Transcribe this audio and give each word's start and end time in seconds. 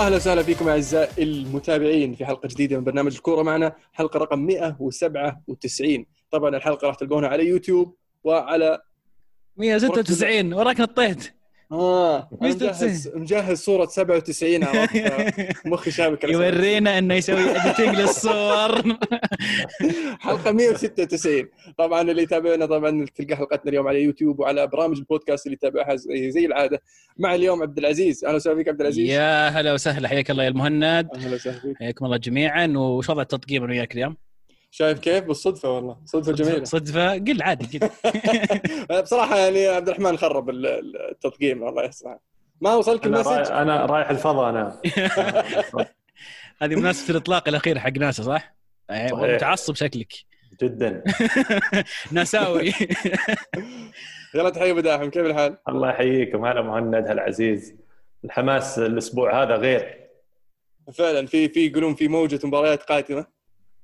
أهلا 0.00 0.16
وسهلا 0.16 0.42
فيكم 0.42 0.68
أعزائي 0.68 1.22
المتابعين 1.22 2.14
في 2.14 2.26
حلقة 2.26 2.46
جديدة 2.48 2.78
من 2.78 2.84
برنامج 2.84 3.14
الكورة 3.14 3.42
معنا 3.42 3.72
حلقة 3.92 4.18
رقم 4.18 4.38
197 4.38 6.06
طبعا 6.30 6.56
الحلقة 6.56 6.86
راح 6.86 6.94
تلقونها 6.94 7.28
على 7.28 7.46
يوتيوب 7.48 7.96
وعلى 8.24 8.82
196 9.56 10.52
وراك 10.52 10.80
نطيت. 10.80 11.34
آه 11.72 12.28
مجهز 12.40 13.08
مجهز 13.14 13.58
صورة 13.58 13.86
97 13.86 14.64
عرفت؟ 14.64 15.66
مخي 15.66 15.90
شابك 15.90 16.24
يورينا 16.24 16.98
إنه 16.98 17.14
يسوي 17.14 17.56
editing 17.56 17.96
للصور. 18.00 18.82
حلقة 20.20 20.52
196 20.52 21.48
طبعا 21.78 22.00
اللي 22.00 22.22
يتابعنا 22.22 22.66
طبعا 22.66 23.06
تلقى 23.14 23.36
حلقتنا 23.36 23.70
اليوم 23.70 23.88
على 23.88 24.02
يوتيوب 24.02 24.40
وعلى 24.40 24.66
برامج 24.66 24.98
البودكاست 24.98 25.46
اللي 25.46 25.54
يتابعها 25.54 25.96
زي, 25.96 26.30
زي 26.30 26.46
العادة. 26.46 26.82
مع 27.18 27.34
اليوم 27.34 27.62
عبد 27.62 27.78
العزيز. 27.78 28.24
أهلا 28.24 28.36
وسهلا 28.36 28.56
فيك 28.56 28.68
عبد 28.68 28.80
العزيز. 28.80 29.10
يا 29.10 29.48
هلا 29.48 29.72
وسهلا. 29.72 30.08
حياك 30.08 30.30
الله 30.30 30.44
يا 30.44 30.48
المهند. 30.48 31.08
أهلا 31.14 31.34
وسهلا 31.34 31.58
فيك. 31.60 31.76
حياكم 31.78 32.04
الله 32.04 32.16
جميعا. 32.16 32.66
وش 32.76 33.10
وضع 33.10 33.22
التطقيم 33.22 33.64
أنا 33.64 33.72
وياك 33.72 33.94
اليوم؟ 33.94 34.16
شايف 34.70 34.98
كيف؟ 34.98 35.24
بالصدفه 35.24 35.70
والله. 35.70 35.96
صدفة 36.04 36.32
جميلة. 36.32 36.64
صدفة؟ 36.64 37.12
قل 37.14 37.42
عادي 37.42 37.78
قل. 37.78 37.90
بصراحة 39.02 39.38
يعني 39.38 39.66
عبد 39.66 39.88
الرحمن 39.88 40.16
خرب 40.18 40.50
ال- 40.50 40.66
ال- 40.66 41.10
التطقيم 41.10 41.68
الله 41.68 41.84
يسمع 41.84 42.18
ما 42.60 42.74
وصلك 42.74 43.06
أنا 43.06 43.16
المسج 43.16 43.30
رايح 43.32 43.50
أنا 43.50 43.86
رايح 43.86 44.10
الفضاء 44.10 44.50
أنا. 44.50 44.80
هذه 46.62 46.74
مناسبة 46.76 47.10
الإطلاق 47.10 47.48
الأخير 47.48 47.78
حق 47.78 47.90
ناسا 47.90 48.22
صح؟ 48.22 48.54
متعصب 48.90 49.74
شكلك. 49.74 50.12
جدا. 50.62 51.02
ناساوي. 52.12 52.72
يلا 54.34 54.50
تحية 54.50 54.70
ابو 54.70 54.80
داحم 54.80 55.10
كيف 55.10 55.26
الحال؟ 55.26 55.56
الله 55.68 55.90
يحييكم 55.90 56.44
هلا 56.44 56.62
مهند 56.62 56.94
هلا 57.08 57.22
عزيز. 57.22 57.74
الحماس 58.24 58.78
الأسبوع 58.78 59.42
هذا 59.42 59.56
غير. 59.56 60.00
فعلا 60.92 61.26
في 61.26 61.48
في 61.48 61.66
يقولون 61.66 61.94
في 61.94 62.08
موجة 62.08 62.40
مباريات 62.46 62.82
قادمه 62.82 63.26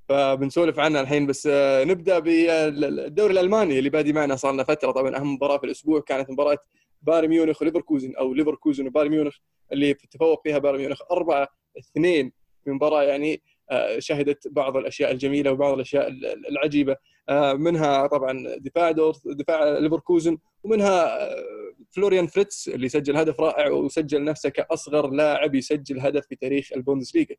فبنسولف 0.09 0.79
عنها 0.79 1.01
الحين 1.01 1.27
بس 1.27 1.49
آه، 1.53 1.85
نبدأ 1.85 2.19
بالدوري 2.19 3.33
الألماني 3.33 3.79
اللي 3.79 3.91
بادي 3.91 4.13
معنا 4.13 4.37
صار 4.37 4.53
لنا 4.53 4.65
فترة. 4.65 4.91
طبعا 4.91 5.17
أهم 5.17 5.35
مباراة 5.35 5.59
في 5.59 5.65
الأسبوع 5.67 6.01
كانت 6.01 6.31
مباراة 6.31 6.59
بايرن 7.03 7.29
ميونخ 7.29 7.63
وليفركوزن 7.63 8.15
أو 8.17 8.35
ليفركوزن 8.35 8.87
وبايرن 8.87 9.11
ميونخ 9.11 9.37
اللي 9.73 9.95
تفوق 9.95 10.43
فيها 10.43 10.59
بايرن 10.59 10.79
ميونخ 10.79 11.03
4 11.13 11.48
2 11.79 12.33
في 12.65 12.71
مباراة 12.71 13.03
يعني 13.03 13.43
آه، 13.71 13.98
شهدت 13.98 14.48
بعض 14.48 14.77
الأشياء 14.77 15.11
الجميلة 15.11 15.53
وبعض 15.53 15.73
الأشياء 15.75 16.09
ال- 16.09 16.27
ال- 16.27 16.48
العجيبة. 16.48 16.97
آه، 17.29 17.53
منها 17.53 18.07
طبعا 18.07 18.57
دفاع 18.59 18.91
دورت 18.91 19.29
دفاع 19.29 19.79
ليفركوزن 19.79 20.39
ومنها 20.63 21.23
آه، 21.33 21.45
فلوريان 21.91 22.27
فيرتز 22.27 22.70
اللي 22.75 22.89
سجل 22.89 23.17
هدف 23.17 23.41
رائع 23.41 23.69
وسجل 23.70 24.25
نفسه 24.25 24.48
كأصغر 24.48 25.11
لاعب 25.11 25.55
يسجل 25.55 26.01
هدف 26.01 26.27
في 26.27 26.37
تاريخ 26.37 26.73
البوندسليغا. 26.77 27.35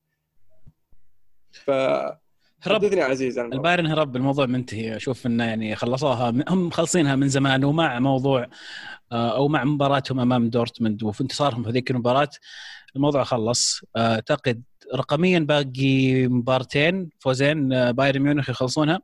ف 1.52 1.72
هرب. 2.62 2.86
حدثني 2.86 3.02
عزيز 3.02 3.40
عن. 3.40 3.54
البايرن 3.54 3.88
هرب 3.88 4.16
الموضوع 4.16 4.46
منتهي. 4.46 4.96
أشوف 4.96 5.26
إنه 5.26 5.44
يعني 5.44 5.76
خلصوها 5.76 6.30
هم 6.30 6.68
مخلصينها 6.68 7.16
من 7.16 7.30
زمان 7.30 7.64
ومع 7.64 8.00
موضوع 8.00 8.48
آه، 9.12 9.36
أو 9.36 9.48
مع 9.48 9.64
مباراتهم 9.64 10.20
أمام 10.20 10.50
دورتموند 10.50 11.04
وفي 11.04 11.22
انتصارهم 11.22 11.64
في 11.64 11.70
ذيك 11.70 11.92
المباراة. 11.92 12.30
الموضوع 12.96 13.24
خلص. 13.24 13.82
آه، 13.96 14.16
أعتقد 14.16 14.64
رقميا 14.96 15.40
باقي 15.40 16.28
مبارتين 16.28 17.10
فوزين 17.20 17.74
آه، 17.74 17.92
بايرن 17.92 18.22
ميونخ 18.22 18.50
يخلصونها. 18.50 19.00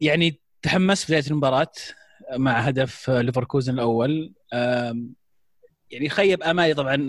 يعني 0.00 0.40
تحمس 0.62 1.04
في 1.04 1.12
بداية 1.12 1.30
المباراة 1.30 1.72
مع 2.36 2.58
هدف 2.58 3.10
ليفركوزن 3.10 3.74
الأول. 3.74 4.32
يعني 5.90 6.08
خيب 6.08 6.42
أمالي 6.42 6.74
طبعا. 6.74 7.08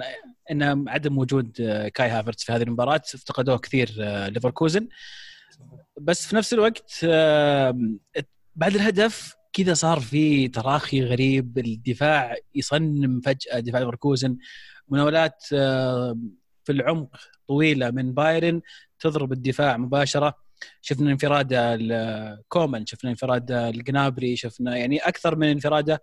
إن 0.52 0.90
عدم 0.90 1.18
وجود 1.18 1.62
آه، 1.62 1.88
كاي 1.88 2.10
هافرتس 2.10 2.44
في 2.44 2.52
هذه 2.52 2.64
المباراة 2.64 3.02
افتقدوه 3.16 3.58
كثير 3.58 3.96
آه، 4.00 4.30
ليفركوزن. 4.30 4.88
بس 6.02 6.28
في 6.28 6.36
نفس 6.36 6.54
الوقت 6.54 7.06
بعد 8.56 8.76
الهدف 8.76 9.36
كذا 9.54 9.74
صار 9.74 10.00
في 10.00 10.48
تراخي 10.48 11.04
غريب. 11.04 11.58
الدفاع 11.58 12.36
يصنم 12.56 13.22
فجأة 13.22 13.60
دفاع 13.60 13.80
ليفركوزن. 13.80 14.38
مناولات 14.90 15.44
في 16.64 16.70
العمق 16.70 17.16
طويلة 17.48 17.92
من 17.92 18.14
بايرن 18.14 18.62
تضرب 19.00 19.32
الدفاع 19.32 19.78
مباشرة. 19.78 20.34
شفنا 20.82 21.12
انفراده 21.12 21.76
لكومان 21.76 22.86
شفنا 22.86 23.10
انفراده 23.10 23.70
الجنابري 23.70 24.36
شفنا 24.36 24.78
يعني 24.78 24.98
أكثر 24.98 25.36
من 25.36 25.48
انفرادة 25.48 26.02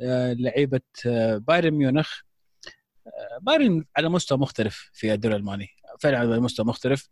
آه، 0.00 0.32
لعيبة 0.32 0.80
بايرن 1.36 1.70
ميونخ. 1.70 2.20
بايرن 3.40 3.84
على 3.96 4.08
مستوى 4.08 4.38
مختلف 4.38 4.90
في 4.92 5.14
الدوري 5.14 5.34
الألماني. 5.34 5.68
فعلا 6.00 6.18
على 6.18 6.40
مستوى 6.40 6.66
مختلف. 6.66 7.08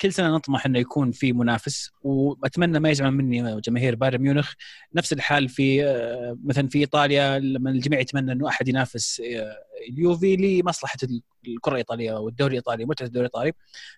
كل 0.00 0.12
سنة 0.12 0.34
نطمح 0.34 0.66
إنه 0.66 0.78
يكون 0.78 1.12
في 1.12 1.32
منافس 1.32 1.90
وأتمنى 2.02 2.80
ما 2.80 2.90
يزعل 2.90 3.10
مني 3.10 3.60
جماهير 3.60 3.94
بايرن 3.94 4.18
ميونخ. 4.18 4.52
نفس 4.94 5.12
الحال 5.12 5.48
في 5.48 5.84
آه، 5.84 6.38
مثلا 6.44 6.68
في 6.68 6.78
إيطاليا 6.78 7.38
لما 7.38 7.70
الجميع 7.70 8.00
يتمنى 8.00 8.32
إنه 8.32 8.48
أحد 8.48 8.68
ينافس 8.68 9.20
آه، 9.20 9.56
اليوفي 9.90 10.36
لمصلحة 10.36 10.98
الكرة 11.46 11.72
الإيطالية 11.72 12.12
والدوري 12.12 12.50
الإيطالي 12.50 12.84
متعة 12.84 13.06
الدوري 13.06 13.26
الإيطالي. 13.26 13.52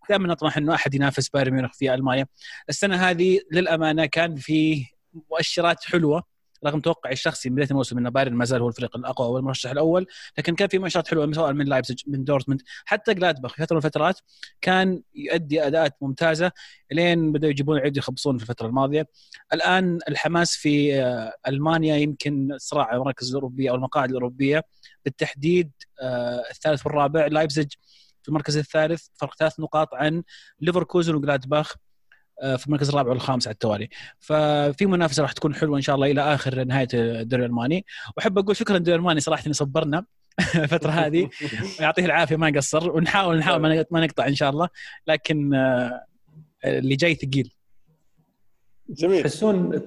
دائما 0.08 0.28
نطمح 0.28 0.56
إنه 0.56 0.74
أحد 0.74 0.94
ينافس 0.94 1.28
بايرن 1.28 1.52
ميونخ 1.52 1.72
في 1.74 1.94
ألمانيا. 1.94 2.26
السنة 2.68 2.96
هذه 2.96 3.40
للأمانة 3.52 4.06
كان 4.06 4.36
في 4.36 4.86
مؤشرات 5.30 5.84
حلوة. 5.84 6.39
رغم 6.66 6.80
توقعي 6.80 7.12
الشخصي 7.12 7.50
من 7.50 7.56
بداية 7.56 7.70
الموسم 7.70 7.98
إن 7.98 8.10
بايرن 8.10 8.34
ما 8.34 8.44
زال 8.44 8.62
هو 8.62 8.68
الفريق 8.68 8.96
الأقوى 8.96 9.28
والمرشح 9.28 9.70
الأول 9.70 10.06
لكن 10.38 10.54
كان 10.54 10.68
في 10.68 10.78
مؤشرات 10.78 11.08
حلوة 11.08 11.32
سواء 11.32 11.52
من 11.52 11.64
لايبزيج 11.64 12.02
من 12.06 12.24
دورتموند 12.24 12.62
حتى 12.84 13.14
جلادباخ 13.14 13.54
في 13.54 13.62
فترة 13.62 13.76
من 13.76 13.78
الفترات 13.84 14.20
كان 14.60 15.02
يؤدي 15.14 15.66
أداءات 15.66 15.96
ممتازة 16.00 16.52
لين 16.92 17.32
بدأوا 17.32 17.50
يجيبون 17.50 17.78
يعيدوا 17.78 17.98
يخبصون 17.98 18.38
في 18.38 18.42
الفترة 18.42 18.66
الماضية. 18.66 19.08
الآن 19.52 19.98
الحماس 20.08 20.56
في 20.56 21.02
آه، 21.02 21.32
ألمانيا 21.48 21.96
يمكن 21.96 22.56
صراع 22.58 22.94
المراكز 22.94 23.28
الأوروبية 23.28 23.70
أو 23.70 23.74
المقاعد 23.74 24.08
الأوروبية 24.08 24.64
بالتحديد 25.04 25.70
آه، 26.02 26.42
الثالث 26.50 26.86
والرابع 26.86 27.26
لايبزيج 27.26 27.72
في 28.22 28.28
المركز 28.28 28.56
الثالث 28.56 29.06
فرق 29.14 29.34
ثلاث 29.36 29.60
نقاط 29.60 29.94
عن 29.94 30.22
ليفركوزن 30.60 31.14
وجلادباخ. 31.14 31.76
في 32.56 32.66
المركز 32.66 32.88
الرابع 32.88 33.10
والخامس 33.10 33.46
على 33.46 33.54
التوالي. 33.54 33.88
ففي 34.18 34.86
منافسة 34.86 35.22
راح 35.22 35.32
تكون 35.32 35.54
حلوة 35.54 35.76
إن 35.76 35.82
شاء 35.82 35.94
الله 35.94 36.10
إلى 36.10 36.20
آخر 36.34 36.64
نهاية 36.64 36.88
الدوري 36.94 37.44
الألماني. 37.44 37.84
وأحب 38.16 38.38
أقول 38.38 38.56
شكرا 38.56 38.76
للدوري 38.76 38.96
الألماني 38.96 39.20
صراحة 39.20 39.42
إنه 39.46 39.54
صبرنا 39.54 40.04
الفترة 40.54 40.90
هذه. 40.90 41.28
ويعطيه 41.80 42.04
العافية 42.04 42.36
ما 42.36 42.52
قصر. 42.56 42.90
ونحاول 42.96 43.38
نحاول 43.38 43.60
ما 43.60 43.74
نقط- 43.74 43.92
ما 43.92 44.00
نقطع 44.06 44.26
إن 44.26 44.34
شاء 44.34 44.50
الله. 44.50 44.68
لكن 45.06 45.54
آه، 45.54 46.04
اللي 46.64 46.96
جاي 46.96 47.14
ثقيل. 47.14 47.52
جميل. 48.88 49.22
تحسون 49.22 49.82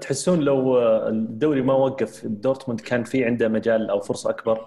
تحسون 0.00 0.40
لو 0.40 0.78
الدوري 1.08 1.62
ما 1.62 1.72
وقف 1.72 2.26
دورتموند 2.26 2.80
كان 2.80 3.04
في 3.04 3.24
عنده 3.24 3.48
مجال 3.48 3.90
أو 3.90 4.00
فرصة 4.00 4.30
أكبر؟ 4.30 4.66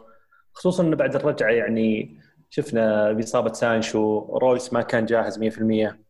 خصوصا 0.53 0.83
إنه 0.83 0.95
بعد 0.95 1.15
الرجعة 1.15 1.49
يعني 1.49 2.17
شفنا 2.49 3.11
بإصابة 3.11 3.53
سانشو 3.53 4.19
رويس 4.37 4.73
ما 4.73 4.81
كان 4.81 5.05
جاهز 5.05 5.39
100% 5.39 6.08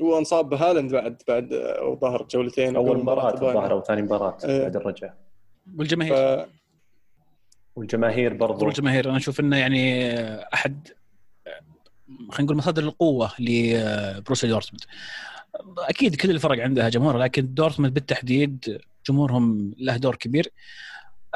هو 0.00 0.18
انصاب 0.18 0.48
بهالاند 0.48 0.92
بعد 0.92 1.22
بعد 1.28 1.52
آه، 1.52 1.98
ظهر 2.00 2.26
جولتين 2.30 2.76
أول 2.76 2.98
مباراة. 2.98 3.34
الظاهر 3.34 3.72
أو 3.72 3.82
ثاني 3.82 4.02
مباراة 4.02 4.36
إيه. 4.44 4.62
بعد 4.62 4.76
الرجعه 4.76 5.14
والجماهير. 5.78 6.14
ف... 6.44 6.48
والجماهير 7.76 8.34
برضو. 8.34 8.64
والجماهير. 8.66 9.08
أنا 9.08 9.16
أشوف 9.16 9.40
إنه 9.40 9.56
يعني 9.56 10.10
آه، 10.10 10.48
أحد 10.54 10.88
آه، 11.46 11.60
خلينا 12.30 12.42
نقول 12.44 12.56
مصادر 12.56 12.82
القوة 12.82 13.30
لبروسيا 13.38 14.48
دورتموند. 14.48 14.84
أكيد 15.78 16.14
كل 16.16 16.30
الفرق 16.30 16.62
عندها 16.62 16.88
جمهور 16.88 17.18
لكن 17.18 17.54
دورتموند 17.54 17.94
بالتحديد 17.94 18.80
جمهورهم 19.08 19.74
له 19.78 19.96
دور 19.96 20.16
كبير. 20.16 20.52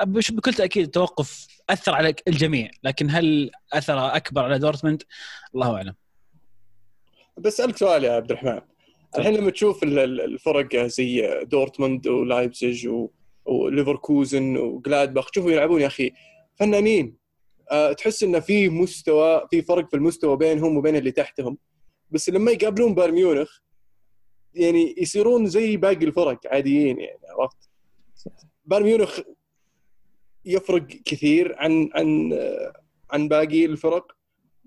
بش- 0.07 0.31
بكل 0.31 0.55
تأكيد 0.55 0.85
التوقف 0.85 1.47
أثر 1.71 1.95
على 1.95 2.15
الجميع 2.29 2.71
لكن 2.85 3.11
هل 3.11 3.51
اثر 3.73 4.17
أكبر 4.17 4.45
على 4.45 4.59
دورتموند؟ 4.59 5.03
الله 5.55 5.77
أعلم. 5.77 5.95
بسالك 7.39 7.77
سؤال 7.77 8.05
يا 8.05 8.13
عبد 8.13 8.31
الرحمن. 8.31 8.61
الحين 9.19 9.35
لما 9.37 9.51
تشوف 9.51 9.83
ال- 9.83 9.99
ال- 9.99 10.21
الفرق 10.21 10.77
زي 10.77 11.41
دورتموند 11.45 12.07
ولايبزيج 12.09 12.89
وليفركوزن 13.45 14.57
وجلادباخ 14.57 15.31
تشوفوا 15.31 15.51
يلعبون 15.51 15.81
يا 15.81 15.87
أخي 15.87 16.13
فنانين. 16.55 17.17
أه 17.71 17.93
تحس 17.93 18.23
انه 18.23 18.41
في 18.41 18.69
مستوى 18.69 19.47
في 19.51 19.63
فرق 19.63 19.89
في 19.91 19.97
المستوى 19.97 20.37
بينهم 20.37 20.77
وبين 20.77 20.97
اللي 20.97 21.11
تحتهم. 21.13 21.59
بس 22.11 22.31
لما 22.31 22.51
يقابلون 22.51 22.95
بايرن 22.95 23.15
ميونخ 23.15 23.59
يعني 24.55 24.95
يصيرون 24.99 25.47
زي 25.47 25.77
باقي 25.77 26.05
الفرق 26.05 26.41
عاديين 26.47 27.01
يعني 27.01 27.21
عرفت؟ 27.41 27.57
بايرن 28.65 28.85
ميونخ 28.87 29.21
يفرق 30.45 30.87
كثير 30.87 31.55
عن 31.59 31.91
عن 31.95 32.33
آه، 32.33 32.73
عن 33.11 33.29
باقي 33.29 33.65
الفرق. 33.65 34.17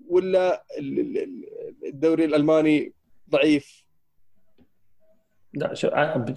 ولا 0.08 0.64
ال- 0.78 1.00
ال- 1.00 1.18
ال- 1.18 1.86
الدوري 1.86 2.24
الألماني 2.24 2.92
ضعيف؟ 3.30 3.84
لا 5.54 5.74
شو 5.74 5.88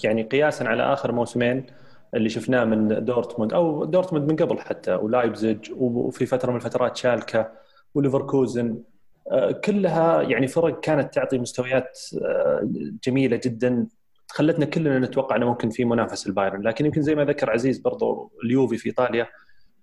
يعني 0.04 0.24
قياسا 0.24 0.64
على 0.64 0.84
آخر 0.84 1.12
موسمين 1.12 1.66
اللي 2.14 2.30
شفناه 2.30 2.64
من 2.64 3.06
دورتموند 3.06 3.54
أو 3.54 3.86
دورتموند 3.86 4.32
من 4.32 4.36
قبل 4.36 4.60
حتى 4.60 4.94
ولايبزيج 4.94 5.72
وفي 5.78 6.26
فترة 6.26 6.50
من 6.50 6.56
الفترات 6.56 6.98
شالكا 6.98 7.52
وليفركوزن. 7.96 8.84
آه، 9.32 9.52
كلها 9.52 10.22
يعني 10.22 10.48
فرق 10.48 10.80
كانت 10.80 11.14
تعطي 11.14 11.38
مستويات 11.38 12.00
آه، 12.26 12.62
جميلة 13.04 13.40
جدا. 13.44 13.88
خلتنا 14.28 14.66
كلنا 14.66 15.00
نتوقع 15.00 15.36
إنه 15.36 15.46
ممكن 15.46 15.70
في 15.70 15.86
منافسه 15.86 16.28
البايرن. 16.30 16.62
لكن 16.62 16.86
يمكن 16.86 17.02
زي 17.02 17.16
ما 17.16 17.26
ذكر 17.26 17.50
عزيز 17.50 17.80
برضو 17.80 18.32
اليوفي 18.44 18.78
في 18.78 18.86
إيطاليا 18.90 19.28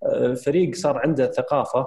آه، 0.02 0.34
فريق 0.34 0.74
صار 0.74 0.98
عنده 0.98 1.26
ثقافة 1.30 1.86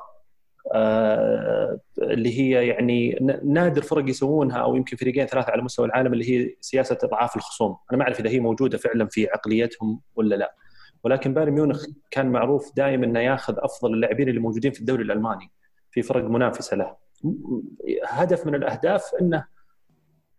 اللي 2.02 2.40
هي 2.40 2.68
يعني 2.68 3.20
نادر 3.44 3.82
فرق 3.82 4.10
يسوونها 4.10 4.58
أو 4.58 4.76
يمكن 4.76 4.98
فريقين 4.98 5.26
ثلاثة 5.26 5.52
على 5.52 5.62
مستوى 5.62 5.86
العالم 5.86 6.14
اللي 6.14 6.30
هي 6.30 6.56
سياسة 6.62 6.98
إضعاف 7.04 7.36
الخصوم، 7.36 7.78
أنا 7.92 7.98
ما 7.98 8.04
أعرف 8.04 8.20
إذا 8.20 8.30
هي 8.30 8.40
موجودة 8.40 8.78
فعلا 8.78 9.08
في 9.08 9.28
عقليتهم 9.28 10.02
ولا 10.16 10.36
لا. 10.36 10.56
ولكن 11.04 11.34
بايرن 11.34 11.52
ميونخ 11.52 11.86
كان 12.12 12.32
معروف 12.32 12.76
دائما 12.76 13.06
إنه 13.06 13.20
ياخذ 13.20 13.56
أفضل 13.58 13.94
اللاعبين 13.94 14.30
اللي 14.30 14.40
موجودين 14.40 14.72
في 14.72 14.80
الدوري 14.80 15.04
الألماني 15.04 15.52
في 15.92 16.02
فرق 16.02 16.24
منافسة 16.24 16.78
له. 16.78 16.96
هدف 18.06 18.48
من 18.48 18.56
الأهداف 18.56 19.12
إنه 19.22 19.46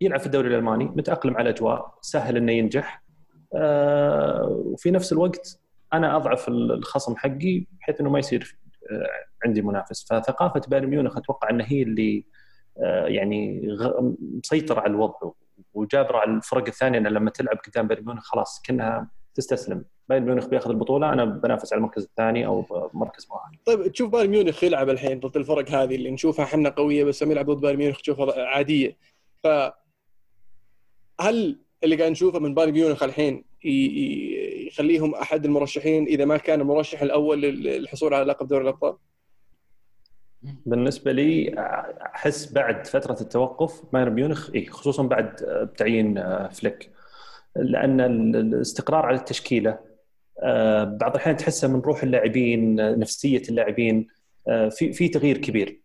يلعب 0.01 0.21
في 0.21 0.27
الدوري 0.27 0.49
الألماني 0.49 0.85
متأقلم 0.85 1.37
على 1.37 1.51
الأجواء 1.51 1.99
سهل 2.01 2.37
إنه 2.37 2.53
ينجح 2.53 3.03
آه، 3.55 4.63
وفي 4.65 4.91
نفس 4.91 5.13
الوقت 5.13 5.61
أنا 5.93 6.17
أضعف 6.17 6.49
الخصم 6.49 7.17
حقي 7.17 7.67
بحيث 7.81 8.01
إنه 8.01 8.11
ما 8.11 8.19
يصير 8.19 8.57
آه، 8.65 8.68
عندي 9.45 9.63
منافس. 9.63 10.07
فثقافة 10.11 10.61
بايرن 10.69 10.87
ميونخ 10.87 11.17
أتوقع 11.17 11.51
ان 11.51 11.61
هي 11.61 11.83
اللي 11.83 12.25
آه، 12.83 13.07
يعني 13.07 13.69
مسيطرة 14.21 14.81
على 14.81 14.91
الوضع 14.91 15.31
وجابرة 15.75 16.19
على 16.19 16.31
الفرق 16.31 16.67
الثانية 16.67 16.99
انه 16.99 17.09
لما 17.09 17.31
تلعب 17.31 17.57
قدام 17.57 17.89
بايرن 17.89 18.05
ميونخ 18.05 18.25
خلاص 18.25 18.63
كأنها 18.63 19.11
تستسلم. 19.35 19.85
بايرن 20.09 20.25
ميونخ 20.25 20.47
بياخذ 20.47 20.71
البطولة 20.71 21.13
أنا 21.13 21.25
بنافس 21.25 21.73
على 21.73 21.79
المركز 21.79 22.03
الثاني 22.03 22.47
أو 22.47 22.65
مركز 22.95 23.29
مؤهل 23.31 23.59
طيب 23.65 23.93
تشوف 23.93 24.11
بايرن 24.11 24.31
ميونخ 24.31 24.65
يلعب 24.65 24.89
الحين 24.89 25.21
ضد 25.21 25.37
الفرق 25.37 25.71
هذه 25.71 25.95
اللي 25.95 26.11
نشوفها 26.11 26.45
إحنا 26.45 26.69
قوية 26.69 27.05
بس 27.05 27.23
لما 27.23 27.33
يلعب 27.33 27.51
ضد 27.51 27.61
بايرن 27.61 27.79
ميونخ 27.79 28.01
تشوفها 28.01 28.45
عادية. 28.45 28.97
ف 29.45 29.47
هل 31.21 31.59
اللي 31.85 31.97
قاعد 31.97 32.11
نشوفه 32.11 32.39
من 32.39 32.55
بايرن 32.55 32.73
ميونخ 32.73 33.03
الحين 33.03 33.45
يخليهم 34.69 35.15
أحد 35.15 35.45
المرشحين 35.45 36.07
إذا 36.07 36.25
ما 36.25 36.37
كان 36.37 36.61
المرشح 36.61 37.03
الأول 37.03 37.43
للحصول 37.43 38.15
على 38.15 38.25
لقب 38.25 38.49
دوري 38.49 38.63
الأبطال؟ 38.63 38.97
بالنسبة 40.43 41.13
لي 41.13 41.55
أحس 42.15 42.53
بعد 42.53 42.87
فترة 42.87 43.17
التوقف 43.21 43.83
بايرن 43.93 44.13
ميونخ 44.13 44.51
اي 44.55 44.67
خصوصا 44.67 45.03
بعد 45.03 45.35
تعيين 45.77 46.19
آه، 46.19 46.49
فليك 46.49 46.91
لأن 47.57 48.01
الاستقرار 48.35 49.07
على 49.07 49.17
التشكيلة 49.17 49.79
آه، 50.43 50.85
بعض 50.85 51.11
الأحيان 51.11 51.37
تحسه 51.37 51.69
من 51.69 51.81
روح 51.81 52.03
اللاعبين 52.03 52.75
نفسية 52.99 53.43
اللاعبين 53.49 54.07
آه، 54.49 54.69
في 54.69 54.93
في 54.93 55.09
تغيير 55.09 55.39
كبير 55.39 55.81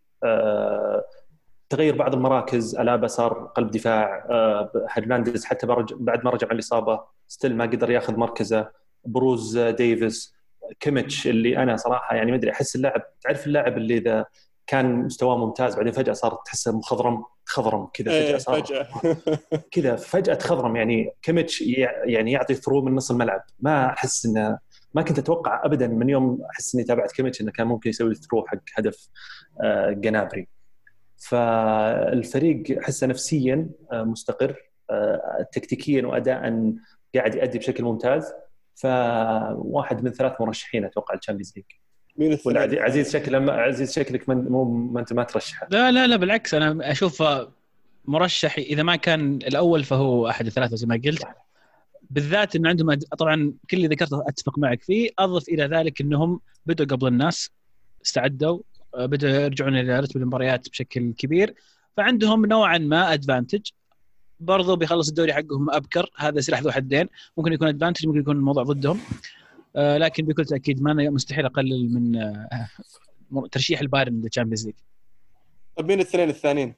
تغير 1.74 1.96
بعض 1.96 2.14
المراكز 2.14 2.76
ألابا 2.76 3.06
صار 3.06 3.32
قلب 3.56 3.70
دفاع 3.70 4.26
هرنانديز 4.90 5.44
حتى 5.44 5.66
بعد 5.90 6.24
ما 6.24 6.30
رجع 6.30 6.46
من 6.46 6.52
الإصابة 6.52 7.00
still 7.28 7.56
ما 7.56 7.64
قدر 7.64 7.90
ياخذ 7.90 8.16
مركزه. 8.16 8.70
بروز 9.04 9.58
ديفيس 9.58 10.34
كيميتش 10.80 11.26
اللي 11.26 11.58
أنا 11.58 11.76
صراحة 11.76 12.16
يعني 12.16 12.30
ما 12.30 12.36
أدري 12.36 12.50
أحس 12.50 12.76
اللاعب 12.76 13.02
تعرف 13.20 13.46
اللاعب 13.46 13.76
اللي 13.76 13.98
إذا 13.98 14.26
كان 14.66 14.94
مستواه 14.94 15.36
ممتاز 15.36 15.76
بعدين 15.76 15.92
فجأة 15.92 16.12
صار 16.12 16.38
تحسه 16.46 16.78
مخضرم 16.78 17.24
تخضرم 17.46 17.86
كذا 17.86 18.12
إيه، 18.12 18.26
فجأة 18.26 18.38
صار 18.38 18.62
فجأة. 18.62 18.86
كذا 19.72 19.96
فجأة 19.96 20.34
تخضرم. 20.34 20.76
يعني 20.76 21.10
كيميتش 21.22 21.62
يعني 22.04 22.32
يعطي 22.32 22.54
through 22.54 22.82
من 22.82 22.94
نص 22.94 23.10
الملعب. 23.10 23.42
ما 23.60 23.86
أحس 23.86 24.26
إنه 24.26 24.58
ما 24.94 25.02
كنت 25.02 25.18
أتوقع 25.18 25.64
ابدا 25.64 25.86
من 25.86 26.08
يوم 26.08 26.42
أحس 26.50 26.74
إني 26.74 26.84
تابعت 26.84 27.12
كيميتش 27.12 27.40
إنه 27.40 27.52
كان 27.52 27.66
ممكن 27.66 27.90
يسوي 27.90 28.14
through 28.14 28.46
حق 28.46 28.58
هدف 28.74 29.08
آه، 29.62 29.90
جنابري. 29.90 30.48
فالفريق 31.28 32.78
احسه 32.78 33.06
نفسيا 33.06 33.70
آه، 33.92 34.02
مستقر 34.02 34.56
آه، 34.90 35.46
تكتيكيا 35.52 36.06
واداء 36.06 36.72
قاعد 37.14 37.34
يؤدي 37.34 37.58
بشكل 37.58 37.84
ممتاز. 37.84 38.32
فواحد 38.74 40.04
من 40.04 40.10
ثلاث 40.10 40.40
مرشحين 40.40 40.84
أتوقع 40.84 41.14
ال 41.14 41.18
Champions 41.18 41.52
League. 41.56 41.64
مين 42.16 42.32
الثاني؟ 42.32 42.80
عزيز 42.80 43.12
شكله 43.12 43.52
عزيز 43.52 43.92
شكلك 43.92 44.28
من 44.28 44.36
مو 44.36 44.64
ما 44.64 45.00
أنت 45.00 45.12
ما 45.12 45.24
ترشحه. 45.24 45.68
لا 45.70 45.90
لا 45.90 46.06
لا 46.06 46.16
بالعكس 46.16 46.54
أنا 46.54 46.90
أشوف 46.90 47.22
مرشح 48.04 48.58
إذا 48.58 48.82
ما 48.82 48.96
كان 48.96 49.36
الأول 49.36 49.84
فهو 49.84 50.28
أحد 50.28 50.46
الثلاثة 50.46 50.76
زي 50.76 50.86
ما 50.86 51.00
قلت. 51.04 51.24
بالذات 52.10 52.56
إنه 52.56 52.68
عندهم 52.68 52.94
طبعا 53.18 53.52
كل 53.70 53.76
اللي 53.76 53.88
ذكرته 53.88 54.28
أتفق 54.28 54.58
معك 54.58 54.82
فيه. 54.82 55.10
أضف 55.18 55.48
إلى 55.48 55.64
ذلك 55.64 56.00
إنهم 56.00 56.40
بدوا 56.66 56.86
قبل 56.86 57.06
الناس 57.06 57.50
استعدوا. 58.04 58.58
بدأوا 58.98 59.32
يرجعون 59.32 59.76
إلى 59.76 60.00
رتم 60.00 60.20
المباريات 60.20 60.68
بشكل 60.68 61.12
كبير. 61.12 61.54
فعندهم 61.96 62.46
نوعا 62.46 62.78
ما 62.78 63.12
ادفانتج 63.12 63.70
برضو 64.40 64.76
بيخلص 64.76 65.08
الدوري 65.08 65.32
حقهم 65.32 65.70
أبكر. 65.70 66.10
هذا 66.16 66.40
سلاح 66.40 66.62
ذو 66.62 66.70
حدين. 66.70 67.08
ممكن 67.36 67.52
يكون 67.52 67.68
ادفانتج 67.68 68.06
ممكن 68.06 68.20
يكون 68.20 68.36
الموضوع 68.36 68.62
ضدهم. 68.62 69.00
آه 69.76 69.98
لكن 69.98 70.26
بكل 70.26 70.44
تأكيد 70.44 70.82
ما 70.82 71.10
مستحيل 71.10 71.44
أقلل 71.44 71.94
من 71.94 72.16
آه 72.16 72.68
ترشيح 73.52 73.80
البايرن 73.80 74.20
لل 74.20 74.28
Champions 74.28 74.66
League. 74.66 74.74
طيب 75.76 75.86
مين 75.86 76.00
الاثنين 76.00 76.28
الثانيين؟ 76.28 76.74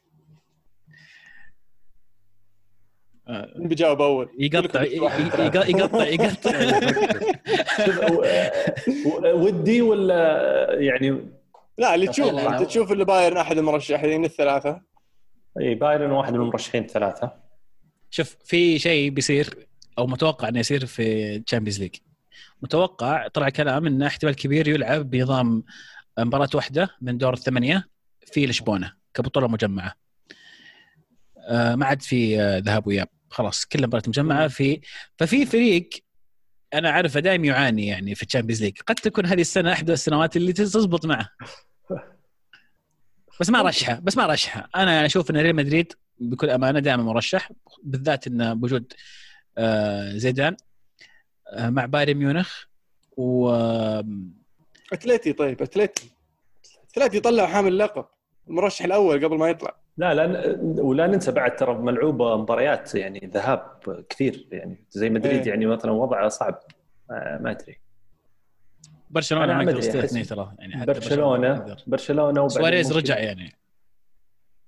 مين 3.29 3.69
بيجاوب 3.69 4.03
أول؟ 4.03 4.29
يقطع 4.39 4.83
يقطع 4.83 5.65
يقطع. 5.65 6.07
يقطع 6.17 6.53
ودي 9.35 9.83
ولا 9.83 10.81
يعني 10.81 11.36
لا 11.79 11.95
اللي 11.95 12.07
تشوف 12.07 12.35
انت 12.35 12.63
تشوف 12.63 12.93
اللي 12.93 13.05
بايرن 13.05 13.37
أحد 13.37 13.59
المرشحين 13.59 14.25
الثلاثة. 14.25 14.83
إي 15.61 15.75
بايرن 15.75 16.11
واحد 16.11 16.33
من 16.33 16.41
المرشحين 16.41 16.83
الثلاثة. 16.83 17.33
شوف 18.11 18.37
في 18.45 18.79
شيء 18.79 19.11
بيصير 19.11 19.67
أو 19.99 20.07
متوقع 20.07 20.49
إنه 20.49 20.61
يصير 20.61 20.87
في 20.87 21.39
Champions 21.39 21.81
League 21.81 21.97
متوقع 22.63 23.29
طلع 23.29 23.49
كلام 23.49 23.87
انه 23.87 24.07
احتمال 24.07 24.35
كبير 24.35 24.69
يلعب 24.69 25.11
بنظام 25.11 25.65
مباراة 26.19 26.49
واحدة 26.55 26.89
من 27.01 27.19
دور 27.19 27.35
الثمانية 27.35 27.89
في 28.27 28.47
لشبونة 28.47 28.93
كبطولة 29.15 29.49
مجمعة. 29.49 29.95
آه، 31.49 31.75
ما 31.75 31.87
عاد 31.87 32.03
في 32.03 32.41
آه، 32.41 32.59
ذهاب 32.59 32.87
وإياب. 32.87 33.09
خلاص 33.31 33.65
كل 33.65 33.87
مباراة 33.87 34.03
مجمعة 34.09 34.49
في 34.49 34.81
ففي 35.19 35.47
فريق 35.47 35.89
أنا 36.75 36.91
عارفه 36.91 37.21
دائما 37.21 37.47
يعاني 37.47 37.87
يعني 37.87 38.15
في 38.15 38.23
ال 38.23 38.27
Champions 38.27 38.63
League 38.63 38.79
قد 38.87 38.95
تكون 38.95 39.27
هذه 39.27 39.41
السنة 39.41 39.73
احدى 39.73 39.93
السنوات 39.93 40.37
اللي 40.37 40.53
تزبط 40.53 41.07
معه. 41.07 41.29
بس 43.41 43.51
ما 43.51 43.63
رشحه 43.63 44.01
بس 44.03 44.17
ما 44.17 44.27
رشحه. 44.27 44.69
أنا 44.77 45.07
أشوف 45.07 45.31
إن 45.31 45.37
ريال 45.37 45.57
مدريد 45.57 45.93
بكل 46.19 46.51
أمانة 46.51 46.81
دائما 46.81 47.03
مرشح 47.03 47.53
بالذات 47.83 48.27
انه 48.27 48.55
بوجود 48.55 48.93
آه، 49.59 50.13
زيدان 50.13 50.57
آه، 51.49 51.71
مع 51.71 51.87
بايرن 51.87 52.15
ميونخ 52.15 52.65
و 53.17 53.51
أتليتي 54.93 55.33
طيب 55.33 55.63
أتليتي. 55.63 56.11
أتليتي 56.91 57.21
طلع 57.21 57.47
حامل 57.47 57.79
لقب 57.79 58.05
المرشح 58.49 58.85
الأول 58.85 59.25
قبل 59.25 59.39
ما 59.39 59.49
يطلع. 59.49 59.77
لا 59.97 60.15
لا 60.15 60.57
ولا 60.63 61.07
ننسى 61.07 61.33
بعد 61.33 61.57
ترى 61.57 61.75
ملعوبة 61.75 62.37
مباريات 62.37 62.95
يعني 62.95 63.31
ذهاب 63.35 63.81
كثير 64.09 64.49
يعني 64.53 64.85
زي 64.91 65.11
مدريد 65.11 65.41
إيه. 65.41 65.49
يعني 65.49 65.67
مثلا 65.67 65.93
وضعه 65.93 66.29
صعب. 66.29 66.59
ما 67.11 67.51
أدري. 67.51 67.79
برشلونة 69.11 69.63
ما 69.63 69.73
يستثني 69.73 70.25
ترى 70.25 70.53
يعني 70.59 70.87
برشلونة 70.87 71.77
برشلونة 71.87 72.49
سواريز 72.49 72.93
رجع 72.93 73.19
يعني. 73.19 73.53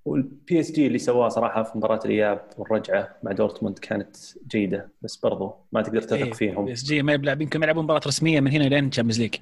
وال 0.04 0.60
PSG 0.60 0.86
اللي 0.86 0.98
سواه 0.98 1.28
صراحة 1.28 1.62
في 1.62 1.78
مباراة 1.78 2.00
الإياب 2.04 2.40
والرجعة 2.58 3.16
مع 3.22 3.32
دورتموند 3.32 3.78
كانت 3.78 4.16
جيدة 4.48 4.92
بس 5.02 5.16
برضو 5.16 5.54
ما 5.72 5.82
تقدر 5.82 6.02
تثق 6.02 6.16
إيه 6.16 6.32
فيهم. 6.32 6.64
PSG 6.64 7.02
ما 7.02 7.12
يلعب 7.12 7.40
يمكن 7.40 7.62
يلعبون 7.62 7.84
مباراة 7.84 8.00
رسمية 8.06 8.40
من 8.40 8.50
هنا 8.50 8.64
لين 8.64 8.90
Champions 8.90 9.20
League 9.20 9.34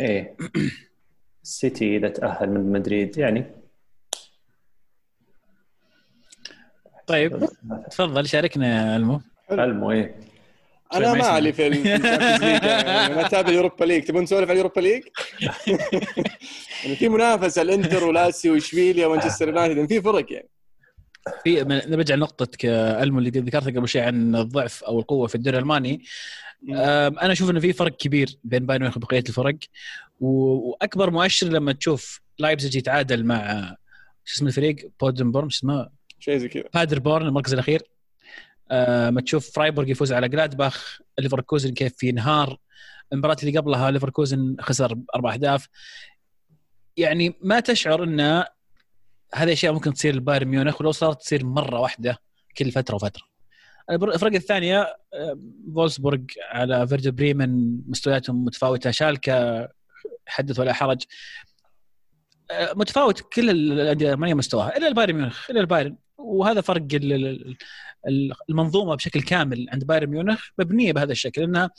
إيه. 0.00 0.36
السيتي 1.42 1.96
إذا 1.96 2.08
تأهل 2.08 2.50
من 2.50 2.72
مدريد 2.72 3.18
يعني. 3.18 3.44
طيب. 7.08 7.48
تفضل 7.90 8.28
شاركنا 8.28 8.96
ألمو. 8.96 9.20
ألمو 9.52 9.90
إيه. 9.90 10.14
أنا 10.94 11.14
ما 11.14 11.26
علي 11.26 11.52
في 11.52 11.68
ما 11.68 13.26
أتابع 13.26 13.48
ال 13.48 13.53
Europa 13.53 13.84
League. 13.84 14.04
تبون 14.04 14.22
نسولف 14.22 14.42
على 14.42 14.52
ال 14.52 14.56
Europa 14.56 14.80
League؟ 14.80 15.02
يعني 16.84 16.96
في 16.96 17.08
منافسة 17.08 17.62
الإنتر 17.62 18.04
ولاسيو 18.04 18.52
وإشبيليا 18.52 19.06
ومانشستر 19.06 19.48
يونايتد. 19.48 19.76
يعني 19.76 19.88
في 19.88 20.02
فرق 20.02 20.32
يعني. 20.32 20.48
في 21.44 21.64
نرجع 21.64 22.14
لنقطة 22.14 22.48
ألمو 23.02 23.18
اللي 23.18 23.30
ذكرتها 23.30 23.70
قبل 23.70 23.88
شوي 23.88 24.02
عن 24.02 24.36
الضعف 24.36 24.84
أو 24.84 25.00
القوة 25.00 25.26
في 25.26 25.34
الدوري 25.34 25.58
الألماني. 25.58 26.02
أنا 26.68 27.32
أشوف 27.32 27.50
إنه 27.50 27.60
في 27.60 27.72
فرق 27.72 27.96
كبير 27.96 28.38
بين 28.44 28.66
بايرن 28.66 28.82
ميونخ 28.82 28.96
وبقية 28.96 29.24
الفرق. 29.28 29.58
وأكبر 30.20 31.10
مؤشر 31.10 31.46
لما 31.46 31.72
تشوف 31.72 32.20
لايبزيج 32.38 32.76
يتعادل 32.76 33.24
مع 33.24 33.74
شو 34.24 34.36
اسم 34.36 34.46
الفريق؟ 34.46 34.90
بودنبورن 35.00 35.50
شو 35.50 35.58
اسمه؟ 35.58 35.97
شيء 36.18 36.38
زي 36.38 36.48
كذا. 36.48 36.64
بادربورن 36.74 37.26
المركز 37.26 37.52
الأخير. 37.52 37.82
آه 38.70 39.10
ما 39.10 39.20
تشوف 39.20 39.50
فرايبورغ 39.50 39.88
يفوز 39.88 40.12
على 40.12 40.28
جلادباخ 40.28 40.98
ليفركوزن 41.18 41.74
كيف 41.74 41.96
في 41.96 42.12
نهار 42.12 42.58
المباراة 43.12 43.36
اللي 43.42 43.58
قبلها 43.58 43.90
ليفركوزن 43.90 44.56
خسر 44.60 44.98
أربع 45.14 45.34
أهداف. 45.34 45.68
يعني 46.96 47.34
ما 47.40 47.60
تشعر 47.60 48.04
إن 48.04 48.44
هذه 49.34 49.52
أشياء 49.52 49.72
ممكن 49.72 49.94
تصير 49.94 50.16
لبايرن 50.16 50.48
ميونخ 50.48 50.80
ولو 50.80 50.92
صارت 50.92 51.20
تصير 51.20 51.44
مرة 51.44 51.80
واحدة 51.80 52.18
كل 52.56 52.72
فترة 52.72 52.94
وفترة. 52.94 53.22
الفرق 53.90 54.34
الثانية 54.34 54.80
آه، 55.14 55.38
فولسبورغ 55.74 56.18
على 56.50 56.88
فيردر 56.88 57.10
بريمن 57.10 57.78
مستوياتهم 57.90 58.44
متفاوتة. 58.44 58.90
شالكا 58.90 59.68
حدث 60.26 60.58
ولا 60.58 60.72
حرج. 60.72 61.02
متفاوت 62.52 63.20
كل 63.20 63.50
الانديه 63.50 64.08
الالمانيه 64.08 64.34
مستواها؟ 64.34 64.76
إلا 64.76 64.88
البايرن 64.88 65.14
ميونخ 65.14 65.50
إلا 65.50 65.60
البايرن. 65.60 65.96
وهذا 66.18 66.60
فرق 66.60 66.86
المنظومة 68.50 68.94
بشكل 68.94 69.22
كامل 69.22 69.66
عند 69.72 69.84
بايرن 69.84 70.10
ميونخ 70.10 70.48
مبنية 70.58 70.92
بهذا 70.92 71.12
الشكل 71.12 71.42
إنها 71.42 71.70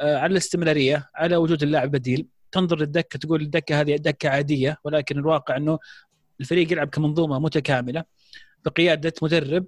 آه، 0.00 0.16
على 0.16 0.32
الاستمرارية 0.32 1.10
على 1.14 1.36
وجود 1.36 1.62
اللاعب 1.62 1.90
بديل. 1.90 2.26
تنظر 2.52 2.78
للدكة 2.78 3.18
تقول 3.18 3.42
الدكة 3.42 3.80
هذه 3.80 3.96
دكة 3.96 4.28
عادية 4.28 4.78
ولكن 4.84 5.18
الواقع 5.18 5.56
إنه 5.56 5.78
الفريق 6.40 6.72
يلعب 6.72 6.88
كمنظومة 6.88 7.38
متكاملة 7.38 8.04
بقيادة 8.64 9.12
مدرب 9.22 9.66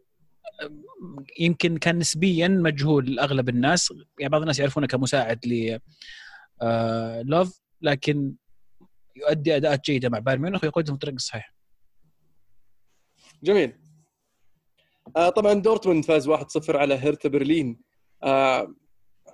يمكن 1.40 1.76
كان 1.76 1.98
نسبيا 1.98 2.48
مجهول 2.48 3.14
لاغلب 3.14 3.48
الناس. 3.48 3.94
يعني 4.18 4.30
بعض 4.30 4.40
الناس 4.40 4.58
يعرفونه 4.58 4.86
كمساعد 4.86 5.46
ل 5.46 5.78
آه، 6.62 7.22
لوف 7.22 7.60
لكن 7.82 8.32
يؤدي 9.16 9.56
اداءات 9.56 9.84
جيدة 9.84 10.08
مع 10.08 10.18
بايرن 10.18 10.42
ميونخ 10.42 10.64
ويقودهم 10.64 10.94
الطريق 10.94 11.14
الصحيح. 11.14 11.54
جميل. 13.42 13.72
آه 15.16 15.28
طبعا 15.28 15.54
دورتموند 15.54 16.04
فاز 16.04 16.28
1-0 16.28 16.76
على 16.76 16.94
هيرتا 16.94 17.28
برلين. 17.28 17.80
آه 18.22 18.74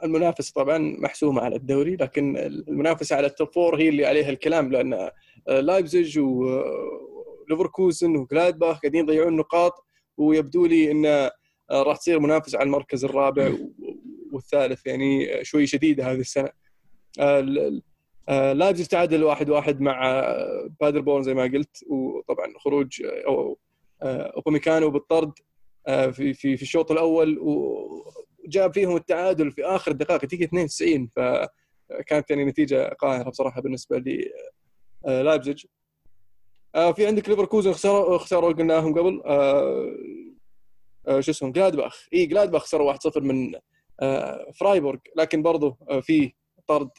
المنافس 0.05 0.51
طبعا 0.51 0.79
محسومة 0.79 1.43
على 1.43 1.57
الدوري 1.57 1.97
لكن 1.97 2.37
المنافسة 2.37 3.17
على 3.17 3.27
ال 3.27 3.33
top 3.33 3.53
four 3.53 3.81
هي 3.81 3.89
اللي 3.89 4.07
عليها 4.07 4.31
الكلام 4.31 4.73
لأن 4.73 4.93
آه، 5.49 5.61
لايبزيج 5.61 6.19
وليفركوزن 6.19 8.17
وجلادباخ 8.17 8.81
قاعدين 8.81 9.01
يضيعون 9.01 9.37
نقاط 9.37 9.87
ويبدو 10.17 10.67
لي 10.67 10.91
انه 10.91 11.09
آه، 11.09 11.83
راح 11.83 11.97
تصير 11.97 12.21
منافسة 12.21 12.59
على 12.59 12.67
المركز 12.67 13.05
الرابع 13.05 13.53
والثالث 14.33 14.87
يعني 14.87 15.29
شوي 15.45 15.67
شديدة 15.67 16.13
هذه 16.13 16.21
السنة. 16.21 16.51
آه، 18.29 18.53
لايبزيج 18.53 18.87
تعادل 18.87 19.25
واحد 19.25 19.51
واحد 19.51 19.81
مع 19.81 20.27
بادر 20.81 21.01
بورن 21.01 21.23
زي 21.23 21.35
ما 21.35 21.43
قلت 21.43 21.85
وطبعا 21.89 22.47
خروج 22.59 23.03
أو 23.27 23.59
أوباميكانو 24.03 24.91
بالطرد 24.91 25.33
في 25.87 26.35
في 26.35 26.57
في 26.57 26.63
الشوط 26.63 26.91
الأول 26.91 27.39
جاب 28.47 28.75
فيهم 28.75 28.97
التعادل 28.97 29.53
في 29.53 29.65
آخر 29.65 29.91
الدقائق 29.91 30.21
تيجي 30.21 30.45
92 30.45 31.09
فكانت 31.17 32.31
يعني 32.31 32.45
نتيجة 32.45 32.89
قاهرة 32.89 33.31
بصراحة 33.31 33.61
بالنسبة 33.61 34.03
آه، 35.07 35.23
لايبزيج. 35.23 35.67
آه، 36.75 36.93
في 36.93 37.07
عندك 37.07 37.29
ليفركوزن 37.29 37.73
خسروا 37.73 38.19
خسروا 38.19 38.53
قلناهم 38.53 38.99
قبل 38.99 39.23
آه، 39.25 41.21
شو 41.21 41.31
اسمهم 41.31 41.53
جلادباخ. 41.53 42.09
إي 42.15 42.27
جلادباخ 42.27 42.63
خسروا 42.63 42.93
1-0 42.93 43.21
من 43.21 43.53
فرايبورغ 44.55 44.99
لكن 45.17 45.43
برضو 45.43 45.77
في 46.03 46.33
طرد 46.67 46.91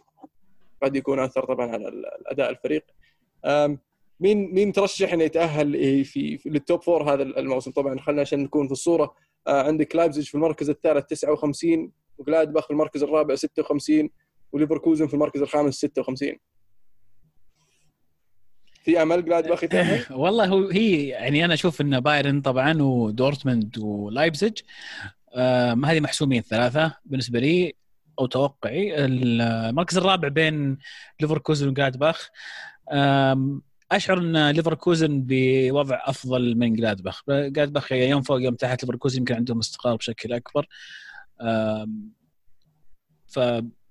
قد 0.83 0.95
يكون 0.95 1.19
أثر 1.19 1.45
طبعا 1.45 1.71
على 1.71 1.87
الأداء 1.87 2.49
الفريق. 2.49 2.85
مين 4.19 4.53
مين 4.53 4.71
ترشح 4.71 5.13
إنه 5.13 5.23
يتأهل 5.23 6.05
في, 6.05 6.37
في 6.37 6.49
لل 6.49 6.62
top 6.62 6.81
four 6.81 7.13
هذا 7.13 7.23
الموسم؟ 7.23 7.71
طبعا 7.71 7.99
خلينا 7.99 8.21
عشان 8.21 8.39
نكون 8.39 8.65
في 8.67 8.71
الصورة. 8.71 9.15
آه، 9.47 9.63
عندك 9.63 9.95
لايبزيج 9.95 10.25
في 10.25 10.35
المركز 10.35 10.69
الثالث 10.69 11.05
59 11.05 11.91
وجلادباخ 12.17 12.65
في 12.65 12.71
المركز 12.71 13.03
الرابع 13.03 13.35
56 13.35 14.09
وليفركوزن 14.51 15.07
في 15.07 15.13
المركز 15.13 15.41
الخامس 15.41 15.75
56 15.75 16.35
في 18.83 19.01
أمل 19.01 19.25
جلادباخ 19.25 19.63
يتأهل؟ 19.63 20.05
والله 20.21 20.45
هو 20.45 20.67
هي 20.67 21.07
يعني 21.07 21.45
أنا 21.45 21.53
أشوف 21.53 21.81
إن 21.81 21.99
بايرن 21.99 22.41
طبعا 22.41 22.81
ودورتموند 22.81 23.77
ولايبزيج 23.77 24.57
هذه 25.85 25.99
محسومين 25.99 26.41
ثلاثة 26.41 26.97
بالنسبة 27.05 27.39
لي. 27.39 27.73
أو 28.19 28.25
توقعي 28.25 29.05
المركز 29.05 29.97
الرابع 29.97 30.27
بين 30.27 30.77
ليفركوزن 31.21 31.67
وجلادباخ. 31.67 32.29
أشعر 33.91 34.17
إن 34.17 34.49
ليفركوزن 34.49 35.23
بوضع 35.27 36.01
أفضل 36.05 36.55
من 36.57 36.73
جلادباخ. 36.73 37.23
جلادباخ 37.29 37.91
يوم 37.91 38.21
فوق 38.21 38.41
يوم 38.41 38.55
تحت 38.55 38.83
ليفركوزن 38.83 39.17
يمكن 39.19 39.35
عندهم 39.35 39.59
استقرار 39.59 39.95
بشكل 39.95 40.33
أكبر. 40.33 40.67
ف 43.27 43.39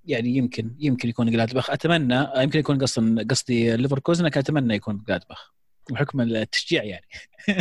يعني 0.05 0.37
يمكن 0.37 0.77
يمكن 0.79 1.09
يكون 1.09 1.31
جلادباخ. 1.31 1.71
أتمنى 1.71 2.27
يمكن 2.37 2.59
يكون 2.59 2.79
قصدي 2.79 3.25
قصدي 3.25 3.77
ليفركوزن 3.77 4.25
لكن 4.25 4.41
أتمنى 4.41 4.75
يكون 4.75 5.05
جلادباخ. 5.09 5.53
بحكم 5.91 6.21
التشجيع 6.21 6.85
يعني. 6.85 7.07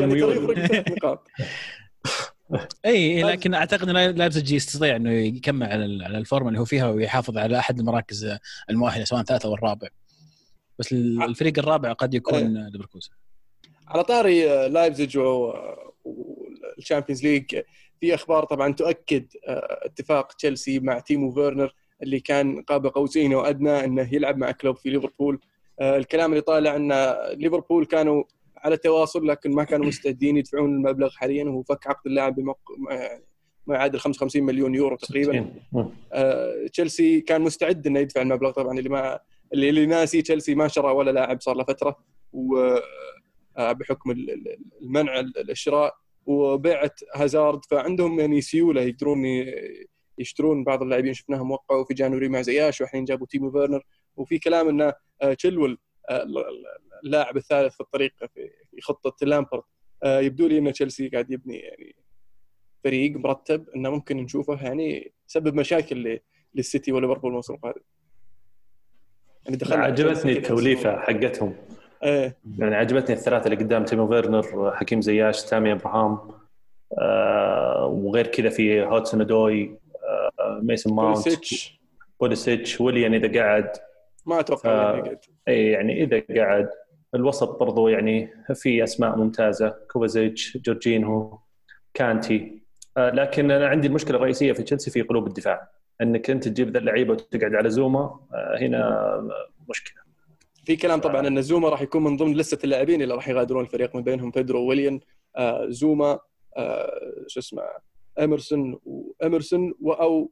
يعني 0.00 0.84
نقاط 0.90 1.28
اي 2.86 3.22
لكن 3.22 3.54
أعتقد 3.54 3.88
ان 3.88 3.96
لايبزيج 3.96 4.52
يستطيع 4.52 4.96
إنه 4.96 5.12
يكمل 5.12 5.66
على 6.02 6.18
الفورمة 6.18 6.48
اللي 6.48 6.60
هو 6.60 6.64
فيها 6.64 6.90
ويحافظ 6.90 7.38
على 7.38 7.58
أحد 7.58 7.78
المراكز 7.78 8.36
المؤهلة 8.70 9.04
سواء 9.04 9.22
ثالث 9.22 9.46
أو 9.46 9.54
الرابع. 9.54 9.88
بس 10.78 10.92
الفريق 10.92 11.58
الرابع 11.58 11.92
قد 11.92 12.14
يكون 12.14 12.56
إيه. 12.56 12.68
ليفركوزن. 12.68 13.10
على 13.88 14.04
طاري 14.04 14.50
آه، 14.50 14.66
لايبزيج 14.66 15.18
وال 16.04 16.25
Champions 16.25 17.22
League. 17.22 17.60
في 18.00 18.14
أخبار 18.14 18.44
طبعا 18.44 18.72
تؤكد 18.72 19.26
آه، 19.48 19.78
اتفاق 19.82 20.32
تشيلسي 20.32 20.80
مع 20.80 20.98
تيمو 20.98 21.32
فيرنر 21.32 21.74
اللي 22.02 22.20
كان 22.20 22.62
قاب 22.62 22.86
قوسين 22.86 23.34
وأدنى 23.34 23.84
إنه 23.84 24.08
يلعب 24.14 24.38
مع 24.38 24.50
كلوب 24.50 24.76
في 24.76 24.90
ليفربول. 24.90 25.40
آه، 25.80 25.96
الكلام 25.96 26.30
اللي 26.30 26.42
طالع 26.42 26.76
ان 26.76 26.92
ليفربول 27.38 27.86
كانوا 27.86 28.24
على 28.62 28.76
تواصل 28.76 29.28
لكن 29.28 29.50
ما 29.50 29.64
كانوا 29.64 29.86
مستعدين 29.86 30.36
يدفعون 30.36 30.70
المبلغ 30.74 31.10
حاليا. 31.10 31.44
وهو 31.44 31.62
فك 31.62 31.86
عقد 31.86 32.06
اللاعب 32.06 32.34
بمق... 32.34 32.58
ما 33.66 33.74
يعادل 33.74 33.98
55 33.98 34.42
مليون 34.42 34.74
يورو 34.74 34.96
تقريبا. 34.96 35.50
تشيلسي 36.72 37.20
كان 37.20 37.42
مستعد 37.42 37.86
إنه 37.86 38.00
يدفع 38.00 38.22
المبلغ. 38.22 38.50
طبعا 38.50 38.78
اللي 38.78 38.88
ما 38.88 39.20
اللي, 39.52 39.68
اللي 39.68 39.86
ناسي 39.86 40.22
تشيلسي 40.22 40.54
ما 40.54 40.68
شرى 40.68 40.92
ولا 40.92 41.10
لاعب 41.10 41.40
صار 41.40 41.56
له 41.56 41.64
فترة. 41.64 41.96
وبحكم 42.32 44.10
آه، 44.10 44.16
المنع 44.82 45.20
الشراء 45.50 45.94
وبيعت 46.26 47.00
هازارد. 47.14 47.64
فعندهم 47.64 48.20
يعني 48.20 48.40
سيولة 48.40 48.82
يقدرون 48.82 49.24
يشترون 50.18 50.64
بعض 50.64 50.82
اللاعبين. 50.82 51.14
شفناهم 51.14 51.50
وقعوا 51.50 51.84
في 51.84 51.94
January 51.94 52.28
مع 52.28 52.42
زياش. 52.42 52.80
والحين 52.80 53.04
جابوا 53.04 53.26
تيمو 53.26 53.50
فيرنر. 53.50 53.82
وفي 54.16 54.38
كلام 54.38 54.68
ان 54.68 54.92
آه، 55.22 55.34
تشيلويل 55.34 55.72
آه، 55.72 55.91
اللاعب 57.04 57.36
الثالث 57.36 57.74
في 57.74 57.80
الطريق 57.80 58.12
في 58.70 58.80
خطة 58.80 59.26
لامبرد 59.26 59.62
يبدو 60.04 60.46
لي 60.46 60.58
إن 60.58 60.72
تشيلسي 60.72 61.08
قاعد 61.08 61.30
يبني 61.30 61.56
يعني 61.56 61.96
فريق 62.84 63.16
مرتب 63.16 63.68
إنه 63.76 63.90
ممكن 63.90 64.16
نشوفه 64.16 64.64
يعني 64.64 65.12
يسبب 65.28 65.54
مشاكل 65.54 66.20
للسيتي 66.54 66.92
وليفربول 66.92 67.30
الموسم 67.30 67.54
القادم. 67.54 67.80
يعني 69.44 69.56
دخلنا 69.56 69.84
عجبتني 69.84 70.32
التوليفة 70.32 71.00
حقتهم. 71.00 71.54
إيه. 72.02 72.36
يعني 72.58 72.74
عجبتني 72.74 73.16
الثلاثة 73.16 73.44
اللي 73.44 73.56
قدام 73.56 73.84
تيمو 73.84 74.08
فيرنر 74.08 74.72
حكيم 74.76 75.00
زياش 75.00 75.44
تامي 75.44 75.72
إبراهام 75.72 76.18
آه 76.98 77.86
وغير 77.86 78.26
كذا 78.26 78.50
في 78.50 78.82
هودسون 78.82 79.20
أودوي 79.20 79.78
آه 80.04 80.60
ميسن 80.62 80.94
ماونت 80.94 81.18
بوليسيتش. 81.18 81.80
بوليسيتش 82.20 82.80
ويليان 82.80 83.14
إذا 83.14 83.42
قعد 83.42 83.72
ما 84.26 84.40
أتوقع 84.40 84.70
آه 84.70 85.20
إي 85.48 85.66
يعني 85.66 86.02
إذا 86.02 86.22
قعد 86.42 86.68
الوسط 87.14 87.60
برضو 87.60 87.88
يعني 87.88 88.28
في 88.54 88.84
أسماء 88.84 89.16
ممتازة 89.16 89.76
كوفازيتش 89.90 90.56
جورجينهو 90.56 91.38
كانتي. 91.94 92.62
آه 92.96 93.10
لكن 93.10 93.50
أنا 93.50 93.66
عندي 93.66 93.88
المشكلة 93.88 94.16
الرئيسية 94.16 94.52
في 94.52 94.62
تشيلسي 94.62 94.90
في 94.90 95.02
قلوب 95.02 95.26
الدفاع 95.26 95.68
إنك 96.00 96.30
أنت 96.30 96.48
تجيب 96.48 96.70
ذا 96.70 96.78
اللعيبة 96.78 97.12
وتقعد 97.12 97.54
على 97.54 97.70
زوما 97.70 98.20
آه، 98.34 98.58
هنا 98.60 99.30
مشكلة. 99.68 100.02
في 100.64 100.76
كلام 100.76 101.00
طبعا 101.00 101.28
إن 101.28 101.42
زوما 101.42 101.68
راح 101.68 101.82
يكون 101.82 102.04
من 102.04 102.16
ضمن 102.16 102.34
لستة 102.34 102.64
اللاعبين 102.64 103.02
اللي 103.02 103.14
راح 103.14 103.28
يغادرون 103.28 103.64
الفريق 103.64 103.96
من 103.96 104.02
بينهم 104.02 104.30
بيدرو 104.30 104.68
ويليان 104.68 105.00
آه، 105.36 105.66
زوما 105.68 106.18
شو 107.26 107.40
اسمه 107.40 107.62
اميرسون 108.18 108.78
واميرسون 108.84 109.74
أو 109.86 110.30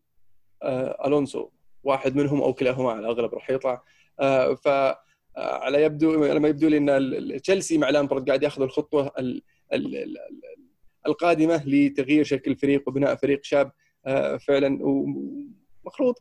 ألونسو. 1.07 1.49
واحد 1.85 2.17
منهم 2.17 2.43
أو 2.43 2.55
كلاهما 2.55 2.91
على 2.91 3.01
الأغلب 3.01 3.35
راح 3.35 3.51
يطلع. 3.51 3.83
ف 4.65 4.69
على 5.37 5.83
يبدو 5.83 6.25
لما 6.25 6.49
يبدو 6.49 6.69
لي 6.69 6.77
إن 6.77 7.41
تشيلسي 7.43 7.79
مع 7.79 7.91
لامبرد 7.91 8.27
قاعد 8.27 8.43
ياخذ 8.43 8.63
الخطوة 8.63 9.13
القادمة 11.07 11.63
لتغيير 11.67 12.25
شكل 12.25 12.51
الفريق 12.51 12.89
وبناء 12.89 13.15
فريق 13.15 13.45
شاب 13.45 13.73
فعلا 14.49 14.69
مخلوط 15.85 16.19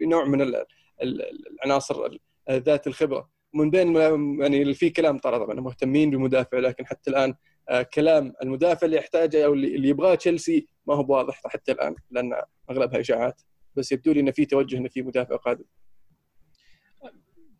بنوع 0.00 0.24
من 0.24 0.54
العناصر 1.02 2.18
ذات 2.50 2.86
الخبرة. 2.86 3.30
من 3.54 3.70
بين 3.70 3.96
يعني 4.40 4.74
في 4.74 4.90
كلام 4.90 5.18
طلع 5.18 5.38
طبعا 5.38 5.60
مهتمين 5.60 6.10
بمدافع 6.10 6.58
لكن 6.58 6.86
حتى 6.86 7.10
الآن 7.10 7.34
آه، 7.68 7.82
كلام 7.82 8.32
المدافع 8.42 8.84
اللي 8.84 8.96
يحتاجه 8.96 9.44
أو 9.44 9.52
اللي 9.52 9.88
يبغاه 9.88 10.14
تشيلسي 10.14 10.66
ما 10.86 10.94
هو 10.94 11.06
واضح 11.08 11.42
حتى 11.46 11.72
الآن 11.72 11.94
لأن 12.10 12.42
أغلبها 12.70 13.00
إشاعات. 13.00 13.42
بس 13.76 13.92
يبدو 13.92 14.12
لي 14.12 14.20
انه 14.20 14.30
في 14.30 14.44
توجه 14.44 14.76
انه 14.76 14.88
في 14.88 15.02
مدافع 15.02 15.36
قادم. 15.36 15.64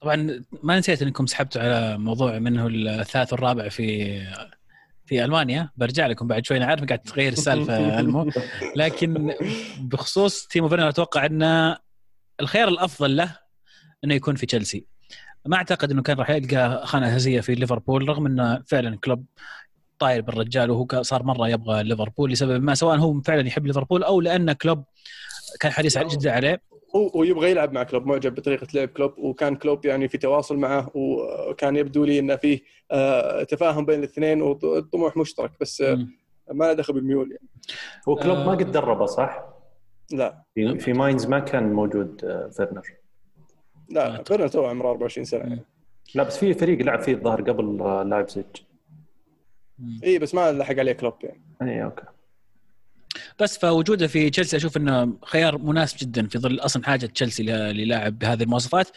طبعا 0.01 0.45
ما 0.63 0.79
نسيت 0.79 1.03
إنكم 1.03 1.27
سحبتوا 1.27 1.63
على 1.63 1.99
موضوع 1.99 2.39
منه 2.39 2.67
الثالث 2.67 3.33
والرابع 3.33 3.69
في 3.69 4.21
في 5.07 5.25
ألمانيا. 5.25 5.71
برجع 5.77 6.07
لكم 6.07 6.27
بعد 6.27 6.47
شوي 6.47 6.57
أنا 6.57 6.67
عارف 6.67 6.85
قاعد 6.85 6.99
تغير 6.99 7.33
السالفة 7.33 8.01
ألمو. 8.01 8.31
لكن 8.77 9.35
بخصوص 9.81 10.47
تيمو 10.47 10.69
فيرنر 10.69 10.89
أتوقع 10.89 11.27
إن 11.27 11.77
الخيار 12.41 12.69
الأفضل 12.69 13.17
له 13.17 13.39
إنه 14.05 14.15
يكون 14.15 14.35
في 14.35 14.47
تشيلسي. 14.47 14.87
ما 15.47 15.57
أعتقد 15.57 15.91
إنه 15.91 16.03
كان 16.03 16.17
راح 16.17 16.31
يلقى 16.31 16.87
خانة 16.87 17.09
أساسية 17.09 17.41
في 17.41 17.55
ليفربول 17.55 18.09
رغم 18.09 18.27
إنه 18.27 18.63
فعلا 18.67 18.97
كلوب 18.97 19.25
طاير 19.99 20.21
بالرجال 20.21 20.71
وهو 20.71 21.03
صار 21.03 21.23
مرة 21.23 21.49
يبغى 21.49 21.83
ليفربول 21.83 22.31
لسبب 22.31 22.63
ما 22.63 22.75
سواء 22.75 22.99
هو 22.99 23.21
فعلا 23.21 23.47
يحب 23.47 23.67
ليفربول 23.67 24.03
أو 24.03 24.21
لأن 24.21 24.53
كلوب 24.53 24.85
كان 25.61 25.73
حريص 25.73 25.99
جدا 25.99 26.33
عليه. 26.33 26.63
هو 26.97 27.25
يبغى 27.25 27.51
يلعب 27.51 27.73
مع 27.73 27.83
كلوب 27.83 28.07
معجب 28.07 28.35
بطريقة 28.35 28.67
لعب 28.75 28.89
كلوب 28.89 29.19
وكان 29.19 29.57
كلوب 29.57 29.87
يعني 29.87 30.09
في 30.09 30.19
تواصل 30.19 30.57
معه 30.57 30.91
وكان 30.95 31.77
يبدو 31.77 32.05
لي 32.05 32.19
إنه 32.19 32.37
فيه 32.37 32.61
آه، 32.91 33.43
تفاهم 33.43 33.87
بين 33.87 33.99
الاثنين 33.99 34.43
وطموح 34.43 35.17
مشترك 35.17 35.51
بس 35.61 35.81
آه، 35.81 36.07
ما 36.53 36.65
له 36.65 36.73
دخل 36.73 36.93
بالميول 36.93 37.31
يعني. 37.31 37.49
هو 38.09 38.17
كلوب 38.17 38.37
ما 38.37 38.51
قد 38.51 38.73
دربه 38.73 39.07
صح؟ 39.07 39.45
لا. 40.13 40.43
في, 40.55 40.79
في 40.79 40.93
ماينز 40.93 41.27
ما 41.27 41.39
كان 41.39 41.73
موجود 41.73 42.21
فيرنر. 42.57 42.87
لا 43.89 44.23
فيرنر 44.23 44.49
تو 44.49 44.67
عمره 44.67 44.91
24 44.91 45.25
سنة 45.25 45.41
يعني. 45.41 45.65
لا 46.15 46.23
بس 46.23 46.39
في 46.39 46.55
فريق 46.55 46.83
لعب 46.83 47.01
فيه 47.01 47.13
الظاهر 47.13 47.43
قبل 47.43 47.79
لايبزيج. 48.11 48.45
اي 50.05 50.19
بس 50.19 50.35
ما 50.35 50.53
لحق 50.53 50.79
عليه 50.79 50.93
كلوب 50.93 51.15
يعني. 51.23 51.43
اي 51.63 51.85
okay. 51.85 52.05
بس 53.41 53.59
فوجوده 53.59 54.07
في 54.07 54.31
تشيلسي 54.31 54.57
أشوف 54.57 54.77
إنه 54.77 55.19
خيار 55.25 55.59
مناسب 55.59 55.97
جدا 55.99 56.27
في 56.29 56.39
ظل 56.39 56.61
أصلا 56.61 56.85
حاجة 56.85 57.07
تشيلسي 57.07 57.43
للاعب 57.43 58.19
بهذه 58.19 58.43
المواصفات. 58.43 58.89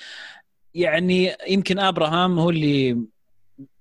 يعني 0.73 1.35
يمكن 1.47 1.79
أبراهام 1.79 2.39
هو 2.39 2.50
اللي 2.50 2.97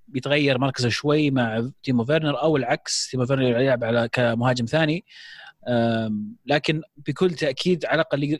بيتغير 0.08 0.58
مركزه 0.58 0.88
شوي 0.88 1.30
مع 1.30 1.70
تيمو 1.82 2.04
فيرنر 2.04 2.42
أو 2.42 2.56
العكس 2.56 3.08
تيمو 3.10 3.26
فيرنر 3.26 3.60
يلعب 3.60 3.84
على 3.84 4.08
كمهاجم 4.12 4.64
ثاني. 4.64 5.04
لكن 6.46 6.82
بكل 7.06 7.30
تأكيد 7.30 7.84
على 7.86 7.94
الأقل 7.94 8.38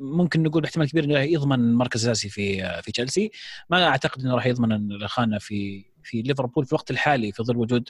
ممكن 0.00 0.42
نقول 0.42 0.62
باحتمال 0.62 0.90
كبير 0.90 1.04
إنه 1.04 1.18
يضمن 1.18 1.74
مركز 1.74 2.08
أساسي 2.08 2.28
في 2.28 2.80
في 2.82 2.92
تشيلسي. 2.92 3.30
ما 3.70 3.86
أعتقد 3.86 4.20
إنه 4.22 4.34
راح 4.34 4.46
يضمن 4.46 4.92
الخانه 4.92 5.38
في 5.38 5.84
في 6.08 6.22
ليفربول 6.22 6.64
في 6.64 6.72
الوقت 6.72 6.90
الحالي 6.90 7.32
في 7.32 7.42
ظل 7.42 7.56
وجود 7.56 7.88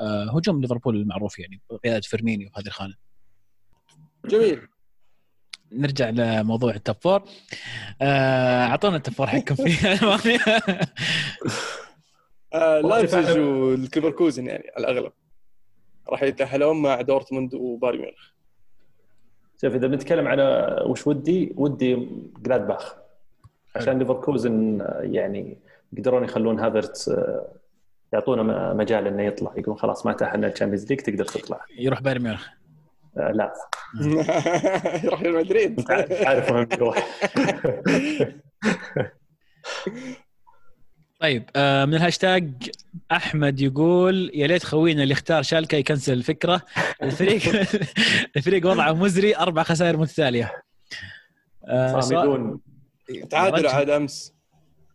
آه، 0.00 0.36
هجوم 0.36 0.60
ليفربول 0.60 0.96
المعروف 0.96 1.38
يعني 1.38 1.60
قياده 1.84 2.00
فيرمينيو 2.00 2.50
في 2.50 2.60
هذه 2.60 2.66
الخانة. 2.66 2.94
جميل. 4.24 4.68
نرجع 5.72 6.10
لموضوع 6.10 6.74
ال 6.74 6.80
top 6.80 6.96
four. 7.00 7.22
آه، 8.02 8.66
أعطونا 8.66 8.96
ال 8.96 9.00
top 9.00 9.14
four 9.14 9.26
حقكم 9.26 9.54
في 9.54 9.92
المانيا 9.92 10.40
آه، 12.54 12.80
لايبزيج 12.80 13.38
وليفركوزن 13.38 14.46
يعني 14.46 14.70
على 14.76 14.90
الأغلب. 14.90 15.12
راح 16.08 16.22
يتأهلون 16.22 16.82
مع 16.82 17.00
دورتموند 17.00 17.54
وبايرن 17.54 17.98
ميونخ. 17.98 18.30
شوف 19.62 19.74
إذا 19.74 19.86
بنتكلم 19.86 20.28
على 20.28 20.76
وش 20.86 21.06
ودي 21.06 21.52
ودي 21.56 22.08
جلادباخ 22.38 22.94
عشان 23.76 23.98
ليفركوزن 23.98 24.86
يعني 25.00 25.58
يقدرون 25.92 26.24
يخلون 26.24 26.60
هافرتس 26.60 27.08
آه، 27.08 27.52
يعطونا 28.12 28.72
مجال 28.72 29.06
إنه 29.06 29.22
يطلع. 29.22 29.52
يقولون 29.56 29.78
خلاص 29.78 30.06
ما 30.06 30.12
تأهلنا 30.12 30.46
ال 30.46 30.50
Champions 30.50 30.86
League 30.90 31.00
تقدر 31.00 31.24
تطلع. 31.24 31.60
يروح 31.78 32.00
بايرن 32.00 32.22
ميونخ. 32.22 32.46
آه 33.18 33.30
لا. 33.30 33.52
يروح 35.04 35.22
ريال 35.22 35.34
مدريد. 35.34 35.84
عارف 36.26 36.52
وين 36.52 36.64
بيروح. 36.64 37.08
طيب 41.20 41.50
آه 41.56 41.84
من 41.84 41.94
الهاشتاج 41.94 42.70
أحمد 43.12 43.60
يقول 43.60 44.30
يا 44.34 44.46
ليت 44.46 44.64
خوينا 44.64 45.02
اللي 45.02 45.12
اختار 45.12 45.42
شالكة 45.42 45.76
يكنسل 45.76 46.12
الفكرة. 46.12 46.62
الفريق 47.02 47.42
الفريق 48.36 48.66
وضعه 48.66 48.92
مزري 48.92 49.36
أربع 49.36 49.62
خسائر 49.62 49.96
متتالية. 49.96 50.62
آه 51.64 52.00
صامدون 52.00 52.60
تعادل 53.30 53.66
عاد 53.66 53.90
أمس. 53.90 54.39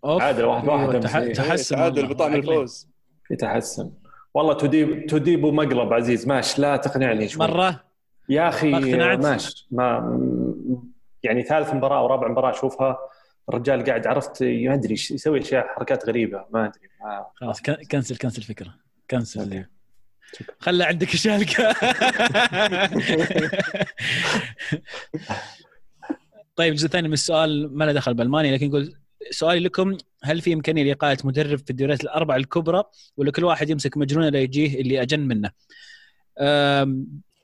تعادل 0.05 0.43
واحد 0.43 0.67
واحد 0.67 1.31
تحسن 1.31 1.75
تعادل 1.75 2.07
بطعم 2.07 2.35
الفوز. 2.35 2.89
في 3.27 3.35
تحسن 3.35 3.91
والله 4.33 4.53
تديب 4.53 5.05
تديب 5.05 5.45
مقلب 5.45 5.93
عزيز. 5.93 6.27
ماشي 6.27 6.61
لا 6.61 6.77
تقنعني 6.77 7.27
شوي. 7.27 7.47
مرة؟ 7.47 7.83
يا 8.29 8.49
أخي 8.49 8.71
ماشي 8.71 9.67
ما 9.71 10.19
يعني 11.23 11.43
ثالث 11.43 11.73
مباراة 11.73 11.99
أو 11.99 12.07
رابع 12.07 12.27
مباراة 12.27 12.49
أشوفها 12.49 12.97
الرجال 13.49 13.83
قاعد 13.83 14.07
عرفت 14.07 14.43
ما 14.43 14.73
أدري 14.73 14.93
يسوي 14.93 15.39
أشياء 15.39 15.67
حركات 15.67 16.07
غريبة 16.07 16.45
ما 16.51 16.65
أدري 16.65 16.89
خلاص 17.35 17.61
كنسل 17.61 18.17
كنسل 18.17 18.41
فكرة. 18.41 18.73
كنسل 19.11 19.65
خلى 20.59 20.83
عندك 20.83 21.09
شالكة. 21.09 21.73
طيب 26.55 26.71
الجزء 26.71 26.85
الثاني 26.85 27.07
من 27.07 27.13
السؤال 27.13 27.77
ما 27.77 27.83
له 27.83 27.91
دخل 27.91 28.13
بألمانيا 28.13 28.51
لكن 28.51 28.67
يقول 28.67 28.95
سؤالي 29.31 29.59
لكم 29.59 29.97
هل 30.23 30.41
في 30.41 30.53
إمكانية 30.53 30.83
لاقاله 30.83 31.17
مدرب 31.23 31.57
في 31.59 31.69
الدوريات 31.69 32.03
الأربعة 32.03 32.35
الكبرى 32.35 32.83
ولا 33.17 33.31
كل 33.31 33.43
واحد 33.43 33.69
يمسك 33.69 33.97
مجنونه 33.97 34.29
لا 34.29 34.41
يجيه 34.41 34.81
اللي 34.81 35.01
أجن 35.01 35.19
منه؟ 35.19 35.51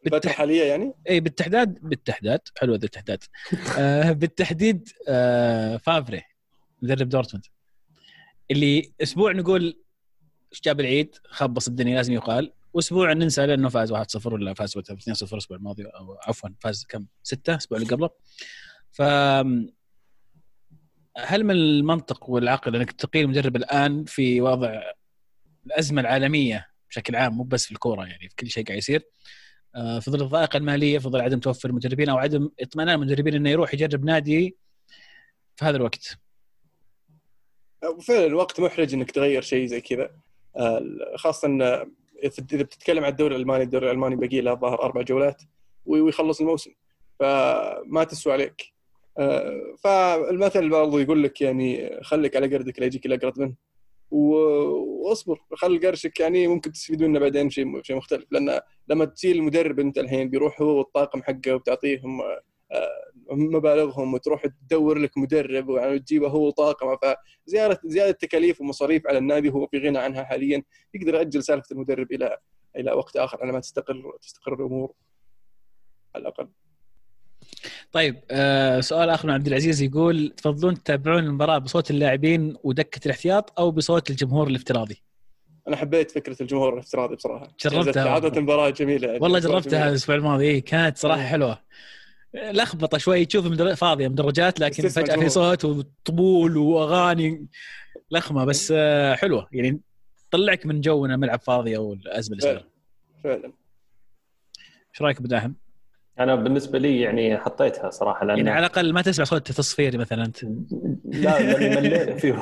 بالتح... 0.05 0.31
حاليا 0.31 0.65
يعني؟ 0.65 0.93
إي 1.09 1.19
بالتحداد 1.19 1.79
بالتحداد 1.81 2.39
حلوة 2.57 2.77
ذا 2.77 2.85
التحداد 2.85 3.23
آه 3.77 4.11
بالتحديد 4.11 4.89
آه 5.07 5.77
فافري 5.77 6.23
مدرب 6.81 7.09
دورتموند 7.09 7.45
اللي 8.51 8.91
أسبوع 9.03 9.31
نقول 9.31 9.83
إيش 10.51 10.61
جاب 10.61 10.79
العيد 10.79 11.15
خبص 11.25 11.67
الدنيا 11.67 11.95
لازم 11.95 12.13
يقال 12.13 12.53
وأسبوع 12.73 13.13
ننسى 13.13 13.45
لأنه 13.45 13.69
فاز 13.69 13.93
1-0 13.93 14.25
ولا 14.25 14.53
فاز 14.53 14.77
2-0 14.77 14.81
الأسبوع 15.33 15.57
الماضي 15.57 15.83
أو 15.83 16.17
عفوا 16.27 16.49
فاز 16.59 16.85
كم؟ 16.89 17.05
6 17.23 17.51
الأسبوع 17.51 17.77
اللي 17.77 17.89
قبله 17.89 18.09
ف 18.91 19.01
هل 21.17 21.43
من 21.43 21.51
المنطق 21.51 22.29
والعقل 22.29 22.75
انك 22.75 22.91
تقيل 22.91 23.27
مدرب 23.27 23.55
الآن 23.55 24.03
في 24.03 24.41
وضع 24.41 24.81
الأزمة 25.65 26.01
العالمية 26.01 26.67
بشكل 26.89 27.15
عام 27.15 27.37
مو 27.37 27.43
بس 27.43 27.65
في 27.65 27.71
الكورة 27.71 28.05
يعني 28.05 28.29
في 28.29 28.35
كل 28.35 28.49
شيء 28.49 28.65
قاعد 28.65 28.77
يصير؟ 28.77 29.03
آه، 29.75 29.99
في 29.99 30.11
ظل 30.11 30.21
الضائقة 30.21 30.57
المالية 30.57 30.99
في 30.99 31.09
ظل 31.09 31.21
عدم 31.21 31.39
توفر 31.39 31.69
المدربين 31.69 32.09
أو 32.09 32.17
عدم 32.17 32.49
اطمئنان 32.59 32.95
المدربين 32.95 33.33
إنه 33.33 33.49
يروح 33.49 33.73
يجرب 33.73 34.05
نادي 34.05 34.57
في 35.55 35.65
هذا 35.65 35.77
الوقت؟ 35.77 36.17
فعلا 38.01 38.25
الوقت 38.25 38.59
محرج 38.59 38.93
إنك 38.93 39.11
تغير 39.11 39.41
شيء 39.41 39.65
زي 39.65 39.81
كذا. 39.81 40.11
آه، 40.57 40.83
خاصة 41.15 41.47
إذا 42.23 42.43
بتتكلم 42.51 43.03
عن 43.03 43.11
الدوري 43.11 43.35
الألماني 43.35 43.63
الدوري 43.63 43.85
الألماني 43.85 44.15
باقي 44.15 44.41
له 44.41 44.53
ظهر 44.53 44.81
أربع 44.83 45.01
جولات 45.01 45.41
ويخلص 45.85 46.41
الموسم. 46.41 46.71
فما 47.19 48.03
تسوى 48.03 48.33
عليك. 48.33 48.61
آه، 48.61 48.80
فالمثل 49.83 50.69
برضو 50.69 50.97
يقول 50.99 51.23
لك 51.23 51.41
يعني 51.41 51.99
خليك 52.03 52.35
على 52.35 52.55
قردك 52.55 52.79
لا 52.79 52.85
يجيك 52.85 53.05
الاقرض 53.05 53.39
منه. 53.39 53.55
واصبر 54.11 55.39
خل 55.53 55.79
قرشك 55.79 56.19
يعني 56.19 56.47
ممكن 56.47 56.71
تستفيدون 56.71 57.09
منه 57.09 57.19
بعدين 57.19 57.49
شيء 57.49 57.81
شيء 57.81 57.95
مختلف. 57.95 58.25
لأن 58.31 58.59
لما 58.87 59.05
تشيل 59.05 59.37
المدرب 59.37 59.79
أنت 59.79 59.97
الحين 59.97 60.29
بيروح 60.29 60.61
هو 60.61 60.77
والطاقم 60.77 61.23
حقه 61.23 61.55
وبتعطيهم 61.55 62.21
آه، 62.21 63.11
مبالغهم 63.31 64.13
وتروح 64.13 64.45
تدور 64.45 64.97
لك 64.97 65.17
مدرب 65.17 65.69
وتجيبه 65.69 66.27
هو 66.27 66.47
وطاقمه. 66.47 66.97
فزياده 67.47 67.79
زيادة 67.85 68.11
تكاليف 68.11 68.61
ومصاريف 68.61 69.07
على 69.07 69.17
النادي 69.17 69.49
هو 69.49 69.67
في 69.67 69.77
غنى 69.77 69.97
عنها 69.97 70.23
حاليا. 70.23 70.63
يقدر 70.93 71.15
يأجل 71.15 71.43
سالفة 71.43 71.67
المدرب 71.73 72.11
إلى 72.11 72.37
إلى 72.75 72.91
وقت 72.91 73.17
آخر 73.17 73.37
على 73.41 73.51
ما 73.51 73.59
تستقر 73.59 74.17
تستقر 74.21 74.53
الأمور 74.53 74.93
على 76.15 76.21
الأقل. 76.21 76.49
طيب 77.91 78.21
آه 78.31 78.79
سؤال 78.79 79.09
آخر 79.09 79.27
من 79.27 79.33
عبد 79.33 79.47
العزيز 79.47 79.81
يقول 79.81 80.33
تفضلون 80.37 80.83
تتابعون 80.83 81.23
المباراة 81.23 81.57
بصوت 81.57 81.91
اللاعبين 81.91 82.55
ودكة 82.63 83.05
الاحتياط 83.05 83.59
أو 83.59 83.71
بصوت 83.71 84.09
الجمهور 84.09 84.47
الافتراضي؟ 84.47 85.03
أنا 85.67 85.75
حبيت 85.75 86.11
فكرة 86.11 86.41
الجمهور 86.41 86.73
الافتراضي 86.73 87.15
بصراحة. 87.15 87.47
جربتها 87.65 88.09
عادة 88.09 88.41
مباراة 88.41 88.69
جميلة 88.69 89.07
يعني 89.07 89.19
والله 89.21 89.39
جربتها 89.39 89.89
الأسبوع 89.89 90.15
الماضي. 90.15 90.45
إيه 90.45 90.63
كانت 90.63 90.97
صراحة 90.97 91.21
حلوة. 91.21 91.61
لخبطة 92.33 92.97
شوي 92.97 93.25
تشوف 93.25 93.45
مدر... 93.45 93.75
فاضية 93.75 94.07
مدرجات 94.07 94.59
لكن 94.59 94.89
فجأة 94.89 95.15
في 95.15 95.29
صوت 95.29 95.65
وطبول 95.65 96.57
وأغاني. 96.57 97.47
لخمة 98.11 98.45
بس 98.45 98.73
آه، 98.75 99.15
حلوة. 99.15 99.47
يعني 99.51 99.81
طلعك 100.31 100.65
من 100.65 100.81
جونا 100.81 101.17
ملعب 101.17 101.41
فاضيه 101.41 101.77
والازمه 101.77 102.37
اللي 102.37 102.47
فعلا. 102.47 102.63
فعلا. 103.23 103.53
إيش 104.93 105.01
رأيك 105.01 105.21
بداهم؟ 105.21 105.55
أنا 106.23 106.35
بالنسبة 106.35 106.79
لي 106.79 107.01
يعني 107.01 107.37
حطيتها 107.37 107.89
صراحة 107.89 108.25
لأن 108.25 108.37
يعني 108.37 108.49
على 108.49 108.65
الأقل 108.65 108.93
ما 108.93 109.01
تسمع 109.01 109.25
صوت 109.25 109.51
تصفيري 109.51 109.97
مثلا. 109.97 110.25
أنت 110.25 110.43
لا 111.03 111.39
لاني 111.41 111.75
مليت. 111.89 112.09
في 112.19 112.33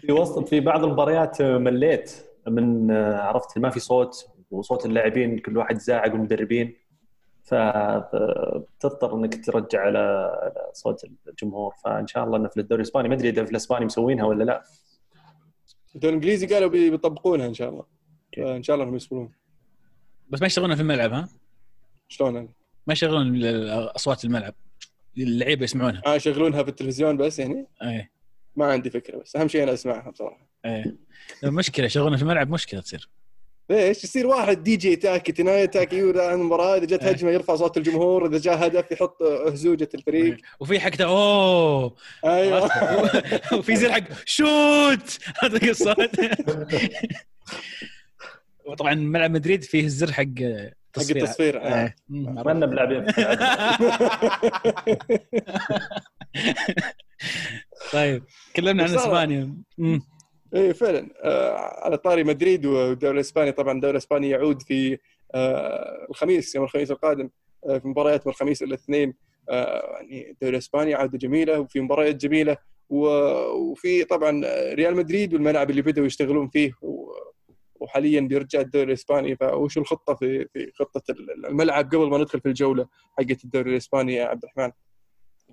في 0.00 0.12
وسط 0.12 0.48
في 0.48 0.60
بعض 0.60 0.84
المباريات 0.84 1.42
مليت. 1.42 2.24
من 2.48 2.90
عرفت 2.92 3.58
ما 3.58 3.70
في 3.70 3.80
صوت 3.80 4.28
وصوت 4.50 4.86
اللاعبين 4.86 5.38
كل 5.38 5.56
واحد 5.56 5.78
زاعق 5.78 6.04
المدربين 6.12 6.74
فبتضطر 7.44 9.14
إنك 9.14 9.44
ترجع 9.44 9.80
على 9.80 10.30
صوت 10.72 11.04
الجمهور. 11.28 11.74
فإن 11.84 12.06
شاء 12.06 12.24
الله 12.24 12.36
إنه 12.36 12.48
في 12.48 12.60
الدوري 12.60 12.82
الإسباني. 12.82 13.08
ما 13.08 13.14
أدري 13.14 13.28
إذا 13.28 13.44
في 13.44 13.50
الإسباني 13.50 13.84
مسوينها 13.84 14.24
ولا 14.24 14.44
لا. 14.44 14.62
الدوري 15.94 16.14
الإنجليزي 16.16 16.46
قالوا 16.46 16.68
بي- 16.70 16.90
بيطبقونها 16.90 17.46
إن 17.46 17.54
شاء 17.54 17.68
الله. 17.68 17.84
إن 18.56 18.62
شاء 18.62 18.74
الله 18.74 18.84
إنهم 18.84 18.96
يصبرون 18.96 19.30
بس 20.30 20.40
ما 20.40 20.46
يشتغلون 20.46 20.74
في 20.74 20.82
الملعب 20.82 21.12
ها؟ 21.12 21.28
شلون 22.08 22.34
يعني؟ 22.34 22.48
ما 22.88 22.92
يشغلون 22.92 23.44
اصوات 23.96 24.24
الملعب 24.24 24.54
اللعيبة 25.18 25.64
يسمعونها. 25.64 26.02
آه 26.06 26.14
يشغلونها 26.14 26.62
في 26.62 26.68
التلفزيون 26.68 27.16
بس 27.16 27.38
يعني؟ 27.38 27.66
إيه. 27.82 28.10
ما 28.56 28.66
عندي 28.66 28.90
فكرة 28.90 29.18
بس 29.18 29.36
أهم 29.36 29.48
شيء 29.48 29.62
أنا 29.62 29.72
أسمعها 29.72 30.10
بصراحة. 30.10 30.48
إيه. 30.64 30.96
المشكلة 31.44 31.86
يشغلونها 31.86 32.16
في 32.16 32.22
الملعب 32.22 32.50
مشكلة 32.50 32.80
تصير. 32.80 33.08
ليش 33.70 34.04
يصير؟ 34.04 34.26
واحد 34.26 34.62
دي 34.62 34.76
جي 34.76 34.96
تاكي 34.96 35.32
تناية 35.32 35.64
تاكي 35.64 36.00
المباراه 36.00 36.76
إذا 36.76 36.84
جت 36.84 37.02
إيه. 37.02 37.10
هجمة 37.10 37.30
يرفع 37.30 37.56
صوت 37.56 37.76
الجمهور 37.76 38.26
إذا 38.26 38.38
جاء 38.38 38.66
هدف 38.66 38.92
يحط 38.92 39.22
هزوجة 39.22 39.88
الفريق. 39.94 40.36
وفي 40.60 40.80
حق 40.80 41.02
أوه! 41.02 41.96
أيوه. 42.24 42.70
وفي 43.58 43.76
زي 43.76 43.92
حق 43.92 44.04
shoot! 44.24 45.18
هذا 45.42 45.70
الصوت 45.70 46.20
وطبعا 48.66 48.94
ملعب 48.94 49.30
مدريد 49.30 49.64
فيه 49.64 49.84
الزر 49.84 50.12
حق 50.12 50.24
حق 50.98 51.16
التصفير 51.16 51.62
آه. 51.62 51.84
إيه. 51.84 51.96
بلاعبين. 52.66 53.06
طيب 57.92 58.22
تكلمنا 58.54 58.82
عن 58.82 58.94
إسبانيا. 58.94 59.54
إيه 60.54 60.72
فعلا 60.72 61.08
آه 61.24 61.56
على 61.84 61.96
طاري 61.96 62.24
مدريد 62.24 62.66
والدوري 62.66 63.14
الإسباني 63.14 63.52
طبعا 63.52 63.72
الدوري 63.72 63.92
الإسباني 63.92 64.30
يعود 64.30 64.62
في 64.62 64.98
آه 65.34 66.06
الخميس 66.10 66.54
يوم 66.54 66.64
الخميس 66.64 66.90
القادم 66.90 67.30
آه 67.68 67.78
في 67.78 67.88
مباريات 67.88 68.26
من 68.26 68.32
الخميس 68.32 68.62
إلى 68.62 68.68
الاثنين 68.68 69.14
آه 69.50 69.98
يعني 70.00 70.30
الدوري 70.30 70.52
الاسباني 70.52 70.94
عودة 70.94 71.18
جميلة 71.18 71.60
وفي 71.60 71.80
مباريات 71.80 72.16
جميلة 72.16 72.56
وفي 72.90 74.04
طبعا 74.04 74.42
ريال 74.74 74.96
مدريد 74.96 75.34
والملعب 75.34 75.70
اللي 75.70 75.82
بدأوا 75.82 76.06
يشتغلون 76.06 76.48
فيه 76.48 76.72
وحاليا 77.80 78.20
بيرجع 78.20 78.60
الدوري 78.60 78.86
الإسباني. 78.86 79.36
فوش 79.36 79.78
الخطة 79.78 80.14
في 80.14 80.48
في 80.52 80.72
خطة 80.74 81.02
الملعب 81.48 81.84
قبل 81.86 82.10
ما 82.10 82.18
ندخل 82.18 82.40
في 82.40 82.48
الجولة 82.48 82.86
حقت 83.18 83.44
الدوري 83.44 83.70
الإسباني 83.70 84.14
يا 84.14 84.24
عبد 84.24 84.44
الرحمن؟ 84.44 84.72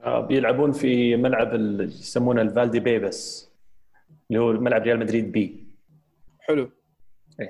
آه، 0.03 0.19
بيلعبون 0.19 0.71
في 0.71 1.15
ملعب 1.15 1.55
ال- 1.55 1.81
يسمونه 1.89 2.41
الفالديبيباس 2.41 3.49
اللي 4.29 4.41
هو 4.41 4.53
ملعب 4.53 4.81
ريال 4.83 4.99
مدريد 4.99 5.31
B. 5.31 5.67
حلو. 6.39 6.69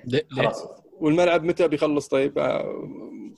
ليه؟ 0.06 0.28
خلاص. 0.32 0.68
والملعب 1.00 1.44
متى 1.44 1.68
بيخلص 1.68 2.08
طيب؟ 2.08 2.40
آه، 2.40 2.90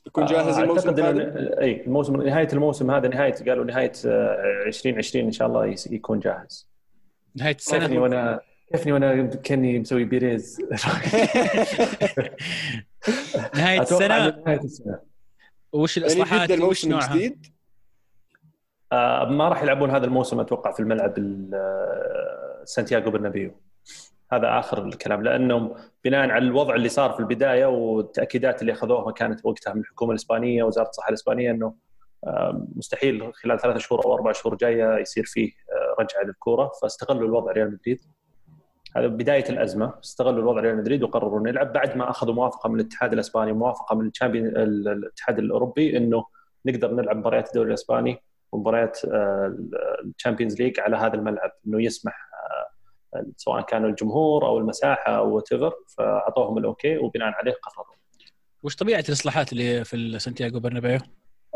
بيكون 0.06 0.26
جاهز 0.26 0.58
آه، 0.58 0.64
الموسم 0.64 0.90
أعتقد 0.90 1.00
القادم 1.00 1.34
إن- 1.34 1.60
اي 1.62 1.82
الموسم 1.86 2.22
نهاية 2.22 2.48
الموسم 2.54 2.92
هذا 2.92 3.08
نهايه 3.08 3.34
قالوا 3.34 3.66
نهاية 3.66 3.92
آه، 4.06 4.64
2020 4.68 5.26
إن 5.26 5.32
شاء 5.32 5.48
الله 5.48 5.66
يس- 5.66 5.88
يكون 5.92 6.20
جاهز. 6.20 6.70
نهاية 7.36 7.56
السنة 7.56 8.02
وأنا 8.02 8.40
كيفني 8.72 8.92
وأنا 8.92 9.26
كأني 9.26 9.80
مسوي 9.80 10.04
بيريز؟ 10.04 10.62
نهاية 13.56 13.82
السنة؟ 13.82 14.08
نهاية 14.08 14.60
السنة. 14.64 15.00
وش 15.74 15.98
يعني 15.98 16.08
الإصلاحات؟ 16.08 16.52
وش 16.52 16.86
نوعها؟ 16.86 17.14
الجديد 17.14 17.46
آه، 18.92 19.26
ما 19.26 19.50
راح 19.50 19.64
يلعبون 19.64 19.92
هذا 19.92 20.06
الموسم 20.06 20.40
أتوقع 20.40 20.72
في 20.72 20.80
الملعب 20.80 21.18
ال- 21.18 21.52
آه، 21.54 22.62
سانتياغو 22.66 23.12
برنابيو. 23.12 23.52
هذا 24.32 24.60
آخر 24.60 24.86
الكلام 24.86 25.24
لأنهم 25.24 25.76
بناء 26.04 26.30
على 26.30 26.46
الوضع 26.46 26.76
اللي 26.76 26.90
صار 26.90 27.12
في 27.12 27.20
البداية 27.20 27.66
والتأكيدات 27.66 28.62
اللي 28.62 28.72
أخذوها 28.74 29.12
كانت 29.12 29.46
وقتها 29.46 29.74
من 29.74 29.82
الحكومة 29.82 30.12
الإسبانية 30.12 30.64
وزارة 30.64 30.90
الصحة 30.90 31.10
الإسبانية 31.10 31.52
إنه 31.52 31.74
آه، 32.24 32.68
مستحيل 32.76 33.34
خلال 33.34 33.60
ثلاثة 33.60 33.80
شهور 33.80 34.06
أو 34.06 34.14
أربع 34.14 34.32
شهور 34.32 34.56
جاية 34.56 34.98
يصير 34.98 35.26
فيه 35.26 35.52
آه، 35.52 36.02
رجعة 36.02 36.22
للكورة 36.24 36.72
فاستغلوا 36.82 37.28
الوضع 37.28 37.52
ريال 37.52 37.72
مدريد. 37.72 38.00
هذا 38.96 39.08
بداية 39.08 39.50
الأزمة 39.50 39.94
استغلوا 40.04 40.40
الوضع 40.40 40.62
ريال 40.62 40.78
مدريد 40.78 41.04
وقرروا 41.04 41.40
إنه 41.40 41.50
يلعب. 41.50 41.74
بعد 41.74 41.98
ما 41.98 42.10
أخذوا 42.10 42.34
موافقة 42.34 42.70
من 42.70 42.80
الاتحاد 42.80 43.14
الإسباني 43.14 43.52
وموافقة 43.52 43.96
من 43.96 44.12
الاتحاد 44.28 45.40
الأوروبي 45.40 45.98
إنه 45.98 46.26
نقدر 46.66 46.94
نلعب 46.94 47.18
مباريات 47.18 47.48
الدوري 47.48 47.70
الإسباني 47.70 48.24
ومباريات 48.52 49.00
ال 50.06 50.11
Champions 50.11 50.62
League 50.62 50.80
على 50.80 50.98
هذا 50.98 51.14
الملعب. 51.14 51.52
إنه 51.68 51.84
يسمح 51.84 52.30
آه، 53.16 53.26
سواء 53.38 53.62
كان 53.62 53.86
الجمهور 53.86 54.46
أو 54.46 54.58
المساحة 54.58 55.18
أو 55.18 55.36
وات 55.36 55.50
فأعطوهم 55.98 56.58
ال 56.58 56.66
okay 56.66 56.98
وبناء 56.98 57.28
عليه 57.28 57.54
قرروا. 57.54 57.96
وش 58.64 58.76
طبيعة 58.76 59.04
الإصلاحات 59.10 59.52
اللي 59.52 59.86
في 59.86 60.20
سانتياغو 60.20 60.60
برنابيو؟ 60.60 61.00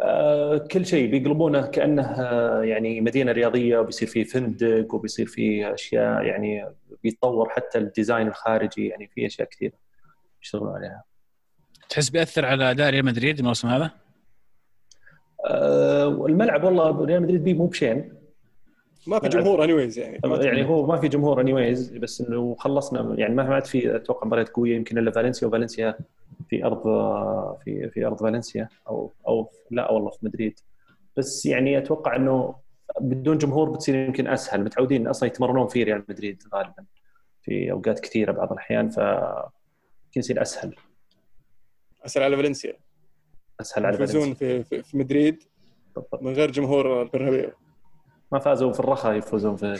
آه، 0.01 0.57
كل 0.57 0.85
شيء 0.85 1.11
بيقلبونه 1.11 1.67
كأنه 1.67 2.03
آه، 2.03 2.63
يعني 2.63 3.01
مدينة 3.01 3.31
رياضية 3.31 3.77
وبيصير 3.77 4.07
فيه 4.07 4.23
فندق 4.23 4.95
وبيصير 4.95 5.25
فيه 5.25 5.73
أشياء 5.73 6.23
يعني 6.23 6.65
بيتطور 7.03 7.49
حتى 7.49 7.77
ال 7.77 7.84
design 7.84 8.27
الخارجي 8.27 8.87
يعني 8.87 9.07
في 9.07 9.25
أشياء 9.25 9.47
كثيرة 9.49 9.73
يشتغلون 10.41 10.75
عليها. 10.75 11.03
تحس 11.89 12.09
بيأثر 12.09 12.45
على 12.45 12.71
أداء 12.71 12.89
ريال 12.89 13.05
مدريد 13.05 13.39
الموسم 13.39 13.67
هذا؟ 13.67 13.91
آه، 15.45 16.25
الملعب 16.25 16.63
والله 16.63 17.05
ريال 17.05 17.21
مدريد 17.21 17.43
بيه 17.43 17.53
مو 17.53 17.65
بشين 17.65 18.13
ما 19.07 19.19
في. 19.19 19.29
جمهور 19.29 19.63
any 19.63 19.91
يعني 19.97 20.19
يعني 20.25 20.65
هو 20.65 20.85
ما 20.85 20.97
في 20.97 21.07
جمهور 21.07 21.41
anyways 21.41 21.97
بس 21.97 22.21
إنه 22.21 22.55
خلصنا 22.59 23.15
يعني 23.17 23.35
ما 23.35 23.43
عاد 23.43 23.65
في 23.65 23.95
أتوقع 23.95 24.27
مباريات 24.27 24.49
قوية 24.49 24.75
يمكن 24.75 24.97
إلا 24.97 25.11
فالنسيا 25.11 25.47
وفالنسيا 25.47 25.97
في 26.49 26.65
أرض 26.65 26.83
في 27.63 27.89
في 27.89 28.05
أرض 28.05 28.19
فالنسيا 28.19 28.69
أو 28.87 29.13
أو 29.27 29.49
لا 29.71 29.91
والله 29.91 30.09
في 30.09 30.25
مدريد 30.25 30.59
بس 31.17 31.45
يعني 31.45 31.77
أتوقع 31.77 32.15
إنه 32.15 32.55
بدون 32.99 33.37
جمهور 33.37 33.69
بتصير 33.69 33.95
يمكن 33.95 34.27
أسهل. 34.27 34.63
متعودين 34.63 35.07
أصلا 35.07 35.27
يتمرنون 35.27 35.67
في 35.67 35.83
ريال 35.83 36.03
مدريد 36.09 36.43
غالبا 36.55 36.85
في 37.41 37.71
أوقات 37.71 37.99
كثيرة 37.99 38.31
بعض 38.31 38.51
الأحيان 38.51 38.89
ف 38.89 38.97
يمكن 38.97 40.19
يصير 40.19 40.41
أسهل. 40.41 40.75
اسال 42.05 42.23
على 42.23 42.37
فالنسيا. 42.37 42.73
أسهل 43.61 43.85
على 43.85 43.97
فالنسيا. 43.97 44.33
في, 44.33 44.63
في, 44.63 44.83
في 44.83 44.97
مدريد 44.97 45.43
بالضبط. 45.95 46.23
من 46.23 46.33
غير 46.33 46.51
جمهور 46.51 47.01
البرنابيو 47.01 47.51
ما 48.31 48.39
فازوا 48.39 48.73
في 48.73 48.79
الرخاء 48.79 49.13
يفوزون 49.13 49.55
في 49.55 49.79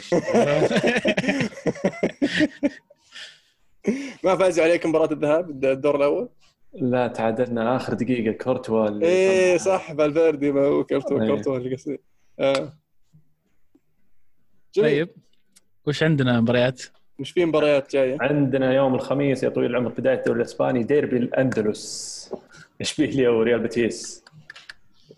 ما 4.24 4.36
فازوا 4.36 4.64
عليك 4.64 4.86
مباراة 4.86 5.12
الذهاب 5.12 5.64
الدور 5.64 5.96
الأول؟ 5.96 6.28
لا 6.74 7.08
تعادلنا 7.08 7.76
آخر 7.76 7.94
دقيقة. 7.94 8.32
كورتوا 8.32 9.02
إيه 9.02 9.56
صح 9.56 9.92
فالفيردي 9.92 10.52
ما 10.52 10.66
هو 10.66 10.84
كورتوا 10.84 11.22
إيه. 11.22 11.28
كورتوا 11.28 11.56
اللي 11.56 11.74
قصدي. 11.74 12.00
آه. 12.40 12.72
جميل. 14.74 14.90
طيب. 14.90 15.08
وش 15.86 16.02
عندنا 16.02 16.40
مباريات؟ 16.40 16.82
مش 17.18 17.30
في 17.30 17.44
مباريات 17.44 17.92
جاية؟ 17.92 18.16
عندنا 18.20 18.72
يوم 18.72 18.94
الخميس 18.94 19.42
يا 19.42 19.48
طويل 19.48 19.70
العمر 19.70 19.88
بداية 19.88 20.18
الدوري 20.18 20.40
الإسباني 20.40 20.82
ديربي 20.82 21.16
الأندلس. 21.16 22.34
اشبيليا 22.80 23.28
وريال 23.28 23.60
بيتيس. 23.60 24.24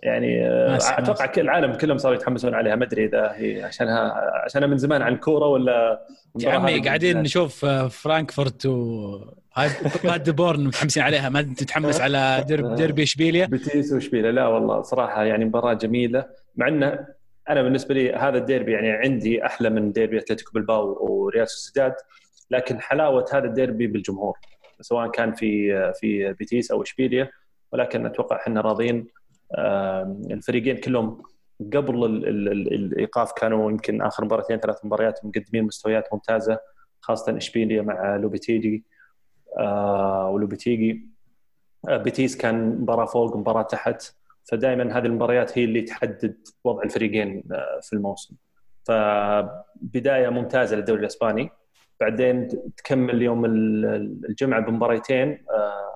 يعني 0.03 0.47
آه،. 0.49 0.77
أتوقع 0.77 1.27
كل 1.27 1.41
العالم 1.41 1.73
كلهم 1.75 1.99
صاروا 1.99 2.17
يتحمسون 2.17 2.55
عليها. 2.55 2.77
ما 2.77 2.85
أدري 2.85 3.05
إذا 3.05 3.33
هي 3.35 3.63
عشانها 3.63 4.13
عشانها 4.45 4.69
من 4.69 4.79
زمان 4.79 5.03
عن 5.03 5.17
كورة 5.17 5.47
ولا 5.47 6.07
يا 6.41 6.51
عمي 6.51 6.81
قاعدين 6.81 7.23
نشوف 7.23 7.65
آه، 7.65 7.89
فرانكفورت 7.89 8.67
و 8.67 9.19
هاي 9.55 9.71
بادربورن 10.05 10.65
متحمسين 10.65 11.03
عليها. 11.03 11.29
ما 11.29 11.43
تتحمس 11.43 12.01
على 12.01 12.45
ديربي 12.77 13.03
إشبيليا؟ 13.03 13.47
بيتيس 13.47 13.93
وإشبيليا. 13.93 14.33
لا 14.33 14.47
والله 14.47 14.83
صراحة 14.83 15.25
يعني 15.25 15.45
مباراة 15.45 15.75
جميلة. 15.75 16.25
مع 16.57 16.69
إنه 16.69 17.07
أنا 17.51 17.63
بالنسبة 17.63 17.95
لي 17.95 18.13
هذا 18.13 18.39
الديربي 18.39 18.73
يعني 18.73 18.91
عندي 18.91 19.47
أحلى 19.47 19.71
من 19.71 19.93
ديربي 19.93 20.19
أتلتيكو 20.19 20.51
بالباو 20.55 21.07
وريال 21.11 21.49
سوسيداد 21.49 21.95
لكن 22.51 22.81
حلاوة 22.81 23.27
هذا 23.33 23.45
الديربي 23.45 23.87
بالجمهور 23.87 24.39
سواء 24.81 25.11
كان 25.11 25.33
في 25.33 25.93
في 25.93 26.33
بيتيس 26.33 26.71
أو 26.71 26.83
إشبيليا 26.83 27.31
ولكن 27.73 28.07
أتوقع 28.07 28.37
إحنا 28.37 28.61
راضيين 28.61 29.07
الفريقين 30.31 30.77
كلهم 30.77 31.23
قبل 31.73 32.05
ال 32.05 32.29
ال 32.29 32.49
ال 32.49 32.75
الإيقاف 32.75 33.33
كانوا 33.33 33.71
يمكن 33.71 34.03
آخر 34.03 34.25
مباراتين 34.25 34.59
ثلاث 34.59 34.85
مباريات 34.85 35.25
مقدمين 35.25 35.65
مستويات 35.65 36.09
ممتازة 36.13 36.59
خاصة 37.01 37.37
إشبيليا 37.37 37.83
مع 37.83 38.17
لوبيتيجي 38.17 38.85
آه 39.59 40.31
ولوبيتيجي 40.31 41.09
آه 41.89 41.97
بيتيس 41.97 42.37
كان 42.37 42.69
مباراة 42.81 43.05
فوق 43.07 43.37
مباراه 43.37 43.63
تحت. 43.63 44.03
فدائما 44.45 44.99
هذه 44.99 45.07
المباريات 45.07 45.59
هي 45.59 45.65
اللي 45.65 45.83
تحدد 45.83 46.37
وضع 46.65 46.83
الفريقين 46.83 47.45
آه، 47.53 47.81
في 47.83 47.93
الموسم. 47.93 48.37
فبداية 48.85 50.29
ممتازة 50.29 50.77
للدوري 50.77 51.01
الإسباني. 51.01 51.51
بعدين 52.01 52.49
تكمل 52.77 53.23
يوم 53.23 53.45
ال- 53.45 54.25
الجمعة 54.29 54.61
بمباريتين 54.61 55.45
آه، 55.51 55.91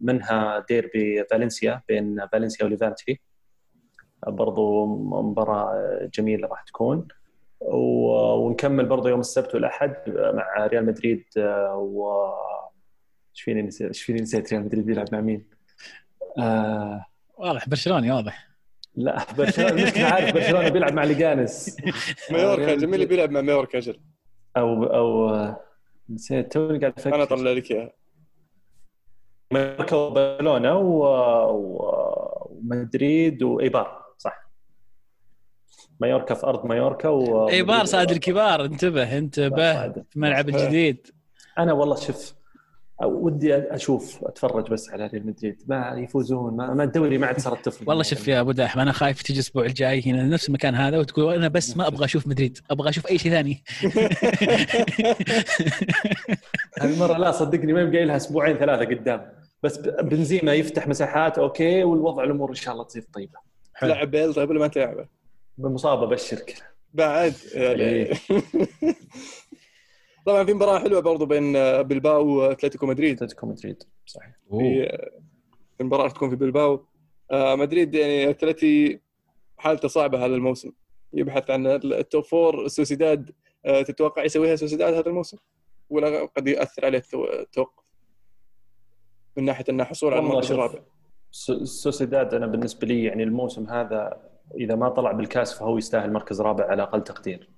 منها 0.00 0.64
ديربي 0.68 1.24
فالنسيا 1.24 1.82
بين 1.88 2.26
فالنسيا 2.32 2.66
وليفانتي. 2.66 3.20
برضو 4.26 4.86
مباراة 5.22 6.10
جميلة 6.14 6.48
راح 6.48 6.62
تكون. 6.62 7.08
ونكمل 7.60 8.86
برضو 8.86 9.08
يوم 9.08 9.20
السبت 9.20 9.54
والأحد 9.54 9.94
مع 10.08 10.66
ريال 10.66 10.86
مدريد 10.86 11.24
آه، 11.38 11.76
و 11.76 12.30
إيش 13.34 13.42
فيني 13.42 13.62
نسيت 13.62 13.86
إيش 13.88 14.02
فيني 14.02 14.20
نسيت 14.20 14.52
ريال 14.52 14.64
مدريد 14.64 14.86
بيلعب 14.86 15.06
مع 15.12 15.20
مين؟ 15.20 15.46
آه 16.38 17.04
واضح 17.40 17.68
برشلوني 17.68 18.10
واضح. 18.12 18.50
لا 18.94 19.26
برشلونه 19.38 19.70
المشكلة 19.70 20.04
عارف 20.14 20.34
برشلونه 20.34 20.68
بيلعب 20.68 20.92
مع 20.92 21.04
ليجانس. 21.04 21.76
مايوركا 22.30 22.74
جميل 22.74 22.94
اللي 22.94 23.06
بيلعب 23.06 23.30
مع 23.30 23.40
مايوركا 23.40 23.78
أجل. 23.78 24.00
أو 24.56 24.84
أو 24.84 25.36
نسيت 26.10 26.52
توني 26.52 26.78
قاعد 26.78 26.92
أفكر 26.98 27.14
أنا 27.14 27.22
اطلع 27.22 27.50
لك 27.52 27.70
إياها. 27.70 27.92
مايوركا 29.52 29.96
وبرشلونة 29.96 30.78
و... 30.78 31.04
و... 31.50 32.48
ومدريد 32.50 33.42
وإيبار 33.42 34.04
صح. 34.18 34.50
مايوركا 36.00 36.34
في 36.34 36.46
أرض 36.46 36.66
مايوركا 36.66 37.08
و 37.08 37.48
إيبار 37.48 37.84
صاد 37.84 38.10
الكبار 38.10 38.64
انتبه 38.64 39.18
انتبه 39.18 39.88
في 39.92 40.16
الملعب 40.16 40.48
الجديد 40.48 41.06
أنا 41.58 41.72
والله 41.72 41.96
شوف 41.96 42.34
ودي 43.06 43.56
أشوف 43.56 44.24
أتفرج 44.24 44.70
بس 44.70 44.90
على 44.90 45.06
ريال 45.06 45.26
مدريد. 45.26 45.62
ما 45.66 45.94
يفوزون 45.96 46.56
ما, 46.56 46.74
ما 46.74 46.84
الدوري 46.84 47.18
ما 47.18 47.26
عاد 47.26 47.40
صارت 47.40 47.64
تفرق 47.64 47.88
والله 47.88 48.02
شوف 48.02 48.28
يا 48.28 48.40
أبو 48.40 48.52
داحم 48.52 48.80
أنا 48.80 48.92
خايف 48.92 49.22
تجي 49.22 49.34
الأسبوع 49.34 49.64
الجاي 49.64 50.02
هنا 50.06 50.22
نفس 50.22 50.48
المكان 50.48 50.74
هذا 50.74 50.98
وتقول 50.98 51.34
أنا 51.34 51.48
بس 51.48 51.76
ما 51.76 51.86
أبغى 51.86 52.04
أشوف 52.04 52.26
مدريد 52.26 52.58
أبغى 52.70 52.88
أشوف 52.88 53.06
أي 53.06 53.18
شيء 53.18 53.32
ثاني. 53.32 53.64
هالمره 56.80 57.18
لا 57.18 57.30
صدقني 57.30 57.72
ما 57.72 57.80
يبقى 57.80 58.04
لها 58.04 58.16
أسبوعين 58.16 58.56
ثلاثة 58.56 58.84
قدام. 58.84 59.32
بس 59.62 59.78
بنزيما 59.78 60.54
يفتح 60.54 60.88
مساحات 60.88 61.38
okay 61.38 61.84
والوضع 61.84 62.24
الأمور 62.24 62.50
إن 62.50 62.54
شاء 62.54 62.74
الله 62.74 62.84
تصير 62.84 63.04
طيبة. 63.14 63.38
تلعب 63.80 64.10
بيل 64.10 64.34
طيب 64.34 64.50
ولا 64.50 64.58
ما 64.58 64.68
تلعبه؟ 64.68 65.06
بالمصابه 65.58 66.06
بشرك 66.06 66.62
بعد 66.94 67.34
يعني. 67.54 67.82
إيه. 67.82 68.14
طبعا 70.26 70.44
في 70.44 70.54
مباراة 70.54 70.78
حلوة 70.78 71.00
برضو 71.00 71.26
بين 71.26 71.52
بلباو 71.82 72.28
وأتلتيكو 72.28 72.86
مدريد. 72.86 73.16
أتلتيكو 73.16 73.46
مدريد 73.46 73.82
صحيح. 74.06 74.32
في 74.50 75.80
المباراه 75.80 76.02
راح 76.04 76.12
تكون 76.12 76.30
في 76.30 76.36
بلباو. 76.36 76.84
آه، 77.30 77.54
مدريد 77.54 77.94
يعني 77.94 78.30
أتلتي 78.30 79.00
حالته 79.58 79.88
صعبة 79.88 80.18
هذا 80.26 80.34
الموسم. 80.34 80.72
يبحث 81.12 81.50
عن 81.50 81.66
التوب 81.66 82.24
فور 82.24 82.68
سوسيداد 82.68 83.30
آه، 83.64 83.82
تتوقع 83.82 84.24
يسويها 84.24 84.56
سوسيداد 84.56 84.94
هذا 84.94 85.06
الموسم؟ 85.08 85.36
ولا 85.90 86.26
قد 86.26 86.48
ياثر 86.48 86.84
عليه 86.86 86.98
التو- 86.98 87.34
التوقف؟ 87.40 87.84
من 89.36 89.44
ناحية 89.44 89.64
إنه 89.68 89.84
حصول 89.84 90.12
على 90.14 90.22
المركز. 90.22 90.52
الرابع. 90.52 90.78
سو- 91.30 91.64
سوسيداد 91.64 92.34
أنا 92.34 92.46
بالنسبة 92.46 92.86
لي 92.86 93.04
يعني 93.04 93.22
الموسم 93.22 93.66
هذا 93.70 94.22
إذا 94.54 94.74
ما 94.74 94.88
طلع 94.88 95.12
بالكاس 95.12 95.58
فهو 95.58 95.78
يستاهل 95.78 96.12
مركز 96.12 96.40
رابع 96.40 96.64
على 96.66 96.82
أقل 96.82 97.04
تقدير. 97.04 97.48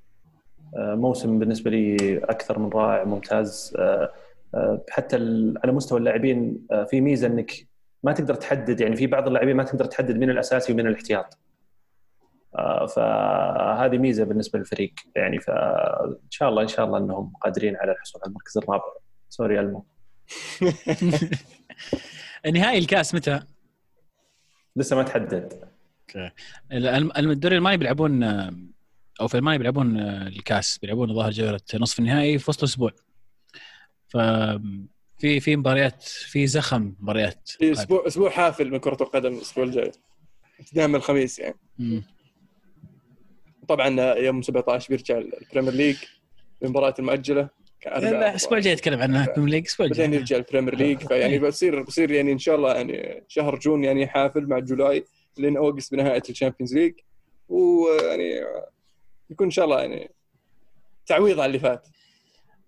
آه، 0.76 0.94
موسم 0.94 1.38
بالنسبة 1.38 1.70
لي 1.70 2.18
أكثر 2.18 2.58
من 2.58 2.68
رائع 2.70 3.04
ممتاز 3.04 3.74
آه، 3.78 4.12
آه، 4.54 4.85
حتى 4.90 5.16
على 5.64 5.72
مستوى 5.72 5.98
اللاعبين 5.98 6.66
في 6.90 7.00
ميزة 7.00 7.26
إنك 7.26 7.52
ما 8.02 8.12
تقدر 8.12 8.35
تحدد 8.35 8.80
يعني 8.80 8.96
في 8.96 9.06
بعض 9.06 9.26
اللاعبين 9.26 9.56
ما 9.56 9.62
تقدر 9.64 9.85
تحدد 9.85 10.16
من 10.16 10.30
الأساسي 10.30 10.72
ومن 10.72 10.87
الاحتياط. 10.87 11.38
فهذه 12.96 13.98
ميزة 13.98 14.24
بالنسبة 14.24 14.58
للفريق 14.58 14.92
يعني 15.16 15.38
فان 15.40 16.16
شاء 16.30 16.48
الله 16.48 16.62
إن 16.62 16.68
شاء 16.68 16.87
الله 16.87 16.98
إنهم 16.98 17.32
قادرين 17.40 17.76
على 17.76 17.92
الحصول 17.92 18.22
على 18.24 18.28
المركز 18.30 18.58
الرابع. 18.58 18.85
sorry 19.28 19.61
ألمو 19.61 19.85
نهائي 22.54 22.78
الكاس 22.78 23.14
متى؟ 23.14 23.40
لسه 24.76 24.96
ما 24.96 25.02
تحدد 25.02 25.52
ألم- 26.72 27.18
الدوري 27.18 27.54
الألماني 27.56 27.76
بيلعبون 27.76 28.20
أو 29.20 29.29
في 29.29 29.35
المانيا 29.35 29.59
بيلعبون 29.59 29.98
الكاس 30.01 30.79
بيلعبون 30.79 31.14
ظاهر 31.14 31.31
جولة 31.31 31.61
نصف 31.75 31.98
النهائي 31.98 32.38
في 32.38 32.51
وسط 32.51 32.62
الأسبوع. 32.62 32.90
ف 34.09 34.16
في 35.18 35.40
في 35.40 35.57
مباريات 35.57 36.03
في 36.03 36.46
زخم 36.46 36.94
مباريات. 37.01 37.48
في 37.48 37.72
أسبوع 37.72 38.07
أسبوع 38.07 38.31
حافل 38.31 38.70
من 38.70 38.79
كرة 38.79 39.03
القدم 39.03 39.35
الأسبوع 39.35 39.64
الجاي. 39.64 39.92
دائما 40.72 40.96
الخميس 40.96 41.38
يعني. 41.38 41.57
مم. 41.79 42.05
طبعا 43.68 44.14
يوم 44.14 44.42
17 44.42 44.88
بيرجع 44.88 45.18
ال 45.18 45.25
Premier 45.25 45.72
League 45.72 45.96
المباريات 46.62 46.98
المؤجلة. 46.98 47.48
الأسبوع 47.87 48.59
الجاي 48.59 48.72
اتكلم 48.72 49.03
عنها 49.03 49.27
Premier 49.33 49.50
League 49.50 49.62
الأسبوع 49.62 49.87
بعدين 49.87 50.05
الجاي. 50.05 50.18
يرجع 50.20 50.37
ال 50.37 50.41
Premier 50.41 50.76
League. 50.76 50.98
فيعني 50.98 51.38
بصير 51.38 51.83
بصير 51.83 52.11
يعني 52.11 52.33
إن 52.33 52.38
شاء 52.38 52.57
الله 52.57 52.75
يعني 52.75 53.25
شهر 53.29 53.59
June 53.59 53.85
يعني 53.85 54.07
حافل 54.07 54.46
مع 54.46 54.59
July 54.59 55.05
لين 55.38 55.57
August 55.57 55.92
بنهاية 55.92 56.22
ال 56.31 56.35
Champions 56.35 56.74
League. 56.74 56.94
ويعني 57.48 58.40
يكون 59.33 59.47
إن 59.47 59.51
شاء 59.51 59.64
الله 59.64 59.81
يعني 59.81 60.11
تعويض 61.07 61.40
على 61.40 61.47
اللي 61.47 61.59
فات. 61.59 61.88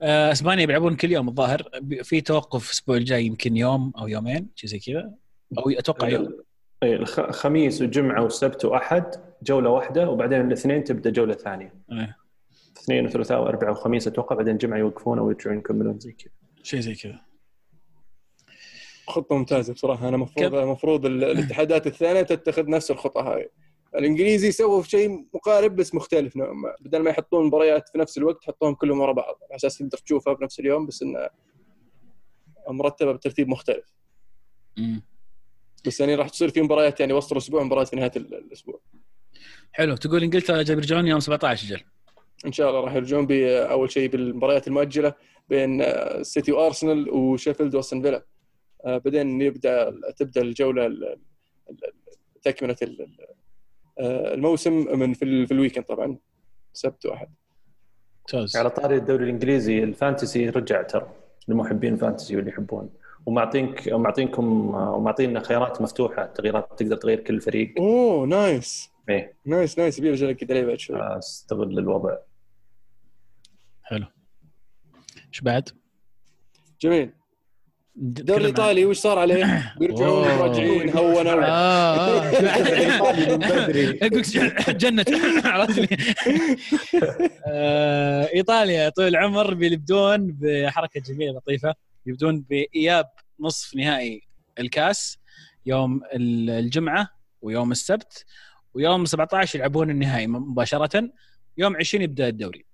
آه، 0.02 0.32
أسبانيا 0.32 0.66
بيلعبون 0.66 0.96
كل 0.96 1.12
يوم 1.12 1.28
الظاهر. 1.28 1.62
في 2.02 2.20
توقف 2.20 2.66
الأسبوع 2.66 2.96
الجاي 2.96 3.26
يمكن 3.26 3.56
يوم 3.56 3.92
أو 3.98 4.08
يومين 4.08 4.48
شيء 4.54 4.70
زي 4.70 4.78
كذا. 4.78 5.14
أو 5.58 5.70
أتوقع 5.70 6.08
يوم. 6.08 6.42
إيه، 6.82 6.94
الخ- 6.96 7.30
خميس 7.30 7.82
وجمعة 7.82 8.22
والسبت 8.22 8.64
وأحد 8.64 9.04
جولة 9.42 9.70
واحدة 9.70 10.10
وبعدين 10.10 10.40
الاثنين 10.40 10.84
تبدأ 10.84 11.10
جولة 11.10 11.34
ثانية. 11.34 11.74
إيه، 11.92 12.16
اثنين 12.76 13.06
وثلاثاء 13.06 13.42
وأربعاء 13.42 13.72
وخميس 13.72 14.06
أتوقع 14.06 14.36
بعدين 14.36 14.56
جمعة 14.56 14.78
يوقفون 14.78 15.18
ويرجعون 15.18 15.58
يكملون 15.58 15.98
زي 15.98 16.12
كذا. 16.12 16.32
شيء 16.62 16.80
زي 16.80 16.94
كذا. 16.94 17.20
خطة 19.08 19.36
ممتازة 19.36 19.72
بصراحة. 19.72 20.08
أنا 20.08 20.16
مفروض 20.16 20.46
كم- 20.48 20.54
المفروض 20.54 21.06
ال- 21.06 21.24
الاتحادات 21.24 21.86
الثانية 21.86 22.22
تتخذ 22.22 22.70
نفس 22.70 22.90
الخطة 22.90 23.20
هاي. 23.20 23.50
الإنجليزي 23.98 24.52
سووا 24.52 24.82
شيء 24.82 25.26
مقارب 25.34 25.76
بس 25.76 25.94
مختلف. 25.94 26.36
نوعا 26.36 26.52
ما 26.52 26.74
بدل 26.80 26.98
ما 26.98 27.10
يحطون 27.10 27.46
مباريات 27.46 27.88
في 27.88 27.98
نفس 27.98 28.18
الوقت 28.18 28.44
حطوهم 28.44 28.74
كلهم 28.74 29.00
ورا 29.00 29.12
بعض. 29.12 29.38
على 29.50 29.56
أساس 29.56 29.78
تقدر 29.78 29.98
تشوفها 29.98 30.32
بنفس 30.34 30.60
اليوم 30.60 30.86
بس 30.86 31.02
انها 31.02 31.30
مرتبة 32.68 33.12
بترتيب 33.12 33.48
مختلف. 33.48 33.94
مم. 34.78 35.02
بس 35.86 36.00
يعني 36.00 36.14
راح 36.14 36.28
تصير 36.28 36.48
في 36.48 36.62
مباريات 36.62 37.00
يعني 37.00 37.12
وسط 37.12 37.32
الأسبوع 37.32 37.62
مباريات 37.62 37.88
في 37.88 37.96
نهاية 37.96 38.12
ال- 38.16 38.34
الأسبوع. 38.34 38.80
حلو. 39.72 39.96
تقول 39.96 40.22
إنجلترا 40.22 40.62
بيرجعون 40.62 41.06
يوم 41.06 41.20
17 41.20 41.66
June. 41.66 41.80
إن 42.46 42.52
شاء 42.52 42.68
الله 42.70 42.80
راح 42.80 42.94
يرجعون 42.94 43.26
باول 43.26 43.90
شيء 43.90 44.08
بالمباريات 44.08 44.68
المؤجلة 44.68 45.14
بين 45.48 45.84
سيتي 46.22 46.52
وأرسنال 46.52 47.10
وشيفيلد 47.10 47.74
وأستون 47.74 48.02
فيلا. 48.02 48.26
آه، 48.84 48.98
بعدين 48.98 49.40
يبدأ 49.40 49.94
تبدأ 50.16 50.42
الجولة 50.42 50.86
ال- 50.86 51.18
ال- 51.70 51.92
تكملة 52.42 52.76
الموسم 54.00 54.98
من 54.98 55.12
في, 55.14 55.24
ال- 55.24 55.46
في 55.46 55.54
ال 55.54 55.58
weekend 55.58 55.84
طبعا 55.84 56.16
سبت 56.72 57.06
واحد. 57.06 57.28
ممتاز. 58.20 58.56
على 58.56 58.70
طاري 58.70 58.96
الدوري 58.96 59.24
الإنجليزي 59.24 59.84
ال 59.84 59.92
fantasy 59.92 60.48
رجع 60.48 60.82
ترى 60.82 61.12
لمحبين 61.48 61.94
ال 61.94 61.99
fantasy 61.99 62.36
واللي 62.36 62.50
يحبون. 62.50 62.90
ومعطينك 63.26 63.88
ومعطينكم 63.92 64.74
ومعطينا 64.74 65.40
خيارات 65.40 65.82
مفتوحة 65.82 66.26
تغييرات 66.26 66.78
تقدر 66.78 66.96
تغير 66.96 67.20
كل 67.20 67.40
فريق. 67.40 67.74
أوه 67.78 68.26
nice. 68.26 68.90
إيه. 69.08 69.34
nice 69.44 69.78
nice. 69.78 69.98
يبي 69.98 70.10
ارجع 70.10 70.26
لك 70.26 70.36
كذا 70.36 70.66
بعد 70.66 70.78
شوي. 70.78 71.18
استغل 71.18 71.78
الوضع. 71.78 72.16
حلو. 73.82 74.06
إيش 75.28 75.40
بعد؟ 75.40 75.68
جميل. 76.80 77.10
الدوري 77.96 78.40
الايطالي 78.40 78.84
وش 78.86 78.96
صار 78.98 79.18
عليه؟ 79.18 79.74
بيرجعون. 79.80 80.28
راجعين 80.28 80.90
بدري. 83.36 83.98
أقول 84.02 84.22
جنة 84.78 85.04
عرفت 85.44 85.88
آه، 87.46 88.28
إيطاليا 88.34 88.88
طول 88.88 89.08
العمر 89.08 89.54
بيبدون 89.54 90.36
بحركة 90.40 91.00
جميلة 91.00 91.32
لطيفة 91.32 91.74
يبدون 92.06 92.40
بإياب 92.50 93.06
نصف 93.40 93.74
نهائي 93.76 94.22
الكاس 94.58 95.18
يوم 95.66 96.00
ال- 96.14 96.50
الجمعة 96.50 97.08
ويوم 97.42 97.72
السبت 97.72 98.24
ويوم 98.74 99.04
17 99.04 99.58
يلعبون 99.58 99.90
النهائي 99.90 100.26
مباشرة 100.26 101.10
يوم 101.58 101.76
20 101.76 102.04
يبدأ 102.04 102.28
الدوري 102.28 102.64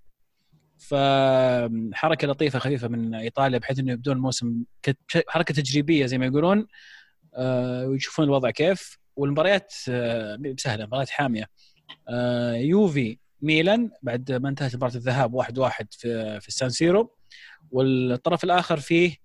فحركة 0.80 2.28
لطيفة 2.28 2.58
خفيفة 2.58 2.88
من 2.88 3.14
إيطاليا 3.14 3.58
بحيث 3.58 3.78
إنه 3.78 3.92
يبدون 3.92 4.16
الموسم 4.16 4.64
حركة 5.28 5.54
تجريبية 5.54 6.06
زي 6.06 6.18
ما 6.18 6.26
يقولون 6.26 6.66
آه، 7.34 7.86
ويشوفون 7.86 8.24
الوضع 8.24 8.50
كيف. 8.50 8.98
والمباريات 9.16 9.74
آه، 9.88 10.54
سهلة 10.56 10.86
مباريات 10.86 11.10
حامية. 11.10 11.46
آه، 12.08 12.54
يوفي 12.54 13.18
ميلان 13.42 13.90
بعد 14.02 14.32
ما 14.32 14.48
انتهت 14.48 14.76
مباراة 14.76 14.94
الذهاب 14.94 15.34
واحد 15.34 15.58
واحد 15.58 15.86
في 15.90 16.40
في 16.40 16.48
السان 16.48 16.70
سيرو. 16.70 17.16
والطرف 17.70 18.44
الآخر 18.44 18.80
فيه 18.80 19.16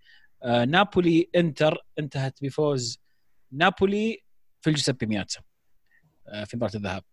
نابولي 0.45 1.29
انتر 1.35 1.85
انتهت 1.99 2.43
بفوز 2.43 2.99
نابولي 3.51 4.23
في 4.61 4.69
الجوزيبي 4.69 5.05
مياتزا 5.05 5.39
آه، 6.27 6.43
في 6.43 6.57
مباراة 6.57 6.75
الذهاب. 6.75 7.03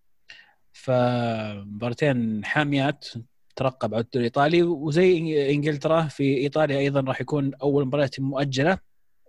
فمباراتين 0.73 2.45
حاميات 2.45 3.09
ترقب 3.57 3.95
على 3.95 4.03
الدوري 4.03 4.27
الإيطالي 4.27 4.63
وزي 4.63 5.51
إنجلترا 5.55 6.03
في 6.03 6.37
إيطاليا 6.37 6.79
أيضا 6.79 7.01
راح 7.01 7.21
يكون 7.21 7.55
أول 7.55 7.87
مباراة 7.87 8.11
مؤجلة 8.19 8.79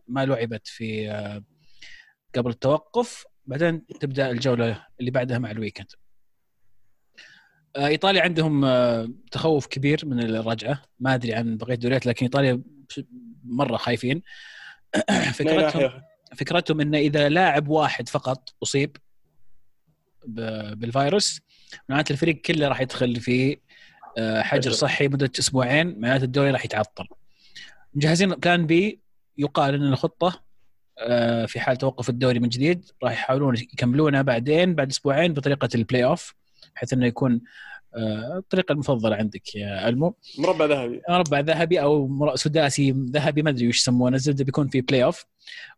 ما 0.08 0.26
لعبت 0.26 0.68
في 0.68 1.12
آه، 1.12 1.44
قبل 2.36 2.50
التوقف. 2.50 3.26
بعدين 3.46 3.86
تبدأ 3.88 4.32
الجولة 4.32 4.86
اللي 5.00 5.12
بعدها 5.12 5.38
مع 5.38 5.52
الويكند. 5.52 5.88
آه، 7.76 7.88
إيطاليا 7.88 8.22
عندهم 8.22 8.66
آه، 8.66 9.10
تخوف 9.32 9.68
كبير 9.68 10.06
من 10.06 10.20
الرجعة. 10.20 10.82
ما 11.00 11.14
أدري 11.14 11.34
عن 11.34 11.58
بقية 11.58 11.74
الدوريات 11.74 12.06
لكن 12.06 12.26
إيطاليا 12.26 12.62
مرة 13.44 13.78
خايفين. 13.78 14.22
فكرتهم؟ 15.38 16.02
فكرتهم 16.36 16.82
إنه 16.82 16.98
إذا 16.98 17.30
لاعب 17.30 17.68
واحد 17.68 18.10
فقط 18.10 18.50
أصيب 18.64 18.98
بالفيروس 20.76 21.42
معناته 21.90 22.14
الفريق 22.14 22.42
كله 22.42 22.68
راح 22.68 22.82
يدخل 22.82 23.16
في 23.16 23.58
حجر 24.18 24.44
حجر. 24.44 24.72
صحي 24.72 25.08
مدة 25.08 25.32
أسبوعين 25.40 26.00
معناته 26.00 26.24
الدوري 26.24 26.52
راح 26.52 26.66
يتعطل. 26.66 27.06
مجهزين 27.94 28.30
plan 28.30 28.68
B 28.68 29.00
يقال 29.38 29.74
إن 29.74 29.84
الخطة 29.84 30.44
آه، 31.00 31.46
في 31.46 31.60
حال 31.60 31.78
توقف 31.78 32.10
الدوري 32.10 32.40
من 32.40 32.50
جديد 32.50 32.86
راح 33.04 33.12
يحاولون 33.12 33.56
يكملونها 33.56 34.22
بعدين 34.22 34.76
بعد 34.76 34.90
أسبوعين 34.90 35.34
بطريقة 35.34 35.70
ال 35.76 36.04
playoff 36.06 36.36
بحيث 36.76 36.94
إنه 36.94 37.06
يكون 37.06 37.42
آه، 37.96 38.38
الطريقة 38.38 38.72
المفضلة 38.72 39.16
عندك 39.16 39.56
يا 39.56 39.90
المو 39.90 40.16
مربع 40.40 40.66
ذهبي. 40.66 41.02
مربع 41.10 41.40
ذهبي 41.40 41.82
أو 41.82 42.36
سداسي 42.36 42.92
ذهبي 42.92 43.42
ما 43.42 43.50
أدري 43.50 43.68
وش 43.68 43.80
يسمونه 43.80 44.16
الزبدة 44.16 44.44
بيكون 44.44 44.68
في 44.68 44.82
playoff 44.82 45.26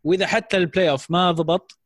وإذا 0.04 0.26
حتى 0.26 0.56
ال 0.56 0.90
playoff 0.90 1.10
ما 1.10 1.32
ضبط 1.32 1.78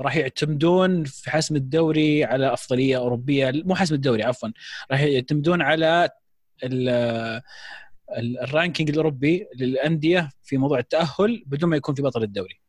راح 0.00 0.16
يعتمدون 0.16 1.04
في 1.04 1.30
حسم 1.30 1.56
الدوري 1.56 2.24
على 2.24 2.52
أفضلية 2.52 2.96
أوروبية 2.96 3.52
مو 3.54 3.74
حسم 3.74 3.94
الدوري 3.94 4.22
عفوا 4.22 4.48
راح 4.90 5.00
يعتمدون 5.00 5.62
على 5.62 6.10
ال- 6.64 6.88
ال- 8.18 8.38
ال 8.40 8.46
ranking 8.46 8.90
الأوروبي 8.90 9.46
للأندية 9.56 10.30
في 10.42 10.56
موضوع 10.56 10.78
التأهل 10.78 11.42
بدون 11.46 11.70
ما 11.70 11.76
يكون 11.76 11.94
في 11.94 12.02
بطل 12.02 12.22
الدوري. 12.22 12.60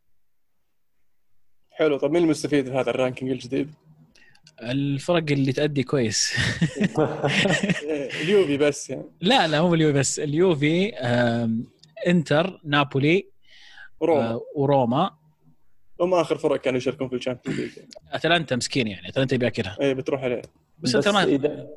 حلو. 1.72 1.98
طب 1.98 2.12
مين 2.12 2.24
المستفيد 2.24 2.66
في 2.66 2.72
هذا 2.72 2.90
ال 2.90 2.95
ranking 2.95 3.32
الجديد؟ 3.32 3.74
الفرق 4.62 5.24
اللي 5.32 5.52
تأدي 5.54 5.84
كويس. 5.84 6.34
اليوفي 8.22 8.58
بس 8.58 8.90
يعني. 8.90 9.04
لا 9.22 9.48
لا 9.48 9.62
مو 9.62 9.74
اليوفي 9.74 10.00
بس 10.00 10.20
اليوفي 10.20 10.90
إنتر 12.08 12.62
نابولي 12.64 13.30
روما 14.02 14.30
آه، 14.30 14.42
وروما. 14.56 15.12
هم 16.02 16.14
آخر 16.14 16.38
فرق 16.38 16.62
كانوا 16.62 16.78
يشاركون 16.78 17.10
في 17.10 17.16
ال 17.16 17.20
Champions 17.20 17.60
League. 17.60 17.72
أتلانتا 18.12 18.56
مسكين 18.56 18.88
يعني 18.88 19.10
أتلانتا 19.10 19.38
بياكلها 19.38 19.78
اي 19.82 19.94
بتروح 19.94 20.24
عليه. 20.24 20.42
بس, 20.80 20.96
بس 20.96 21.08
انت 21.08 21.16
ما 21.16 21.24
اذا 21.24 21.68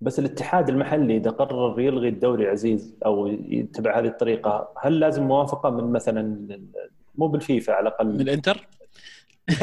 بس 0.00 0.18
الاتحاد 0.18 0.68
المحلي 0.68 1.16
إذا 1.16 1.30
قرر 1.30 1.80
يلغي 1.80 2.08
الدوري 2.08 2.48
عزيز 2.48 2.94
أو 3.06 3.26
يتبع 3.48 3.98
هذه 3.98 4.06
الطريقة 4.06 4.68
هل 4.82 5.00
لازم 5.00 5.22
موافقة 5.22 5.70
من 5.70 5.92
مثلا 5.92 6.46
مو 7.14 7.26
بالفيفا 7.28 7.72
على 7.72 7.92
من 8.00 8.06
الاقل 8.10 8.20
الإنتر؟ 8.20 8.66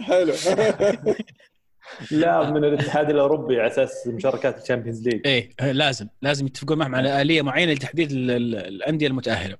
حلو. 0.00 0.32
لا 2.10 2.50
من 2.50 2.64
الاتحاد 2.64 3.10
الأوروبي 3.10 3.60
على 3.60 3.66
أساس 3.72 4.06
مشاركات 4.06 4.62
ال 4.62 4.67
Champions 4.67 5.08
League. 5.08 5.26
إيه 5.26 5.50
لازم 5.72 6.08
لازم 6.22 6.46
يتفقون 6.46 6.78
معهم 6.78 6.94
على 6.94 7.22
آلية 7.22 7.42
معينة 7.42 7.72
لتحديد 7.72 8.10
ال- 8.10 8.30
ال- 8.30 8.56
الأندية 8.56 9.06
المتأهلة. 9.06 9.56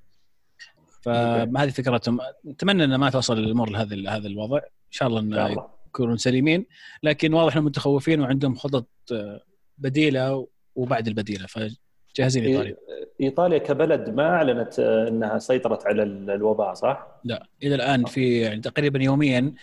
فهذه 1.07 1.69
فكرتهم. 1.69 2.19
نتمنى 2.45 2.83
ان 2.83 2.95
ما 2.95 3.09
توصل 3.09 3.37
الأمور 3.37 3.69
لهذا 3.69 4.09
هذا 4.09 4.27
الوضع. 4.27 4.57
إن 4.57 4.91
شاء 4.91 5.07
الله 5.07 5.19
إن 5.47 5.55
يكونون 5.87 6.17
سليمين. 6.17 6.65
لكن 7.03 7.33
واضح 7.33 7.53
إنهم 7.53 7.65
متخوفين 7.65 8.21
وعندهم 8.21 8.55
خطط 8.55 8.87
آه، 9.11 9.41
بديلة 9.77 10.47
وبعد 10.75 11.07
البديلة 11.07 11.45
فجاهزين 11.47 12.45
ايطاليا 12.45 12.77
إيطاليا 13.21 13.57
كبلد 13.57 14.09
ما 14.09 14.29
أعلنت 14.29 14.79
آه، 14.79 15.07
إنها 15.07 15.39
سيطرت 15.39 15.85
على 15.87 16.03
ال- 16.03 16.29
الوباء 16.29 16.73
صح؟ 16.73 17.07
لا. 17.23 17.47
إلى 17.63 17.75
الآن 17.75 18.05
في 18.05 18.39
يعني 18.41 18.61
تقريبا 18.61 19.03
يوميا 19.03 19.53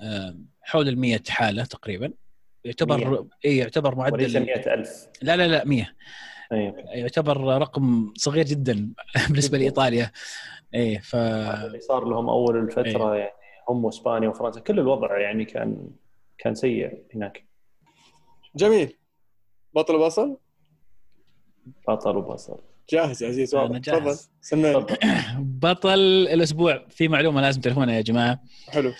آه، 0.00 0.36
حول 0.62 0.88
ال 0.88 0.98
100 0.98 1.20
حالة 1.28 1.64
تقريبا. 1.64 2.12
يعتبر 2.64 3.26
إي 3.44 3.56
يعتبر 3.56 3.98
وليس 3.98 4.36
معدل 4.36 4.46
100000 4.46 5.06
لا 5.22 5.36
لا 5.36 5.48
لا 5.48 5.64
100 5.64 5.94
إي. 6.52 6.74
يعتبر 6.94 7.40
رقم 7.58 8.12
صغير 8.16 8.44
جدا 8.44 8.92
بالنسبة. 9.28 9.58
لإيطاليا. 9.58 10.10
إيه 10.74 10.98
ف 10.98 11.16
اللي 11.16 11.80
صار 11.80 12.04
لهم 12.04 12.28
أول 12.28 12.56
الفترة 12.56 13.16
يعني 13.16 13.32
هم 13.68 13.84
وإسبانيا 13.84 14.28
وفرنسا. 14.28 14.60
كل 14.60 14.78
الوضع 14.78 15.18
يعني 15.18 15.44
كان 15.44 15.90
كان 16.38 16.54
سيء 16.54 17.04
هناك. 17.14 17.44
جميل. 18.56 18.96
بطل 19.74 19.94
وبصل 19.94 20.36
بطل 21.88 22.16
وبصل 22.16 22.60
جاهز 22.90 23.22
يا 23.22 23.28
عزيز. 23.28 23.50
تفضل. 23.50 24.16
سمعني 24.40 24.86
بطل 25.62 25.98
الأسبوع. 26.32 26.86
في 26.88 27.08
معلومة 27.08 27.40
لازم 27.40 27.60
تعرفونها 27.60 27.94
يا 27.94 28.00
جماعة. 28.00 28.40
حلو. 28.68 28.92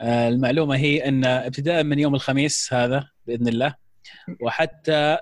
آه، 0.00 0.28
المعلومة 0.28 0.76
هي 0.76 1.08
أن 1.08 1.24
ابتداء 1.24 1.84
من 1.84 1.98
يوم 1.98 2.14
الخميس 2.14 2.72
هذا 2.72 3.08
بإذن 3.26 3.48
الله 3.48 3.74
وحتى 4.40 5.18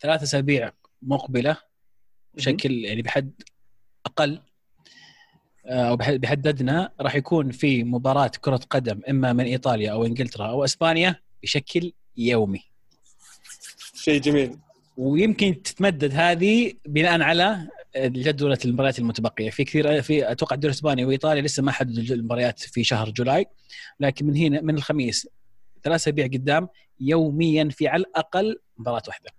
ثلاث 0.00 0.22
أسابيع 0.22 0.72
مقبلة 1.02 1.56
بشكل 2.34 2.84
يعني 2.84 3.02
بحد 3.02 3.42
أقل 4.06 4.40
أو 5.66 5.96
بحد 5.96 6.20
بحد 6.20 6.46
ادنى 6.46 6.88
راح 7.00 7.14
يكون 7.14 7.50
في 7.50 7.84
مباراة 7.84 8.30
كرة 8.40 8.60
قدم 8.70 9.00
إما 9.10 9.32
من 9.32 9.44
إيطاليا 9.44 9.92
أو 9.92 10.06
إنجلترا 10.06 10.46
أو 10.46 10.64
إسبانيا 10.64 11.16
بشكل 11.42 11.92
يومي. 12.16 12.60
شيء 13.94 14.20
جميل. 14.20 14.58
ويمكن 14.96 15.62
تتمدد 15.62 16.12
هذه 16.14 16.72
بناء 16.86 17.20
على 17.22 17.68
جدولة 17.96 18.58
المباريات 18.64 18.98
المتبقية. 18.98 19.50
في 19.50 19.64
كثير 19.64 20.02
في 20.02 20.32
أتوقع 20.32 20.54
الدوري 20.54 20.70
الإسباني 20.72 21.04
وإيطاليا 21.04 21.42
لسه 21.42 21.62
ما 21.62 21.72
حددوا 21.72 22.16
المباريات 22.16 22.58
في 22.60 22.84
شهر 22.84 23.10
جولاي. 23.10 23.46
لكن 24.00 24.26
من 24.26 24.36
هنا 24.36 24.60
من 24.60 24.74
الخميس 24.74 25.28
ثلاث 25.84 26.00
أسابيع 26.00 26.26
قدام 26.26 26.68
يوميا 27.00 27.68
في 27.68 27.88
على 27.88 28.00
الأقل 28.00 28.60
مباراة 28.78 29.02
واحدة. 29.08 29.30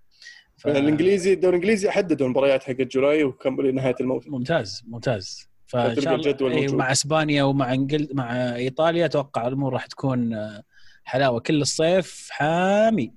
ف- 0.56 0.66
الإنجليزي 0.66 1.32
الدوري 1.32 1.56
الإنجليزي 1.56 1.90
حددوا 1.90 2.26
المباريات 2.26 2.62
حق 2.62 2.72
جولاي 2.72 3.24
وكملوا 3.24 3.70
لنهاية 3.70 3.96
الموسم. 4.00 4.30
ممتاز 4.30 4.82
ممتاز. 4.86 5.48
فإن 5.66 6.00
شاء 6.00 6.14
الله 6.14 6.50
إيه،. 6.50 6.74
مع 6.74 6.92
إسبانيا 6.92 7.42
ومع 7.42 7.72
انجل 7.72 8.08
مع 8.12 8.54
إيطاليا 8.54 9.04
أتوقع 9.06 9.48
الأمور 9.48 9.72
راح 9.72 9.86
تكون 9.86 10.34
آه، 10.34 10.62
حلاوة. 11.04 11.40
كل 11.40 11.60
الصيف 11.62 12.28
حامي. 12.30 13.12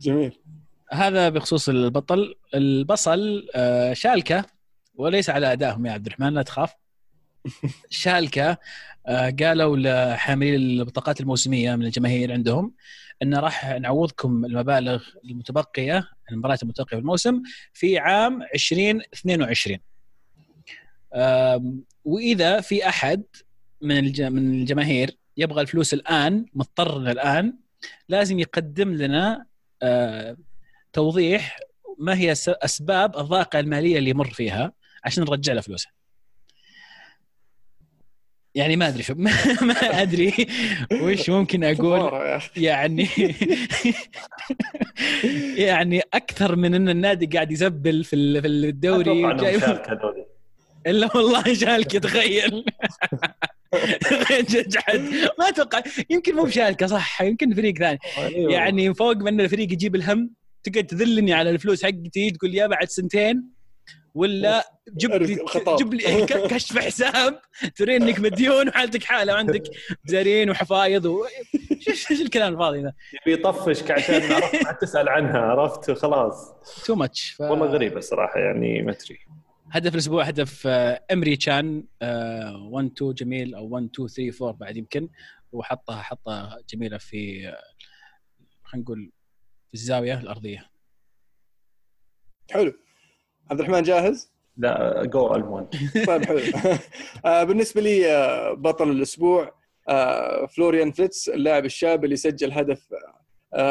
جميل. 0.00 0.38
هذا 0.92 1.28
بخصوص 1.28 1.68
البطل. 1.68 2.34
البصل 2.54 3.48
آه، 3.54 3.92
شالكة 3.92 4.44
وليس 4.94 5.30
على 5.30 5.52
أدائهم 5.52 5.86
يا 5.86 5.92
عبد 5.92 6.06
الرحمن 6.06 6.34
لا 6.34 6.42
تخاف. 6.42 6.74
شالكة 7.90 8.58
آه، 9.06 9.30
قالوا 9.30 9.76
لحاملي 9.76 10.56
البطاقات 10.56 11.20
الموسمية 11.20 11.76
من 11.76 11.84
الجماهير 11.86 12.32
عندهم 12.32 12.74
إن 13.22 13.34
راح 13.34 13.66
نعوضكم 13.66 14.44
المبالغ 14.44 15.04
المتبقية 15.24 16.08
المباريات 16.32 16.62
المتبقية 16.62 16.96
في 16.96 17.00
الموسم 17.02 17.42
في 17.72 17.98
عام 17.98 18.42
2022 18.42 19.74
آم، 19.76 19.80
وإذا 22.04 22.60
في 22.60 22.88
أحد 22.88 23.22
من 23.82 24.04
من 24.32 24.60
الجماهير 24.60 25.16
يبغى 25.36 25.60
الفلوس 25.62 25.94
الآن 25.94 26.46
مضطر 26.54 27.10
الآن 27.10 27.54
لازم 28.08 28.38
يقدم 28.38 28.94
لنا 28.94 29.46
توضيح 30.92 31.58
ما 31.98 32.18
هي 32.18 32.32
أسباب 32.48 33.16
الضائقة 33.18 33.60
المالية 33.60 33.98
اللي 33.98 34.10
يمر 34.10 34.30
فيها 34.30 34.72
عشان 35.04 35.24
نرجع 35.24 35.52
له 35.52 35.60
فلوسه. 35.60 35.88
يعني 38.54 38.76
ما 38.76 38.88
أدري 38.88 39.02
شو 39.02 39.14
ما 39.14 39.30
ما 39.68 39.74
أدري 39.74 40.32
وش 41.02 41.30
ممكن 41.30 41.64
أقول. 41.80 42.40
يعني 42.56 43.08
يعني 45.68 46.02
أكثر 46.14 46.56
من 46.56 46.74
إن 46.74 46.88
النادي 46.88 47.26
قاعد 47.26 47.52
يزبل 47.52 48.04
في 48.04 48.16
ال- 48.16 48.40
في 48.42 48.46
الدوري 48.48 49.22
أتوقع 49.34 49.72
إلا 50.90 51.16
والله 51.16 51.54
شالكه 51.54 51.98
تخيل. 51.98 52.64
جحد 54.50 55.00
ما 55.38 55.48
أتوقع 55.48 55.82
يمكن 56.10 56.34
مو 56.34 56.42
بشالكه 56.42 56.86
صح. 56.86 57.22
يمكن 57.22 57.54
فريق 57.54 57.78
ثاني. 57.78 57.98
أيوة. 58.18 58.52
يعني 58.52 58.94
فوق 58.94 59.16
من 59.16 59.40
الفريق 59.40 59.72
يجيب 59.72 59.94
الهم 59.94 60.30
تقعد 60.62 60.86
تذلني 60.86 61.32
على 61.32 61.50
الفلوس 61.50 61.84
حقتي 61.84 62.30
تقول 62.30 62.54
يا 62.54 62.66
بعد 62.66 62.88
سنتين 62.88 63.58
ولا 64.14 64.64
جيب 64.96 65.10
لي. 65.12 65.38
جيب 65.78 65.94
لي 65.94 66.26
كشف 66.26 66.78
حساب 66.78 67.40
ترين 67.76 68.02
انك 68.02 68.20
مديون 68.20 68.68
وحالتك 68.68 69.04
حالة 69.04 69.32
وعندك 69.32 69.62
بزارين 70.06 70.50
وحفايض 70.50 71.04
و... 71.04 71.24
إيش 71.88 72.10
إيش 72.10 72.20
الكلام 72.20 72.52
الفاضي 72.52 72.82
ذا. 72.82 72.92
يبي 73.26 73.40
يطفشك 73.40 73.90
عشان 73.90 74.32
عرفت 74.32 74.64
ما 74.64 74.72
تسأل 74.72 75.08
عنها 75.08 75.38
عرفت؟ 75.38 75.90
خلاص. 75.90 76.52
too 76.84 76.94
much 76.94 77.30
ف... 77.30 77.40
والله 77.40 77.66
غريبة 77.66 78.00
صراحة 78.00 78.40
يعني 78.40 78.82
ما 78.82 78.92
أدري. 78.92 79.18
هدف 79.70 79.94
الأسبوع 79.94 80.24
هدف 80.24 80.66
آه، 80.66 81.04
إيمري 81.12 81.36
تشان 81.36 81.84
1 82.02 82.90
2 82.96 83.14
جميل 83.14 83.54
أو 83.54 83.68
1 83.68 83.88
2 83.94 84.08
3 84.08 84.46
4 84.46 84.58
بعد 84.58 84.76
يمكن 84.76 85.08
وحطها 85.52 86.02
حطها 86.02 86.58
جميلة 86.68 86.98
في 86.98 87.48
آه، 87.48 87.58
خلينا 88.62 88.84
نقول 88.84 89.12
في 89.68 89.74
الزاوية 89.74 90.20
الأرضية. 90.20 90.70
حلو. 92.50 92.72
عبد 93.50 93.60
الرحمن 93.60 93.82
جاهز؟ 93.82 94.32
لا 94.56 95.04
جو 95.04 95.34
المون 95.34 95.68
طيب 96.06 96.24
حلو. 96.24 96.40
آه، 97.24 97.44
بالنسبة 97.44 97.80
لي 97.80 98.02
بطل 98.58 98.90
الأسبوع 98.90 99.58
فلوريان 100.56 100.92
فيتس 100.92 101.28
اللاعب 101.28 101.64
الشاب 101.64 102.04
اللي 102.04 102.16
سجل 102.16 102.52
هدف 102.52 102.88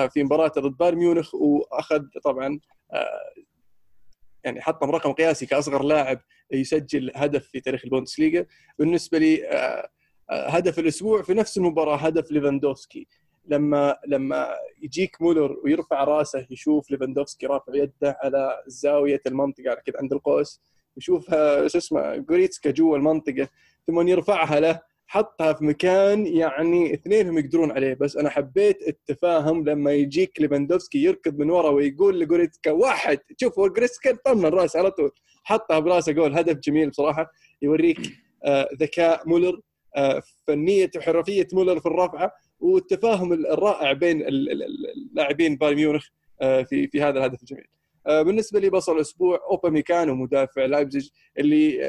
في 0.10 0.24
مباراته 0.24 0.62
ضد 0.62 0.78
بايرن 0.78 0.98
ميونخ 0.98 1.36
وأخذ 1.36 2.04
طبعا 2.24 2.60
يعني 4.44 4.62
حطم 4.62 4.92
رقم 4.92 5.12
قياسي 5.12 5.46
كأصغر 5.46 5.84
لاعب 5.84 6.20
يسجل 6.52 7.12
هدف 7.16 7.48
في 7.48 7.60
تاريخ 7.60 7.82
البوندسليغا. 7.84 8.46
بالنسبة 8.80 9.18
لي 9.18 9.48
آه، 9.48 9.90
آه، 10.30 10.50
هدف 10.50 10.80
الأسبوع 10.80 11.22
في 11.22 11.34
نفس 11.34 11.58
المباراة 11.58 11.96
هدف 11.96 12.32
ليفاندوفسكي. 12.32 13.08
لما 13.48 13.98
لما 14.08 14.56
يجيك 14.82 15.22
مولر 15.22 15.58
ويرفع 15.64 16.04
رأسه 16.04 16.48
يشوف 16.50 16.92
ليفاندوفسكي 16.92 17.46
رافع 17.46 17.76
يده 17.76 18.18
على 18.24 18.64
زاوية 18.68 19.22
المنطقة 19.28 19.70
على 19.70 19.82
كذا 19.86 19.96
عند 20.00 20.14
القوس 20.14 20.62
يشوفها 20.98 21.68
شو 21.68 21.78
اسمه 21.78 22.16
جوريتسكا 22.16 22.72
جوا 22.72 22.98
المنطقة 22.98 23.50
ثم 23.88 24.08
يرفعها 24.08 24.60
له 24.60 24.82
حطها 25.08 25.54
في 25.54 25.66
مكان 25.66 26.28
يعني 26.28 26.94
اثنينهم 26.94 27.38
يقدرون 27.38 27.72
عليه 27.72 27.94
بس 27.94 28.18
أنا 28.18 28.30
حبيت 28.30 28.88
التفاهم 28.88 29.70
لما 29.70 29.94
يجيك 29.94 30.42
ليفاندوفسكي 30.42 31.04
يركض 31.04 31.40
من 31.40 31.50
ورا 31.50 31.70
ويقول 31.70 32.20
لجوريتسكا 32.20 32.72
واحد 32.72 33.20
شوف 33.42 33.56
جوريتسكا 33.60 34.18
طمن 34.26 34.46
الرأس 34.46 34.76
على 34.76 34.92
طول 34.92 35.12
حطها 35.44 35.80
برأسه 35.80 36.12
جول 36.12 36.34
هدف 36.38 36.58
جميل 36.58 36.90
بصراحة 36.90 37.32
يوريك 37.62 37.98
آه 38.46 38.70
ذكاء 38.80 39.30
مولر 39.30 39.62
آه 39.96 40.22
فنية 40.48 40.90
وحرفية 40.98 41.48
مولر 41.54 41.80
في 41.80 41.86
الرفعة 41.86 42.32
والتفاهم 42.60 43.34
الرائع 43.34 43.92
بين 43.94 44.22
اللاعبين 44.28 45.56
بايرن 45.56 45.76
ميونخ 45.76 46.08
آه 46.42 46.64
في 46.64 46.88
في 46.88 47.02
هذا 47.02 47.20
الهدف 47.20 47.42
الجميل. 47.42 47.66
بالنسبة 48.08 48.60
لي 48.60 48.70
بطل 48.70 48.96
الأسبوع 48.96 49.40
اوبا 49.52 49.70
ميكانو 49.70 50.16
مدافع 50.16 50.66
لايبزيج 50.66 51.10
اللي 51.40 51.80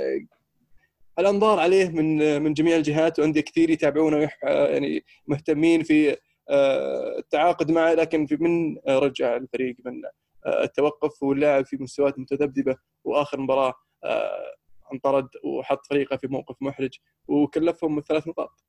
الأنظار 1.18 1.58
عليه 1.58 1.88
من 1.88 2.42
من 2.42 2.52
جميع 2.52 2.76
الجهات 2.76 3.18
وعندي 3.18 3.42
كثير 3.42 3.70
يتابعونه 3.70 4.30
يعني 4.42 5.04
مهتمين 5.26 5.82
في 5.82 6.16
آه، 6.50 7.18
التعاقد 7.18 7.70
معه 7.70 7.94
لكن 7.94 8.26
في 8.26 8.36
من 8.36 8.78
رجع 8.88 9.36
الفريق 9.36 9.76
من 9.84 10.04
آه، 10.46 10.62
التوقف 10.62 11.22
واللاعب 11.22 11.66
في 11.66 11.76
مستويات 11.76 12.18
متذبذبة 12.18 12.76
وآخر 13.04 13.40
مباراة 13.40 13.74
آه، 14.04 14.54
انطرد 14.92 15.28
وحط 15.44 15.86
فريقه 15.86 16.16
في 16.16 16.26
موقف 16.26 16.56
محرج 16.60 16.98
وكلفهم 17.28 17.96
من 17.96 18.02
ثلاث 18.02 18.28
نقاط. 18.28 18.64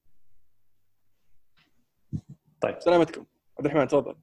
طيب 2.62 2.80
سلامتكم 2.80 3.26
عبد 3.58 3.68
الرحمن 3.68 3.88
تفضل. 3.88 4.16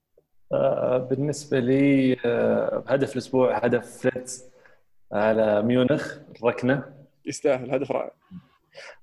بالنسبة 1.11 1.59
لي 1.59 2.17
هدف 2.87 3.13
الأسبوع 3.13 3.59
هدف 3.59 3.99
فريتز 3.99 4.45
على 5.13 5.63
ميونخ 5.63 6.19
الركنه 6.37 6.96
يستاهل 7.27 7.71
هدف 7.71 7.93
رائع. 7.93 8.13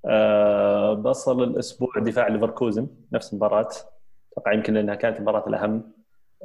أه 0.05 0.93
بصل 0.93 1.43
الأسبوع 1.43 1.89
دفاع 1.97 2.27
ليفركوزن 2.27 2.87
نفس 3.11 3.33
المباراة. 3.33 3.69
أتوقع 4.31 4.53
يمكن 4.53 4.73
لانها 4.73 4.95
كانت 4.95 5.17
المباراة 5.17 5.47
الأهم. 5.47 5.93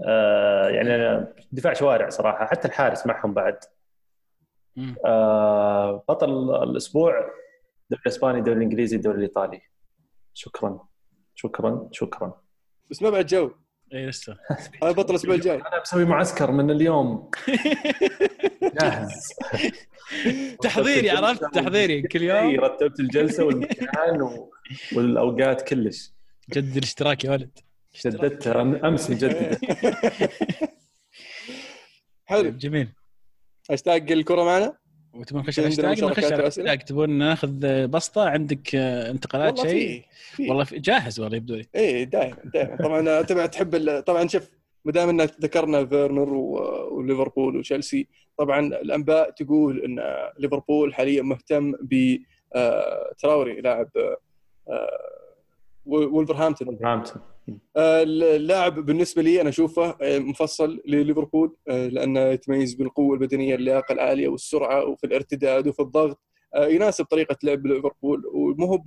أه 0.06 0.68
يعني 0.68 1.26
دفاع 1.52 1.72
شوارع 1.72 2.08
صراحة 2.08 2.46
حتى 2.46 2.68
الحارس 2.68 3.06
معهم 3.06 3.34
بعد. 3.34 3.58
أه 5.06 6.04
بطل 6.08 6.62
الأسبوع 6.62 7.18
الدوري 7.18 8.02
الإسباني 8.06 8.38
الدوري 8.38 8.58
الإنجليزي 8.58 8.96
الدوري 8.96 9.16
الإيطالي. 9.16 9.60
شكرا 10.34 10.80
شكرا 11.34 11.88
شكرا. 11.92 12.40
بس 12.90 13.02
ما 13.02 13.10
بعد 13.10 13.26
جو. 13.26 13.50
اي 13.95 14.07
لسه. 14.07 14.36
هذا 14.82 14.93
بطل 14.93 15.11
الأسبوع 15.11 15.34
الجاي. 15.34 15.57
أنا 15.57 15.80
بسوي 15.82 16.05
معسكر 16.05 16.51
من 16.51 16.70
اليوم. 16.70 17.30
جاهز. 18.80 19.32
تحضيري 20.62 21.11
عرفت؟ 21.11 21.45
تحضيري. 21.55 22.03
كل 22.03 22.22
يوم. 22.22 22.61
رتبت 22.61 23.01
الجلسة 23.01 23.45
والمكان. 23.45 24.49
والأوقات 24.93 25.68
كلش. 25.68 26.12
جدد 26.51 26.76
الاشتراك 26.76 27.24
يا 27.24 27.30
ولد. 27.30 27.59
جددت 28.07 28.47
أمس 28.47 29.11
مجدد 29.11 29.59
حلو. 32.24 32.51
جميل. 32.51 32.89
هاشتاج 33.70 34.12
الكرة 34.12 34.45
معنا؟ 34.45 34.78
وتبون 35.14 35.40
نخش 35.40 35.59
على 35.59 35.68
الهاشتاج 35.68 36.04
نخش 36.04 36.24
على 36.24 36.34
الهاشتاج 36.34 36.78
تبون 36.78 37.11
ناخذ 37.11 37.86
بسطة؟ 37.86 38.28
عندك 38.28 38.74
انتقالات 38.74 39.61
شيء؟ 39.61 40.04
والله 40.40 40.64
في 40.64 40.78
جاهز 40.78 41.20
والله 41.20 41.36
يبدو 41.36 41.54
لي. 41.54 41.66
اي 41.76 42.04
دائما 42.04 42.36
دائما 42.44 42.76
طبعا 42.76 43.22
تبع 43.22 43.46
تحب 43.46 44.00
طبعا 44.06 44.28
شوف 44.28 44.50
ما 44.84 44.92
دام 44.92 45.09
إنك 45.09 45.34
ذكرنا 45.40 45.86
فيرنر 45.86 46.34
وليفربول 46.34 47.56
وتشيلسي 47.56 48.09
طبعا 48.38 48.66
الأنباء 48.66 49.30
تقول 49.30 49.84
إن 49.84 50.00
ليفربول 50.38 50.94
حاليا 50.94 51.22
مهتم 51.22 51.72
ب 51.72 52.18
تراوري 53.18 53.61
لاعب 53.61 53.90
وولفرهامبتون. 55.86 56.68
وولفرهامبتون. 56.68 57.22
اللاعب 57.76 58.86
بالنسبة 58.86 59.22
لي 59.22 59.40
أنا 59.40 59.49
أشوفه 59.49 59.96
مفصل 60.03 60.80
لليفربول 60.86 61.57
لأنه 61.66 62.20
يتميز 62.20 62.74
بالقوة 62.74 63.14
البدنية 63.14 63.55
اللياقة 63.55 63.92
العالية 63.92 64.28
والسرعة 64.28 64.84
وفي 64.84 65.05
الارتداد 65.05 65.68
وفي 65.68 65.80
الضغط 65.80 66.18
يناسب 66.57 67.05
طريقة 67.05 67.36
لعب 67.42 67.66
ليفربول. 67.66 68.22
ومو 68.26 68.84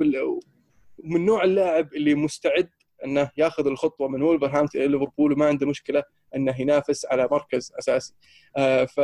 من 1.04 1.26
نوع 1.26 1.44
اللاعب 1.44 1.94
اللي 1.94 2.16
مستعد 2.16 2.70
إنه 3.06 3.32
ياخذ 3.38 3.68
الخطوة 3.68 4.08
من 4.08 4.22
وولفرهامبتون 4.22 4.82
إلى 4.82 4.92
ليفربول 4.92 5.34
وما 5.34 5.46
عنده 5.46 5.68
مشكلة 5.68 6.04
إنه 6.36 6.62
ينافس 6.62 7.06
على 7.06 7.28
مركز 7.32 7.74
أساسي. 7.80 8.14
ف 8.88 9.00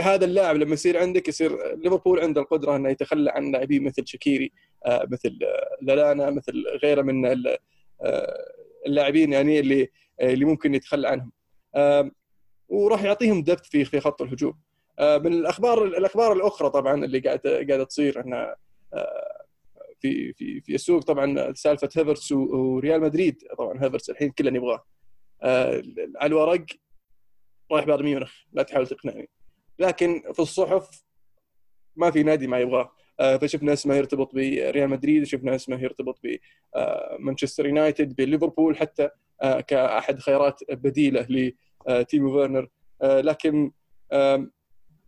هذا 0.00 0.24
اللاعب 0.24 0.56
لما 0.56 0.72
يصير 0.72 0.98
عندك 0.98 1.28
يصير 1.28 1.76
ليفربول 1.76 2.20
عنده 2.20 2.40
القدرة 2.40 2.76
إنه 2.76 2.88
يتخلى 2.88 3.30
عن 3.30 3.52
لاعبين 3.52 3.84
مثل 3.84 4.06
شاكيري 4.06 4.52
مثل 4.86 5.38
لالانا 5.82 6.30
مثل 6.30 6.64
غيره 6.82 7.02
من 7.02 7.26
اللاعبين 8.86 9.32
يعني 9.32 9.60
اللي 9.60 9.88
اللي 10.20 10.44
ممكن 10.44 10.74
يتخلى 10.74 11.08
عنهم. 11.08 11.32
وراح 12.68 13.02
يعطيهم 13.02 13.42
دبث 13.42 13.68
في 13.68 13.84
في 13.84 14.00
خط 14.00 14.22
الهجوم. 14.22 14.58
من 15.00 15.32
الأخبار 15.32 15.84
الأخبار 15.84 16.32
الأخرى 16.32 16.70
طبعا 16.70 17.04
اللي 17.04 17.18
قاعدة 17.18 17.54
قاعدة 17.54 17.84
تصير 17.84 18.20
انه 18.20 18.54
في 20.00 20.32
في 20.32 20.60
في 20.60 20.74
السوق 20.74 21.02
طبعا 21.02 21.52
سالفة 21.52 21.88
هيفرتس 21.96 22.32
وريال 22.32 23.00
مدريد. 23.00 23.42
طبعا 23.58 23.84
هيفرتس 23.84 24.10
الحين 24.10 24.30
كلنا 24.30 24.50
نبغاه 24.50 24.84
على 25.42 26.26
الورق 26.26 26.66
رايح 27.72 27.84
بايرن 27.86 28.04
ميونخ 28.04 28.32
لا 28.52 28.62
تحاول 28.62 28.86
تقنعني. 28.86 29.28
لكن 29.78 30.22
في 30.32 30.40
الصحف 30.40 31.04
ما 31.96 32.10
في 32.10 32.22
نادي 32.22 32.46
ما 32.46 32.60
يبغاه. 32.60 32.92
فشفنا 33.18 33.72
اسمه 33.72 33.94
يرتبط 33.94 34.34
بريال 34.34 34.90
مدريد 34.90 35.24
شفنا 35.24 35.54
اسمه 35.54 35.82
يرتبط 35.82 36.20
بمانشستر 36.22 37.66
يونايتد 37.66 38.16
بليفربول 38.16 38.76
حتى 38.76 39.08
كأحد 39.66 40.18
خيارات 40.18 40.60
بديلة 40.70 41.52
لتيمو 41.88 42.32
فيرنر. 42.32 42.68
لكن 43.02 43.72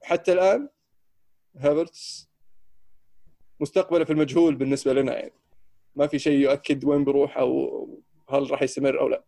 حتى 0.03 0.33
الآن 0.33 0.69
هافرتس 1.57 2.31
مستقبله 3.61 4.05
في 4.05 4.13
المجهول 4.13 4.55
بالنسبة 4.55 4.93
لنا 4.93 5.19
يعني. 5.19 5.33
ما 5.97 6.07
في 6.07 6.19
شيء 6.19 6.39
يؤكد 6.39 6.85
وين 6.85 7.05
بيروح 7.05 7.39
أو 7.39 8.01
هل 8.29 8.51
راح 8.51 8.63
يستمر 8.63 9.01
أو 9.01 9.09
لا. 9.09 9.25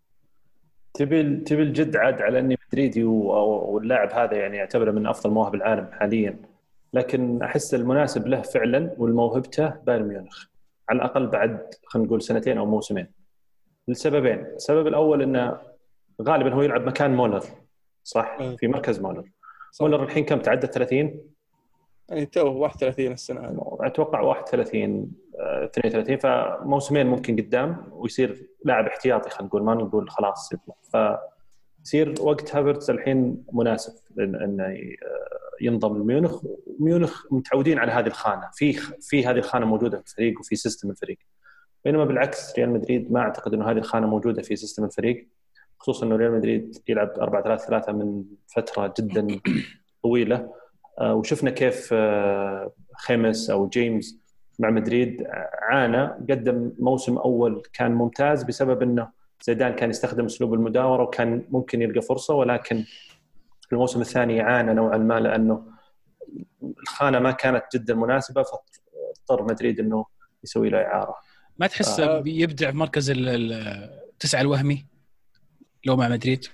تبي 0.95 1.37
تبي 1.37 1.62
الجد 1.62 1.97
عاد 1.97 2.22
على 2.22 2.39
أني 2.39 2.57
مدريدي 2.68 3.05
واللاعب 3.05 4.12
هذا 4.12 4.37
يعني 4.37 4.57
يعتبره 4.57 4.91
من 4.91 5.07
أفضل 5.07 5.30
مواهب 5.30 5.55
العالم 5.55 5.91
حاليا. 5.93 6.51
لكن 6.93 7.43
أحس 7.43 7.74
المناسب 7.74 8.26
له 8.26 8.40
فعلا 8.43 8.95
والموهبته 8.99 9.68
بايرن 9.68 10.09
ميونخ. 10.09 10.47
على 10.88 10.97
الأقل 10.97 11.26
بعد 11.26 11.74
خلينا 11.86 12.07
نقول 12.07 12.22
سنتين 12.22 12.59
أو 12.59 12.66
موسمين. 12.66 13.07
لسببين. 13.88 14.47
السبب 14.47 14.86
الأول 14.86 15.22
إنه 15.22 15.59
غالبا 16.22 16.55
هو 16.55 16.62
يلعب 16.62 16.86
مكان 16.86 17.14
مولر 17.14 17.43
صح؟ 18.05 18.38
في 18.57 18.68
مركز 18.68 19.01
مولر. 19.01 19.30
مولر 19.80 20.03
الحين 20.03 20.24
كم؟ 20.24 20.38
تعدى 20.38 20.66
30 20.66 21.20
يعني 22.09 22.26
تو 22.26 22.53
31 22.53 23.12
السنة 23.12 23.40
هذه. 23.40 23.78
أتوقع 23.80 24.20
31 24.20 25.12
32 25.34 26.16
فموسمين 26.16 27.07
ممكن 27.07 27.36
قدام 27.36 27.86
ويصير 27.90 28.49
لاعب 28.64 28.86
احتياطي 28.86 29.30
خلينا 29.30 29.49
نقول. 29.49 29.62
ما 29.62 29.74
نقول 29.74 30.11
خلاص. 30.11 30.53
يطلع 30.53 31.20
فيصير 31.85 32.14
وقت 32.20 32.57
هافرتس 32.57 32.91
الحين 32.91 33.45
مناسب 33.53 33.93
إنه 34.18 34.78
ينضم 35.61 35.99
لميونخ. 36.03 36.45
ميونخ 36.80 37.33
متعودين 37.33 37.78
على 37.78 37.93
هذه 37.93 38.07
الخانة. 38.07 38.49
في 38.53 38.72
في 39.01 39.26
هذه 39.26 39.39
الخانة 39.39 39.66
موجودة 39.66 39.99
في 39.99 40.05
الفريق 40.05 40.41
وفي 40.41 40.57
system 40.57 40.90
الفريق. 40.91 41.18
بينما 41.85 42.05
بالعكس 42.05 42.59
ريال 42.59 42.70
مدريد 42.70 43.12
ما 43.12 43.20
أعتقد 43.20 43.55
إنه 43.55 43.70
هذه 43.70 43.78
الخانة 43.78 44.07
موجودة 44.07 44.43
في 44.43 44.57
system 44.57 44.84
الفريق. 44.85 45.28
خصوصا 45.78 46.07
إنه 46.07 46.16
ريال 46.16 46.33
مدريد 46.33 46.76
يلعب 46.89 47.11
4 47.18 47.43
3 47.43 47.66
3 47.66 47.93
من 47.93 48.24
فترة 48.47 48.95
جدا 49.01 49.41
طويلة. 50.03 50.53
وشفنا 51.03 51.51
كيف 51.51 51.95
خيمس 52.97 53.51
أو 53.51 53.68
جيمس 53.68 54.22
مع 54.59 54.70
مدريد 54.70 55.26
عانى 55.62 56.07
قدم 56.07 56.72
موسم 56.78 57.18
أول 57.18 57.62
كان 57.72 57.93
ممتاز 57.93 58.43
بسبب 58.43 58.83
إنه 58.83 59.22
زيدان 59.43 59.72
كان 59.72 59.90
يستخدم 59.90 60.24
أسلوب 60.24 60.55
المداورة 60.55 61.03
وكان 61.03 61.45
ممكن 61.51 61.82
يلقى 61.82 62.03
فرصة 62.03 62.34
ولكن 62.34 62.84
في 63.61 63.72
الموسم 63.72 64.01
الثاني 64.01 64.40
عانى 64.40 64.74
نوعا 64.74 64.97
ما 64.97 65.20
لأنه 65.20 65.66
الخانة 66.82 67.18
ما 67.18 67.30
كانت 67.30 67.64
جدا 67.74 67.95
مناسبة 67.95 68.43
فاضطر 68.43 69.45
مدريد 69.45 69.80
إنه 69.80 70.05
يسوي 70.45 70.68
له 70.68 70.78
إعارة. 70.78 71.14
ما 71.59 71.66
تحس 71.66 72.01
آه 72.01 72.22
يبدع 72.26 72.70
في 72.70 72.76
مركز 72.76 73.12
التسعه 73.16 74.40
الوهمي 74.40 74.86
لو 75.84 75.97
مع 75.97 76.09
مدريد؟ 76.09 76.47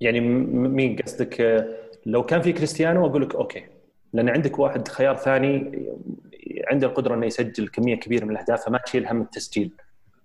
يعني 0.00 0.20
مين 0.20 0.96
قصدك؟ 0.96 1.66
لو 2.06 2.22
كان 2.22 2.42
في 2.42 2.52
كريستيانو 2.52 3.06
أقول 3.06 3.22
لك 3.22 3.34
okay. 3.34 3.66
لأن 4.12 4.28
عندك 4.28 4.58
واحد 4.58 4.88
خيار 4.88 5.16
ثاني 5.16 5.86
عنده 6.70 6.86
القدرة 6.86 7.14
إنه 7.14 7.26
يسجل 7.26 7.68
كمية 7.68 7.94
كبيرة 7.94 8.24
من 8.24 8.30
الأهداف 8.30 8.64
فما 8.64 8.78
تشيل 8.78 9.06
هم 9.06 9.22
التسجيل. 9.22 9.72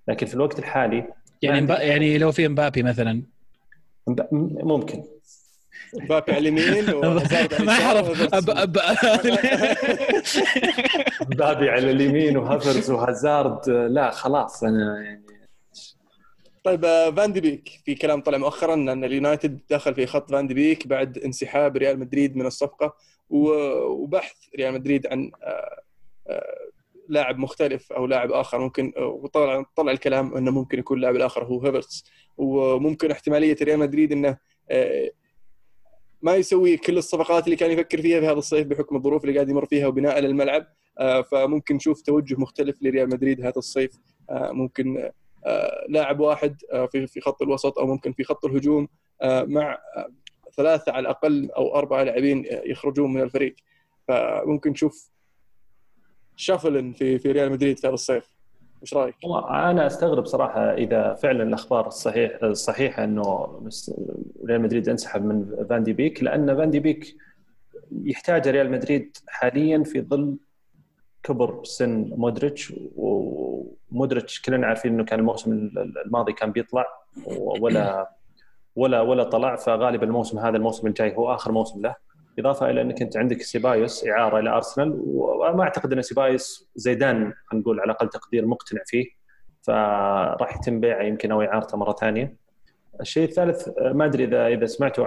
لكن 0.08 0.26
في 0.26 0.34
الوقت 0.34 0.60
الحالي 0.60 1.08
يعني 1.46 1.62
مبا... 1.62 1.82
يعني 1.82 2.18
لو 2.18 2.32
في 2.32 2.48
مبابي 2.48 2.84
مثلا. 2.84 3.24
مب- 4.08 4.28
ممكن. 4.64 5.04
مبابي 5.94 6.32
على 6.32 6.50
اليمين 6.50 6.86
ما 7.66 7.74
أعرف. 7.74 8.12
مبابي 11.32 11.70
على 11.70 11.92
اليمين 11.92 12.38
وهافرتس 12.38 12.92
وهازارد 12.92 13.70
لا 13.70 14.12
خلاص 14.12 14.64
أنا 14.64 15.04
يعني. 15.04 15.26
طيب 16.64 16.86
آه، 16.86 17.12
فان 17.12 17.34
دي 17.34 17.42
بيك. 17.42 17.70
في 17.86 17.96
كلام 17.96 18.22
طلع 18.22 18.38
مؤخرا 18.38 18.74
أن 18.74 19.04
اليونايتد 19.04 19.60
دخل 19.70 19.96
في 19.96 20.06
خط 20.06 20.32
فان 20.32 20.48
دي 20.48 20.54
بيك 20.54 20.88
بعد 20.88 21.18
انسحاب 21.18 21.78
ريال 21.78 22.00
مدريد 22.00 22.36
من 22.38 22.46
الصفقة 22.46 22.96
و- 23.30 23.84
وبحث 23.86 24.36
ريال 24.58 24.74
مدريد 24.74 25.08
عن 25.08 25.32
آه، 25.44 25.82
آه، 26.30 26.56
لاعب 27.10 27.38
مختلف 27.38 27.94
أو 27.94 28.06
لاعب 28.06 28.32
آخر 28.32 28.60
ممكن 28.60 28.94
آه، 28.98 29.06
وطلع 29.06 29.66
طلع 29.76 29.92
الكلام 29.92 30.38
إنه 30.38 30.52
ممكن 30.52 30.80
يكون 30.80 30.98
اللاعب 30.98 31.16
الآخر 31.16 31.44
هو 31.44 31.62
هافرتس. 31.62 32.06
وممكن 32.38 33.12
احتمالية 33.12 33.58
ريال 33.62 33.80
مدريد 33.80 34.12
إنه 34.12 34.38
آه، 34.70 35.12
ما 36.22 36.36
يسوي 36.36 36.78
كل 36.78 36.98
الصفقات 36.98 37.46
اللي 37.46 37.56
كان 37.56 37.72
يفكر 37.72 38.02
فيها 38.02 38.20
في 38.20 38.26
هذا 38.26 38.38
الصيف 38.38 38.68
بحكم 38.68 38.96
الظروف 38.96 39.24
اللي 39.24 39.36
قاعد 39.36 39.50
يمر 39.50 39.66
فيها 39.66 39.88
وبناء 39.88 40.20
للملعب 40.20 40.68
آه، 41.00 41.22
فممكن 41.22 41.76
نشوف 41.76 42.02
توجه 42.02 42.36
مختلف 42.40 42.78
لريال 42.82 43.10
مدريد 43.10 43.42
هذا 43.42 43.58
الصيف. 43.58 43.92
ممكن 44.32 45.12
لاعب 45.90 46.20
واحد 46.20 46.58
في 46.92 47.08
في 47.08 47.22
خط 47.22 47.42
الوسط 47.42 47.80
أو 47.80 47.88
ممكن 47.88 48.14
في 48.14 48.24
خط 48.24 48.46
الهجوم 48.46 48.88
مع 49.24 49.78
ثلاثة 50.58 50.92
على 50.92 51.00
الأقل 51.00 51.52
أو 51.52 51.76
أربعة 51.76 52.04
لاعبين 52.04 52.46
يخرجون 52.50 53.14
من 53.14 53.22
الفريق. 53.22 53.56
فممكن 54.08 54.70
نشوف 54.70 55.10
شافلن 56.36 56.92
في 56.92 57.20
في 57.20 57.32
ريال 57.32 57.52
مدريد 57.52 57.80
في 57.80 57.88
هذا 57.88 57.94
الصيف. 57.94 58.36
إيش 58.82 58.94
رأيك؟ 58.94 59.16
أنا 59.50 59.88
أستغرب 59.88 60.26
صراحة 60.26 60.74
إذا 60.74 61.14
فعلا 61.14 61.44
الأخبار 61.44 61.88
الصحيح 61.88 62.44
الصحيحة 62.44 63.04
إنه 63.04 63.48
ريال 64.46 64.62
مدريد 64.62 64.90
انسحب 64.90 65.26
من 65.26 65.66
فان 65.70 65.84
دي 65.84 65.94
بيك 65.94 66.24
لأن 66.24 66.58
فان 66.58 66.70
دي 66.70 66.80
بيك 66.80 67.16
يحتاج 67.92 68.48
ريال 68.48 68.72
مدريد 68.72 69.18
حاليا 69.28 69.84
في 69.84 70.02
ظل 70.02 70.38
كبر 71.24 71.64
سن 71.64 72.10
مودريتش. 72.18 72.74
ومودريتش 72.96 74.42
كلنا 74.42 74.68
عارفين 74.68 74.94
إنه 74.94 75.04
كان 75.06 75.20
الموسم 75.20 75.52
الماضي 76.06 76.34
كان 76.34 76.52
بيطلع 76.52 76.86
ولا 77.60 78.10
ولا 78.76 79.02
ولا 79.02 79.24
طلع 79.24 79.56
فغالبا 79.56 80.06
الموسم 80.06 80.40
هذا 80.40 80.58
الموسم 80.58 80.88
الجاي 80.88 81.16
هو 81.16 81.34
آخر 81.34 81.52
موسم 81.52 81.82
له. 81.82 81.96
اضافه 82.40 82.70
إلى 82.70 82.82
أنك 82.82 83.02
أنت 83.02 83.18
عندك 83.18 83.42
سيبايوس 83.42 84.08
إعارة 84.08 84.40
إلى 84.40 84.50
أرسنال 84.50 85.02
وما 85.06 85.64
أعتقد 85.64 85.94
أن 85.94 86.02
سيبايوس 86.02 86.70
زيدان 86.76 87.34
خلينا 87.46 87.64
نقول 87.64 87.80
على 87.80 87.92
أقل 87.92 88.10
تقدير 88.10 88.46
مقتنع 88.46 88.82
فيه 88.86 89.06
فراح 89.62 90.56
يتم 90.58 90.80
بيعه 90.80 91.02
يمكن 91.04 91.32
أو 91.32 91.42
إعارته 91.42 91.78
مرة 91.78 91.92
ثانية. 91.94 92.36
الشيء 93.02 93.24
الثالث 93.30 93.70
ما 93.82 94.06
أدري 94.06 94.24
إذا 94.24 94.48
إذا 94.48 94.66
سمعتوا 94.66 95.06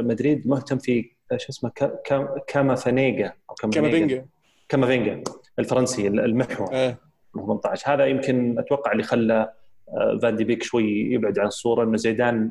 مدريد 0.00 0.48
مهتم 0.48 0.78
في 0.78 1.10
شو 1.36 1.46
اسمه 1.50 1.70
كا- 1.74 1.98
كا- 2.04 2.34
كامافينجا 2.46 3.32
أو 3.50 3.54
كامافينجا 3.54 4.26
كامافينجا 4.68 5.22
الفرنسي 5.58 6.06
المحور 6.08 6.68
آه. 6.72 6.96
18 7.34 7.94
هذا 7.94 8.04
يمكن 8.06 8.58
أتوقع 8.58 8.92
اللي 8.92 9.02
خلى 9.02 9.52
آه، 9.88 10.18
فان 10.22 10.36
دي 10.36 10.44
بيك 10.44 10.62
شوي 10.62 11.12
يبعد 11.12 11.38
عن 11.38 11.46
الصورة 11.46 11.84
إنه 11.84 11.96
زيدان 11.96 12.50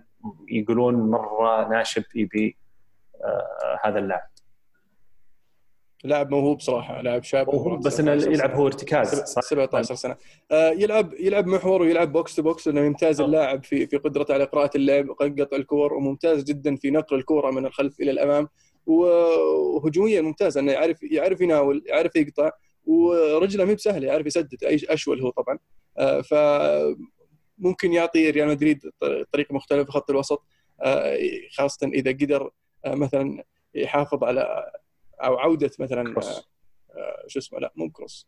يقولون 0.51 0.95
مرة 0.95 1.68
ناشب 1.70 2.03
يبي 2.16 2.57
هذا 3.84 3.99
اللاعب. 3.99 4.30
لاعب 6.03 6.32
موهوب 6.32 6.61
صراحة 6.61 7.01
لاعب 7.01 7.24
شاب 7.24 7.49
هو 7.49 7.78
بس 7.78 7.99
إنه 7.99 8.11
يلعب 8.11 8.51
هو 8.51 8.67
ارتكاز 8.67 9.15
صح؟ 9.15 9.41
17 9.41 9.95
سنة. 9.95 10.15
آه، 10.51 10.70
يلعب 10.70 11.13
يلعب 11.13 11.47
محور 11.47 11.82
ويلعب 11.82 12.11
box 12.12 12.36
to 12.36 12.41
box 12.41 12.68
لأنه 12.67 12.82
يمتاز 12.82 13.22
آه. 13.22 13.26
اللاعب 13.26 13.63
في 13.63 13.88
في 13.88 13.97
قدرته 13.97 14.34
على 14.34 14.43
قراءه 14.43 14.78
اللعب 14.78 15.09
قطع 15.09 15.57
الكور 15.57 15.93
وممتاز 15.93 16.43
جدا 16.43 16.76
في 16.76 16.91
نقل 16.91 17.15
الكورة 17.15 17.51
من 17.51 17.65
الخلف 17.65 17.99
إلى 17.99 18.11
الأمام. 18.11 18.47
وهجوميا 18.86 20.22
ممتاز 20.22 20.57
إنه 20.57 20.72
يعرف 20.72 21.03
يعرف 21.03 21.41
يناول 21.41 21.84
يعرف 21.86 22.15
يقطع 22.15 22.51
ورجله 22.86 23.65
مب 23.66 23.74
سهلة 23.74 24.08
يعرف 24.07 24.26
يسدد 24.26 24.63
أي 24.63 24.80
أشول 24.89 25.22
هو 25.22 25.30
طبعا. 25.30 25.59
آه، 25.97 26.22
ف 26.22 26.34
ممكن 27.57 27.93
يعطي 27.93 28.30
ريال 28.30 28.47
مدريد 28.47 28.91
طريقه 29.34 29.55
مختلفه 29.55 29.84
في 29.84 29.91
خط 29.91 30.09
الوسط. 30.09 30.43
آه، 30.82 31.17
خاصة 31.57 31.88
إذا 31.88 32.11
قدر 32.11 32.41
آه، 32.41 32.51
مثلا 32.88 33.44
يحافظ 33.76 34.24
على 34.24 34.72
أو 35.24 35.38
عودة 35.38 35.72
مثلا 35.80 36.14
كروس. 36.14 36.50
آه، 36.92 37.24
شو 37.28 37.40
اسمه 37.40 37.60
لا 37.60 37.74
مو 37.76 37.90
كروس. 37.92 38.28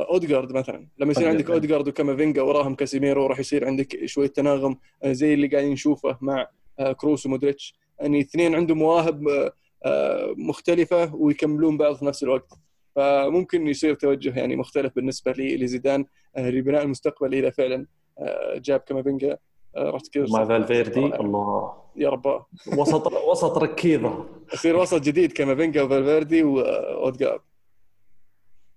اوديجارد 0.00 0.52
مثلا. 0.52 0.88
لما 0.98 1.10
يصير. 1.10 1.28
عندك 1.28 1.50
اوديجارد 1.50 1.88
وكامافينجا 1.88 2.42
وراهم 2.42 2.74
كاسيميرو 2.74 3.26
راح 3.26 3.38
يصير 3.38 3.66
عندك 3.66 4.04
شوية 4.06 4.26
تناغم 4.28 4.76
آه، 5.02 5.12
زي 5.12 5.34
اللي 5.34 5.46
قاعدين 5.48 5.72
نشوفه 5.72 6.18
مع 6.20 6.46
آه، 6.78 6.92
كروس 6.92 7.26
ومودريتش. 7.26 7.74
يعني 8.00 8.20
اثنين 8.20 8.54
عندهم 8.54 8.78
مواهب 8.78 9.28
آه، 9.28 9.52
آه، 9.84 10.34
مختلفة 10.38 11.14
ويكملون 11.14 11.76
بعض 11.78 11.96
في 11.96 12.04
نفس 12.04 12.22
الوقت. 12.22 12.48
فممكن 12.96 13.66
يصير 13.66 13.94
توجه 13.94 14.38
يعني 14.38 14.56
مختلف 14.56 14.94
بالنسبة 14.96 15.32
لزيدان 15.32 16.04
آه، 16.36 16.50
لبناء 16.50 16.82
المستقبل 16.82 17.34
إذا 17.34 17.50
فعلا 17.50 17.86
آه، 18.18 18.58
جاب 18.58 18.80
كامافينجا. 18.80 19.38
راح 19.76 20.00
تصير 20.00 20.26
مع 20.30 20.44
فالفيردي. 20.44 21.00
الله 21.00 21.72
يا 21.96 22.08
رب. 22.08 22.42
وسط 22.78 23.12
وسط 23.12 23.58
ركيضة. 23.58 24.26
يصير 24.54 24.76
وسط 24.76 25.00
جديد 25.02 25.32
كامافينجا 25.32 25.82
وفالفيردي 25.82 26.42
واوديجارد 26.44 27.40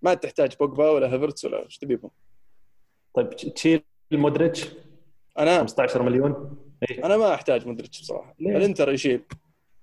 ما 0.02 0.14
تحتاج 0.14 0.56
بوجبا 0.60 0.90
ولا 0.90 1.16
هافرتس 1.16 1.46
ولا 1.46 1.66
إيش 1.66 1.78
تبيهم؟ 1.78 2.10
طيب 3.14 3.30
تشيل 3.30 3.84
مودريتش؟ 4.12 4.70
أنا؟ 5.40 5.60
15 5.60 6.02
مليون؟ 6.04 6.58
إيه. 6.90 7.06
أنا 7.06 7.18
ما 7.18 7.34
أحتاج 7.34 7.68
مودريتش 7.68 8.02
بصراحة. 8.02 8.36
ليه؟ 8.40 8.58
الإنتر 8.58 8.92
يشيل. 8.94 9.22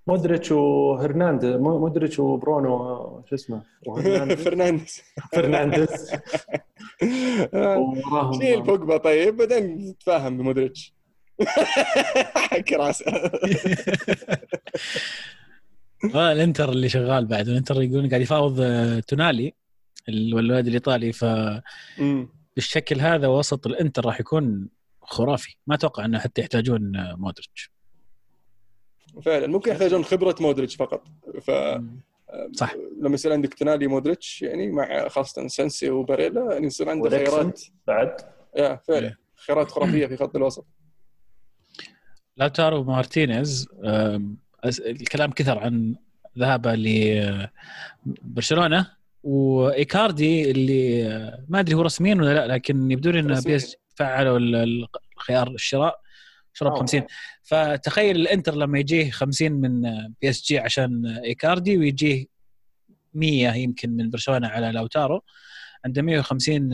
مودريتش 0.06 0.52
وهرنانديز 0.52 1.56
مو- 1.56 1.78
مودريتش 1.78 2.18
وبرونو 2.18 3.22
شو 3.28 3.34
اسمه؟ 3.34 3.62
فرنانديز. 4.44 5.02
فرنانديز. 5.32 6.12
آه، 7.54 8.32
شيل 8.40 8.62
بوجبا 8.62 8.96
طيب 8.96 9.36
بعدين 9.36 9.64
نتفاهم 9.90 10.38
بمودريتش. 10.38 10.95
حك 12.34 12.72
راسه. 12.72 13.04
آه، 16.14 16.32
الانتر 16.32 16.68
اللي 16.68 16.88
شغال 16.88 17.26
بعد. 17.26 17.48
الانتر 17.48 17.82
يقولون 17.82 18.08
قاعد 18.08 18.20
يفاوض 18.20 18.60
آه، 18.60 19.00
تونالي 19.00 19.54
الولد 20.08 20.66
الايطالي 20.66 21.12
فبالشكل 21.12 23.00
أمم. 23.00 23.06
هذا 23.06 23.26
وسط 23.26 23.66
الانتر 23.66 24.06
راح 24.06 24.20
يكون 24.20 24.68
خرافي. 25.02 25.56
ما 25.66 25.74
أتوقع 25.74 26.04
إنه 26.04 26.18
حتى 26.18 26.40
يحتاجون 26.40 26.96
آه، 26.96 27.14
مودريتش. 27.14 27.70
فعلا. 29.24 29.46
ممكن 29.46 29.70
يحتاجون 29.70 30.04
خبرة 30.04 30.36
مودريتش 30.40 30.76
فقط. 30.76 31.08
ف 31.42 31.50
صح. 32.52 32.74
لما 33.00 33.14
يصير 33.14 33.32
عندك 33.32 33.54
تونالي 33.54 33.86
مودريتش 33.86 34.42
يعني 34.42 34.72
مع 34.72 35.08
خاصة 35.08 35.46
سنسي 35.48 35.90
وباريلا 35.90 36.52
يعني 36.52 36.66
يصير 36.66 36.90
عندك 36.90 37.04
واريكسن. 37.04 37.32
خيارات. 37.32 37.62
بعد. 37.86 38.16
يا 38.56 38.80
فعلا. 38.88 39.06
إيه. 39.06 39.18
خيارات 39.36 39.70
خرافية 39.70 40.06
في 40.06 40.16
خط 40.16 40.36
الوسط. 40.36 40.66
لاتارو 42.36 42.84
مارتينيز 42.84 43.68
الكلام 44.86 45.30
كثر 45.32 45.58
عن 45.58 45.94
ذهابه 46.38 46.74
لبرشلونه 48.24 48.96
وإيكاردي 49.22 50.50
اللي 50.50 51.06
آه، 51.06 51.44
ما 51.48 51.60
أدري 51.60 51.74
هو 51.74 51.82
رسميا 51.82 52.14
ولا 52.14 52.34
لا 52.34 52.46
لكن 52.46 52.90
يبدو 52.90 53.10
لي 53.10 53.20
إن 53.20 53.40
بي 53.40 53.56
إس 53.56 53.63
جي 53.63 53.76
فعلوا 53.94 54.38
ال- 54.38 54.54
ال- 54.56 54.86
الخيار 55.16 55.50
الشراء 55.50 56.00
شراء 56.52 56.70
ب 56.72 56.74
آه. 56.74 56.78
50 56.80 57.02
فتخيل 57.42 58.16
الإنتر 58.16 58.54
لما 58.54 58.78
يجيه 58.78 59.10
50 59.10 59.52
من 59.52 59.80
بي 60.20 60.30
إس 60.30 60.42
جي 60.44 60.58
عشان 60.58 61.06
إيكاردي 61.06 61.78
ويجيه 61.78 62.26
100 63.14 63.54
يمكن 63.54 63.90
من 63.90 64.10
برشلونة 64.10 64.48
على 64.48 64.72
لوتارو 64.72 65.20
عنده 65.84 66.02
150 66.02 66.68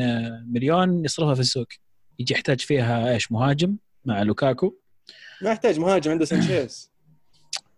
مليون 0.52 1.04
يصرفها 1.04 1.34
في 1.34 1.40
السوق 1.40 1.66
يجي 2.18 2.34
يحتاج 2.34 2.60
فيها 2.60 3.12
إيش 3.12 3.32
مهاجم 3.32 3.76
مع 4.04 4.22
لوكاكو 4.22 4.74
ما 5.42 5.50
يحتاج 5.50 5.80
مهاجم 5.80 6.10
عنده 6.10 6.24
سانشيز. 6.24 6.90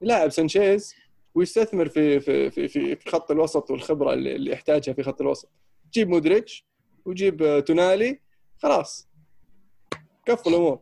يلاعب 0.03 0.31
سانشيز 0.31 0.95
ويستثمر 1.35 1.89
في 1.89 2.21
في 2.21 2.51
في 2.51 2.69
في 2.97 3.11
خط 3.11 3.31
الوسط 3.31 3.71
والخبرة 3.71 4.13
اللي 4.13 4.37
اللي 4.37 4.53
يحتاجها 4.53 4.93
في 4.93 5.03
خط 5.03 5.21
الوسط. 5.21 5.49
جيب 5.93 6.09
مودريتش 6.09 6.65
وجيب 7.05 7.43
آه، 7.43 7.61
تونالي 7.61 8.21
خلاص. 8.63 9.09
كفوا 10.27 10.53
الأمور. 10.53 10.81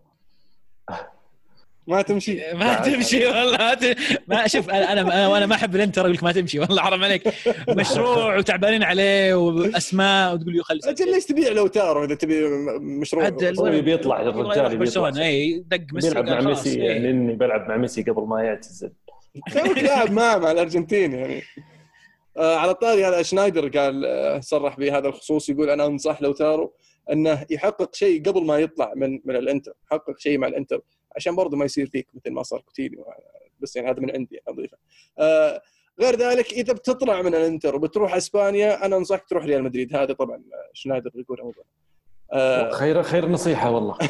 ما 1.87 2.03
تمشي. 2.03 2.41
ما 2.55 2.75
تمشي 2.75 3.27
والله. 3.27 3.59
ما. 3.59 3.77
ما 4.29 4.47
شوف 4.47 4.71
أنا 4.71 4.93
أنا 4.93 5.29
وأنا 5.29 5.47
ما 5.47 5.55
أحب 5.55 5.77
الإنتر 5.77 6.01
أقول 6.01 6.13
لك 6.13 6.23
ما 6.23 6.33
تمشي 6.33 6.59
والله 6.59 6.83
حرام 6.83 7.05
عليك. 7.05 7.35
مشروع 7.69 8.37
وتعبانين 8.37 8.83
عليه 8.83 9.35
وأسماء 9.35 10.35
وتقول 10.35 10.53
لي 10.53 10.63
خلي 10.63 10.81
أجل 10.85 11.13
ليش 11.13 11.25
تبيع 11.25 11.53
لوتارو 11.53 12.05
إذا 12.05 12.15
تبي 12.15 12.49
مشروع؟ 12.79 13.25
عدل. 13.25 13.59
هو 13.59 13.67
يبي 13.67 13.93
يطلع 13.93 14.23
يروح 14.23 14.37
الرجال 14.37 14.67
يبي 14.67 14.77
برشلونه 14.77 15.09
يطلع. 15.09 15.27
إي 15.27 15.65
دق 15.67 15.93
ميسي 15.93 16.09
بيلعب 16.09 16.25
مع 16.29 16.41
ميسي. 16.41 16.79
يعني 16.79 17.11
إني 17.11 17.33
بلعب 17.33 17.69
مع 17.69 17.77
ميسي 17.77 18.03
قبل 18.03 18.23
ما 18.23 18.43
يعتزل 18.43 18.93
توك 19.53 19.79
لاعب 19.79 20.13
معه 20.13 20.39
مع 20.39 20.51
الأرجنتين 20.51 21.13
يعني. 21.13 21.43
آه 22.37 22.57
على 22.57 22.71
الطاري 22.71 23.05
هذا 23.05 23.23
شنايدر 23.23 23.69
قال 23.69 24.05
آه 24.05 24.41
صرح 24.41 24.77
بهذا 24.77 25.09
الخصوص 25.09 25.49
يقول 25.49 25.71
أنا 25.71 25.87
أنصح 25.87 26.23
لوتارو 26.23 26.75
أنه 27.13 27.47
يحقق 27.51 27.95
شيء 27.95 28.23
قبل 28.23 28.45
ما 28.45 28.59
يطلع 28.59 28.93
من 28.97 29.21
من 29.25 29.37
الإنتر 29.37 29.73
يحقق 29.87 30.19
شيء 30.19 30.39
مع 30.39 30.47
الإنتر. 30.47 30.81
عشان 31.17 31.37
برضه 31.37 31.57
ما 31.57 31.65
يصير 31.65 31.87
فيك 31.87 32.07
مثل 32.15 32.31
ما 32.31 32.43
صار 32.43 32.61
كوتينيو. 32.61 33.05
بس 33.61 33.77
يعني 33.77 33.91
هذا 33.91 34.01
من 34.01 34.11
عندي 34.11 34.41
أضيفه. 34.49 34.77
آه 35.19 35.63
غير 36.01 36.17
ذلك 36.17 36.53
إذا 36.53 36.73
بتطلع 36.73 37.23
من 37.23 37.35
الإنتر 37.35 37.77
وبتروح 37.77 38.15
إسبانيا 38.15 38.87
أنا 38.87 38.97
أنصحك 38.97 39.29
تروح 39.29 39.45
ريال 39.45 39.63
مدريد. 39.63 39.97
هذا 39.97 40.13
طبعا 40.13 40.43
شنايدر 40.73 41.11
يقول 41.15 41.55
آه. 42.33 42.71
خير 42.71 43.03
خير 43.03 43.29
نصيحة 43.29 43.71
والله. 43.71 43.99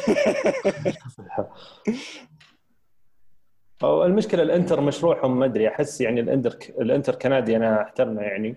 أو 3.83 4.05
المشكلة 4.05 4.43
الإنتر 4.43 4.81
مشروعهم 4.81 5.39
ما 5.39 5.45
أدري. 5.45 5.67
أحس 5.67 6.01
يعني 6.01 6.19
الإنتر 6.19 6.57
الإنتر 6.81 7.15
كندي 7.15 7.55
أنا 7.55 7.81
أحترمه 7.81 8.21
يعني 8.21 8.55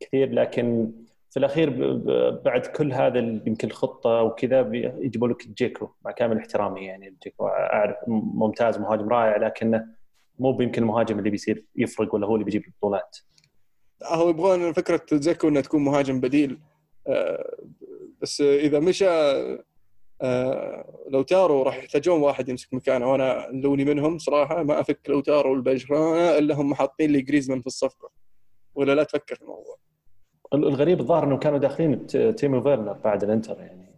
كثير 0.00 0.32
لكن 0.32 0.92
في 1.30 1.38
الأخير 1.38 1.96
بعد 2.44 2.66
كل 2.66 2.92
هذا 2.92 3.18
يمكن 3.18 3.68
الخطة 3.68 4.22
وكذا 4.22 4.70
يجيبوا 4.74 5.28
لك 5.28 5.48
جيكو 5.48 5.88
مع 6.04 6.10
كامل 6.10 6.38
احترامي 6.38 6.84
يعني 6.84 7.16
جيكو 7.22 7.46
أعرف 7.46 7.96
ممتاز 8.06 8.78
مهاجم 8.78 9.08
رائع 9.08 9.36
لكنه 9.36 9.86
مو 10.38 10.60
يمكن 10.60 10.82
المهاجم 10.82 11.18
اللي 11.18 11.30
بيصير 11.30 11.64
يفرق 11.76 12.14
ولا 12.14 12.26
هو 12.26 12.34
اللي 12.34 12.44
بيجيب 12.44 12.64
البطولات. 12.64 13.18
هو 14.04 14.28
يبغون 14.28 14.72
فكرة 14.72 15.02
زيكو 15.12 15.48
إنه 15.48 15.60
تكون 15.60 15.84
مهاجم 15.84 16.20
بديل. 16.20 16.60
آه، 17.06 17.56
بس 18.22 18.40
إذا 18.40 18.80
مشى 18.80 19.08
آه، 20.22 21.06
لوتارو 21.10 21.62
راح 21.62 21.76
يحتاجون 21.76 22.20
واحد 22.20 22.48
يمسك 22.48 22.74
مكانه. 22.74 23.12
وأنا 23.12 23.48
لوني 23.52 23.84
منهم 23.84 24.18
صراحة 24.18 24.62
ما 24.62 24.80
أفك 24.80 25.00
لوتارو 25.08 25.54
البرشلونه 25.54 26.38
إلا 26.38 26.54
هم 26.54 26.74
حاطين 26.74 27.10
لي 27.10 27.20
جريزمان 27.20 27.60
في 27.60 27.66
الصفقة. 27.66 28.10
ولا 28.74 28.94
لا 28.94 29.02
تفكر 29.02 29.34
في 29.34 29.42
الموضوع. 29.42 29.76
الغريب 30.54 31.00
الظاهر 31.00 31.24
إنهم 31.24 31.38
كانوا 31.38 31.58
داخلين 31.58 32.06
تيمو 32.36 32.62
فيرنر 32.62 32.92
بعد 32.92 33.24
الإنتر 33.24 33.60
يعني 33.60 33.90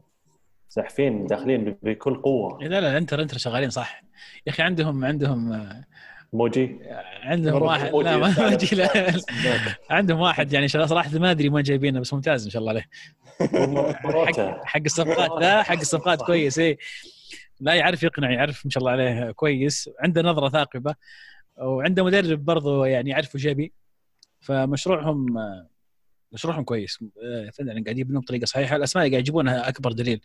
زاحفين 0.71 1.27
داخلين 1.27 1.77
بكل 1.83 2.15
قوة. 2.15 2.59
لا 2.63 2.81
لا 2.81 2.91
الإنتر 2.91 3.23
انتر 3.23 3.39
شغالين 3.39 3.71
صح. 3.71 4.03
يا 4.47 4.53
أخي 4.53 4.63
عندهم 4.63 5.05
عندهم 5.05 5.53
آه، 5.53 5.85
موجي؟ 6.33 6.79
عندهم 7.23 7.63
واحد 7.63 7.95
لا 7.95 8.17
ما 8.17 8.35
موجي 8.51 8.77
لا 8.77 9.13
عندهم 9.91 10.21
واحد 10.21 10.53
يعني 10.53 10.69
صراحة 10.69 11.19
ما 11.19 11.31
أدري 11.31 11.49
وين 11.49 11.63
جايبينه 11.63 12.01
بس 12.01 12.15
ممتاز 12.15 12.45
ما 12.45 12.51
شاء 12.51 12.61
الله 12.61 12.71
عليه. 12.73 12.89
حق, 13.95 14.65
حق 14.65 14.81
الصفقات 14.85 15.31
لا 15.41 15.63
حق 15.63 15.79
الصفقات 15.79 16.23
كويس 16.23 16.59
اي 16.59 16.79
لا 17.61 17.75
يعرف 17.75 18.03
يقنع 18.03 18.31
يعرف 18.31 18.67
ما 18.67 18.71
شاء 18.71 18.81
الله 18.81 18.93
عليه 18.93 19.31
كويس. 19.31 19.91
عنده 20.01 20.23
نظرة 20.23 20.49
ثاقبة 20.49 20.95
وعنده 21.59 22.05
مدرب 22.05 22.45
برضه 22.45 22.87
يعني 22.87 23.11
يعرف 23.11 23.35
وش 23.35 23.45
يبي 23.45 23.73
فمشروعهم 24.41 25.27
مشروعهم 26.33 26.65
كويس. 26.65 26.99
فعلا 27.53 27.85
قاعد 27.85 27.99
يبنون 27.99 28.21
بطريقه 28.21 28.45
صحيحة. 28.45 28.77
الأسماء 28.77 29.05
اللي 29.05 29.15
قاعد 29.15 29.23
يجيبونها 29.23 29.69
أكبر 29.69 29.93
دليل. 29.93 30.21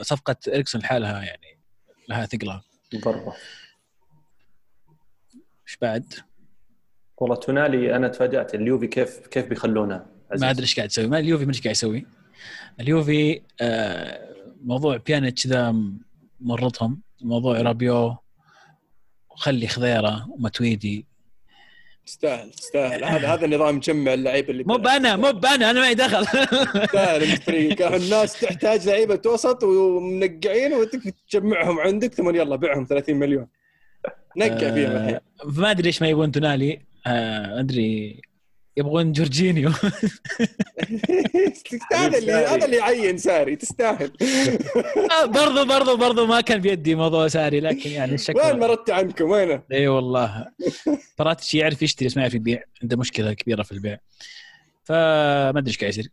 صفقة 0.00 0.36
اريكسون 0.48 0.80
لحالها 0.80 1.22
يعني 1.22 1.58
لها 2.08 2.26
ثقلها. 2.26 2.64
برضه 3.04 3.32
إيش 5.68 5.76
بعد؟ 5.82 6.14
والله 7.16 7.36
تونالي 7.36 7.96
أنا 7.96 8.08
تفاجأت. 8.08 8.54
اليوفي 8.54 8.86
كيف 8.86 9.26
كيف 9.26 9.46
بيخلونه؟ 9.46 10.06
ما 10.38 10.50
أدري 10.50 10.62
إيش 10.62 10.76
قاعد 10.76 10.90
يسوي. 10.90 11.06
ما 11.06 11.18
اليوفي 11.18 11.44
ما 11.44 11.50
إيش 11.50 11.62
قاعد 11.62 11.74
يسوي. 11.74 12.06
اليوفي 12.80 13.42
آه، 13.60 14.34
موضوع 14.64 14.96
بيانيتش 14.96 15.46
ذا 15.46 15.74
مرضهم 16.40 17.02
موضوع 17.22 17.60
رابيو. 17.60 18.16
وخلي 19.30 19.68
خضيرة. 19.68 20.30
وماتويدي 20.30 21.06
تستاهل 22.06 22.50
تستاهل. 22.50 23.04
هذا 23.04 23.28
هذا 23.28 23.44
النظام 23.44 23.76
مجمع 23.76 24.14
اللعيبة 24.14 24.50
اللي 24.50 24.64
مو 24.64 24.76
بأنا 24.76 25.16
مو 25.16 25.32
بأنا 25.32 25.70
أنا 25.70 25.80
ما 25.80 25.92
دخل. 25.92 26.26
تستاهل 26.26 27.22
الفريق 27.22 27.92
الناس 27.94 28.40
تحتاج 28.40 28.88
لعيبة 28.88 29.20
وسط 29.26 29.62
ومنقعين 29.64 30.72
وتجمعهم 30.72 31.12
تجمعهم 31.30 31.80
عندك 31.80 32.14
ثم 32.14 32.36
يلا 32.36 32.56
بيعهم 32.56 32.84
30 32.84 33.16
مليون. 33.16 33.46
نقع 34.36 34.58
فيهم 34.58 34.90
الحين. 34.96 35.14
آه، 35.14 35.20
ما 35.44 35.70
أدري 35.70 35.86
إيش 35.86 36.02
ما 36.02 36.08
يبون 36.08 36.32
تونالي. 36.32 36.80
آه 37.06 37.60
أدري. 37.60 38.20
يبغون 38.76 39.12
جورجينيو. 39.12 39.70
تستاهل. 41.70 42.30
هذا 42.30 42.64
اللي 42.64 42.76
يعين 42.76 43.18
ساري. 43.18 43.56
تستاهل. 43.56 44.12
برضو 45.24 45.64
برضو 45.64 45.96
برضو 45.96 46.26
ما 46.26 46.40
كان 46.40 46.60
بيدي 46.60 46.94
موضوع 46.94 47.28
ساري 47.28 47.60
لكن 47.60 47.90
يعني 47.90 48.14
الشكل 48.14 48.38
وين 48.38 48.58
مردت 48.58 48.90
عنكم؟ 48.90 49.30
وينه؟ 49.30 49.62
إي 49.72 49.88
والله. 49.88 50.46
براتش 51.18 51.54
يعرف 51.54 51.82
يشتري 51.82 52.08
بس 52.08 52.16
ما 52.16 52.22
يعرف 52.22 52.34
يبيع 52.34 52.62
عنده 52.82 52.96
مشكلة 52.96 53.32
كبيرة 53.32 53.62
في 53.62 53.72
البيع. 53.72 53.98
فما 54.84 55.58
أدري 55.58 55.68
إيش 55.68 55.78
قاعد 55.78 55.90
يصير. 55.90 56.08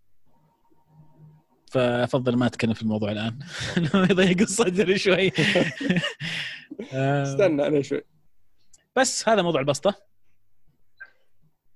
فأفضل 1.72 2.36
ما 2.36 2.46
أتكلم 2.46 2.74
في 2.74 2.82
الموضوع 2.82 3.12
الآن. 3.12 3.40
يضيق 4.10 4.42
الصدر 4.42 4.98
شوي. 4.98 5.32
استنى 6.94 7.68
أنا 7.68 7.82
شوي. 7.82 8.02
بس 8.96 9.30
هذا 9.30 9.42
موضوع 9.42 9.62
البسطة. 9.62 10.13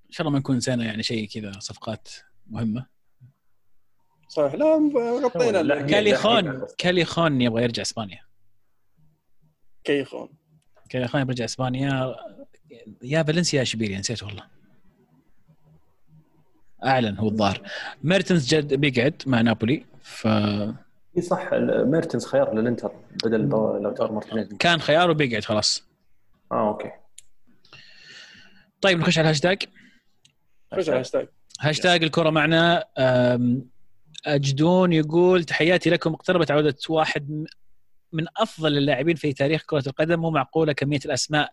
إن 0.08 0.12
شاء 0.12 0.20
الله 0.20 0.32
ما 0.32 0.38
نكون 0.38 0.56
نسينا 0.56 0.84
يعني 0.84 1.02
شيء 1.02 1.28
كذا 1.28 1.52
صفقات 1.58 2.08
مهمة. 2.46 2.86
صحيح. 4.28 4.54
لا 4.54 4.90
غطينا 5.24 5.86
كاليخون 5.86 6.66
كاليخون 6.78 7.40
يبغى 7.40 7.62
يرجع 7.62 7.82
إسبانيا. 7.82 8.20
كيخون 9.84 10.28
كاليخون 10.88 11.20
يبغى 11.20 11.32
يرجع 11.32 11.44
إسبانيا. 11.44 12.16
يا 13.02 13.22
فالنسيا 13.22 13.62
اشبيليا 13.62 13.98
نسيت 13.98 14.22
والله. 14.22 14.44
أعلن 16.84 17.18
هو 17.18 17.28
الظاهر. 17.28 17.62
ميرتنز 18.02 18.54
جد 18.54 18.74
بيقعد 18.74 19.22
مع 19.26 19.40
نابولي 19.40 19.84
ف 20.02 20.26
إي 20.26 21.22
صح 21.22 21.48
ميرتنز 21.62 22.26
خيار 22.26 22.54
للإنتر 22.54 22.92
بدل 23.24 23.40
لوتارو 23.48 24.12
مارتينيز. 24.12 24.48
كان 24.54 24.80
خيار 24.80 25.10
وبيقعد 25.10 25.44
خلاص. 25.44 25.84
آه 26.52 26.68
أوكي. 26.68 26.90
طيب 28.80 28.98
نخش 28.98 29.18
على 29.18 29.24
الهاشتاج. 29.24 29.62
خش 30.74 30.88
على 30.88 30.92
الهاشتاج 30.92 31.28
هاشتاج 31.60 32.02
الكرة 32.02 32.30
معنا. 32.30 32.84
أجدون 34.26 34.92
يقول 34.92 35.44
تحياتي 35.44 35.90
لكم. 35.90 36.14
اقتربت 36.14 36.50
عودة 36.50 36.76
واحد 36.88 37.46
من 38.12 38.26
أفضل 38.36 38.78
اللاعبين 38.78 39.16
في 39.16 39.32
تاريخ 39.32 39.62
كرة 39.66 39.82
القدم 39.86 40.20
مو 40.20 40.30
معقولة 40.30 40.72
كمية 40.72 41.00
الأسماء. 41.04 41.52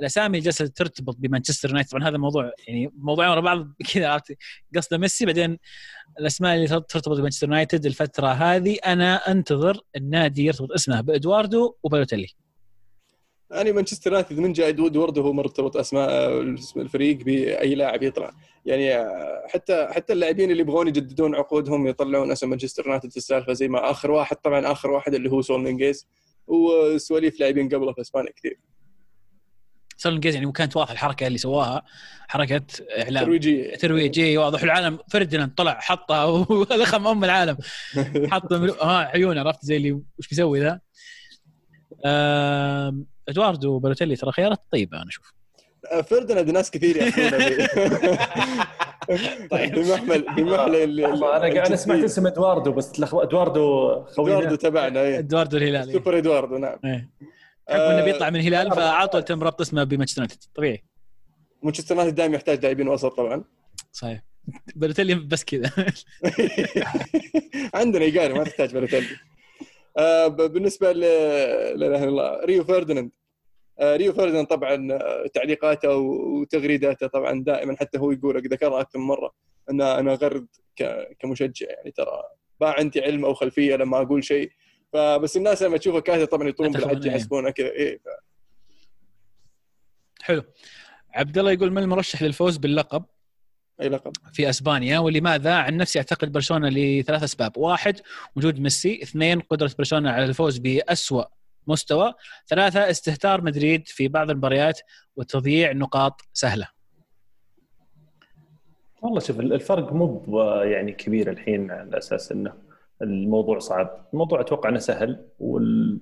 الأسامي 0.00 0.26
اللي 0.26 0.44
جالسة 0.44 0.66
ترتبط 0.66 1.16
بمانشستر 1.18 1.68
يونايتد. 1.68 1.90
طبعا 1.90 2.08
هذا 2.08 2.18
موضوع 2.18 2.52
يعني 2.68 2.92
موضوعين 2.96 3.30
ورا 3.30 3.40
بعض 3.40 3.68
كذا 3.94 4.08
عرفت؟ 4.08 4.36
قصده 4.76 4.98
ميسي 4.98 5.26
بعدين 5.26 5.58
الأسماء 6.20 6.54
اللي 6.56 6.66
ترتبط 6.66 7.18
بمانشستر 7.18 7.46
يونايتد 7.46 7.86
الفترة 7.86 8.26
هذه. 8.26 8.76
أنا 8.86 9.30
أنتظر 9.30 9.80
النادي 9.96 10.44
يرتبط 10.44 10.72
اسمه 10.72 11.00
بإدواردو 11.00 11.74
وبالوتيلي. 11.82 12.28
يعني 13.50 13.72
مانشستر 13.72 14.10
يونايتد 14.10 14.38
من 14.38 14.52
جاي 14.52 14.68
ادواردو 14.68 15.22
هو 15.22 15.32
مرتبط 15.32 15.76
أسماء 15.76 16.40
الفريق 16.76 17.16
بأي 17.16 17.74
لاعب 17.74 18.02
يطلع. 18.02 18.32
يعني 18.66 19.08
حتى 19.48 19.88
حتى 19.90 20.12
اللاعبين 20.12 20.50
اللي 20.50 20.62
يبغون 20.62 20.88
يجددون 20.88 21.34
عقودهم 21.34 21.86
يطلعون 21.86 22.30
اسم 22.30 22.50
مانشستر 22.50 22.86
يونايتد 22.86 23.10
في 23.10 23.16
السالفة 23.16 23.52
زي 23.52 23.68
ما 23.68 23.90
آخر 23.90 24.10
واحد 24.10 24.36
طبعا 24.36 24.72
آخر 24.72 24.90
واحد 24.90 25.14
اللي 25.14 25.30
هو 25.30 25.42
ساؤول 25.42 25.60
نيجيز 25.60 26.06
وسواليف 26.46 27.40
لاعبين 27.40 27.68
قبله 27.68 27.92
في 27.92 28.00
إسبانيا 28.00 28.32
كثير. 28.36 28.60
سول 29.96 30.20
جيز 30.20 30.34
يعني 30.34 30.52
كانت 30.52 30.76
واضحة 30.76 30.92
الحركة 30.92 31.26
اللي 31.26 31.38
سواها 31.38 31.82
حركة 32.28 32.62
إعلام. 32.98 33.24
ترويجيه 33.24 33.74
ترويجيه 33.76 34.38
واضح. 34.38 34.62
العالم 34.62 34.98
فرديناند 35.08 35.54
طلع 35.54 35.80
حطها 35.80 36.24
ولخم 36.24 37.06
أم 37.06 37.24
العالم. 37.24 37.56
حط 38.26 38.52
ها 38.52 38.96
عيون 38.96 39.38
عرفت 39.38 39.64
زي 39.64 39.76
اللي 39.76 39.92
وش 39.92 40.28
بيسوي 40.28 40.60
ذا؟ 40.60 40.80
إدواردو 43.30 43.70
وبالوتيلي 43.72 44.16
ترى 44.16 44.32
خيارات 44.32 44.58
طيبة 44.72 44.96
أنا 44.96 45.08
أشوف. 45.08 45.32
فرديناند 46.04 46.50
ناس 46.50 46.70
كثير 46.70 46.96
ياخذونه 46.96 47.38
طيب. 49.50 49.74
بمحمل 49.74 50.22
بمحمل 50.36 51.04
أنا 51.04 51.66
أنا 51.66 51.76
سمعت 51.76 52.04
اسم 52.04 52.26
إدواردو 52.26 52.72
بس 52.72 52.92
إدواردو 53.14 53.88
خوينا. 54.04 54.38
إدواردو 54.38 54.54
تبعنا 54.54 55.00
إيه. 55.00 55.18
إدواردو 55.18 55.56
الهلال 55.56 55.92
سوبر 55.92 56.18
إدواردو 56.18 56.56
نعم. 56.58 56.78
إيه. 56.84 57.10
بحكم 57.68 57.82
انه 57.82 58.04
بيطلع 58.04 58.30
من 58.30 58.40
الهلال 58.40 58.70
فعطوا 58.70 59.20
تم 59.20 59.42
ربط 59.42 59.60
اسمه 59.60 59.84
بمانشستر 59.84 60.22
يونايتد. 60.22 60.44
طبيعي. 60.54 60.84
مانشستر 61.62 61.94
يونايتد 61.94 62.14
دائما 62.14 62.34
يحتاج 62.36 62.62
لاعبين 62.62 62.88
وسط 62.88 63.16
طبعا. 63.16 63.44
صحيح. 63.92 64.22
بالوتيلي 64.74 65.14
بس 65.14 65.44
كذا. 65.44 65.70
عندنا 67.74 68.04
إيجالو 68.04 68.34
ما 68.34 68.44
تحتاج 68.44 68.72
بالوتيلي 68.74 69.06
آه 69.98 70.26
بالنسبة 70.26 70.92
ل 70.92 71.00
لا 71.00 71.74
إله 71.74 71.86
إلا 71.98 72.04
الله 72.04 72.44
ريو 72.44 72.64
فرديناند 72.64 73.10
آه 73.10 73.19
ريو 73.82 74.12
فرديناند 74.12 74.46
طبعا 74.46 74.92
آه، 74.92 75.26
تعليقاته 75.34 75.96
وتغريداته 75.96 77.06
طبعا 77.06 77.44
دائما 77.44 77.76
حتى 77.76 77.98
هو 77.98 78.12
يقول 78.12 78.48
ذكرها 78.48 78.80
أكثر 78.80 78.98
من 78.98 79.04
مرة 79.04 79.34
ان 79.70 79.80
أنا 79.80 80.14
غرد 80.14 80.46
كمشجع 81.18 81.66
يعني 81.68 81.90
ترى 81.90 82.22
ما 82.60 82.70
عندي 82.70 83.00
علم 83.00 83.24
أو 83.24 83.34
خلفية 83.34 83.76
لما 83.76 84.02
أقول 84.02 84.24
شيء. 84.24 84.50
فبس 84.92 85.36
الناس 85.36 85.62
لما 85.62 85.76
تشوفه 85.76 86.00
كاتب 86.00 86.24
طبعا 86.24 86.48
يطلون 86.48 86.72
بالحج 86.72 87.04
يحسبونه 87.04 87.50
كذا 87.50 87.70
إيه 87.70 87.98
ف... 87.98 88.02
حلو. 90.22 90.42
عبد 91.14 91.38
الله 91.38 91.52
يقول 91.52 91.70
من 91.70 91.82
المرشح 91.82 92.22
للفوز 92.22 92.56
باللقب؟ 92.56 93.04
أي 93.80 93.88
لقب؟ 93.88 94.12
في 94.32 94.50
أسبانيا 94.50 94.98
ولماذا؟ 94.98 95.54
عن 95.54 95.76
نفسي 95.76 95.98
أعتقد 95.98 96.32
برشلونة 96.32 96.68
لثلاث 96.68 97.22
أسباب، 97.22 97.56
واحد 97.56 98.00
وجود 98.36 98.60
ميسي، 98.60 99.02
اثنين 99.02 99.40
قدرة 99.40 99.70
برشلونة 99.78 100.10
على 100.10 100.24
الفوز 100.24 100.58
باسوء 100.58 101.26
مستوى، 101.66 102.14
ثلاثة 102.46 102.90
استهتار 102.90 103.40
مدريد 103.42 103.88
في 103.88 104.08
بعض 104.08 104.30
المباريات 104.30 104.80
وتضييع 105.16 105.72
نقاط 105.72 106.20
سهلة. 106.32 106.68
والله 109.02 109.20
شوف 109.20 109.40
الفرق 109.40 109.92
مو 109.92 110.24
يعني 110.62 110.92
كبير 110.92 111.30
الحين 111.30 111.70
على 111.70 111.98
أساس 111.98 112.32
إنه 112.32 112.52
الموضوع 113.02 113.58
صعب، 113.58 114.08
الموضوع 114.12 114.40
أتوقع 114.40 114.68
إنه 114.68 114.78
سهل 114.78 115.26
وال... 115.38 116.00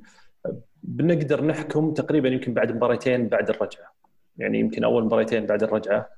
بنقدر 0.83 1.45
نحكم 1.45 1.95
تقريبا 1.95 2.29
يمكن 2.29 2.55
بعد 2.55 2.73
مباراتين 2.73 3.29
بعد 3.29 3.51
الرجعة. 3.51 3.95
يعني 4.37 4.59
يمكن 4.61 4.85
أول 4.85 5.05
مباراتين 5.05 5.47
بعد 5.47 5.63
الرجعة 5.63 6.09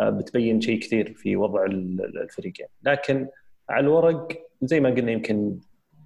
آه، 0.00 0.10
بتبين 0.10 0.60
شيء 0.60 0.80
كثير 0.80 1.14
في 1.14 1.36
وضع 1.36 1.64
ال- 1.64 2.18
الفريقين، 2.22 2.66
لكن 2.82 3.28
على 3.68 3.84
الورق 3.84 4.28
زي 4.62 4.80
ما 4.80 4.90
قلنا 4.90 5.12
يمكن 5.12 5.58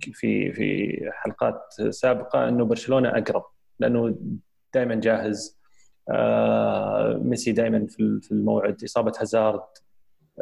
في 0.04 0.52
في 0.52 0.98
حلقات 1.12 1.60
سابقة 1.90 2.48
إنه 2.48 2.64
برشلونة 2.64 3.08
أقرب 3.08 3.44
لأنه 3.80 4.18
دائما 4.74 4.94
جاهز. 4.94 5.58
آه، 6.10 7.20
ميسي 7.22 7.52
دائما 7.52 7.86
في 8.20 8.28
الموعد. 8.32 8.84
إصابة 8.84 9.12
هازارد 9.20 9.60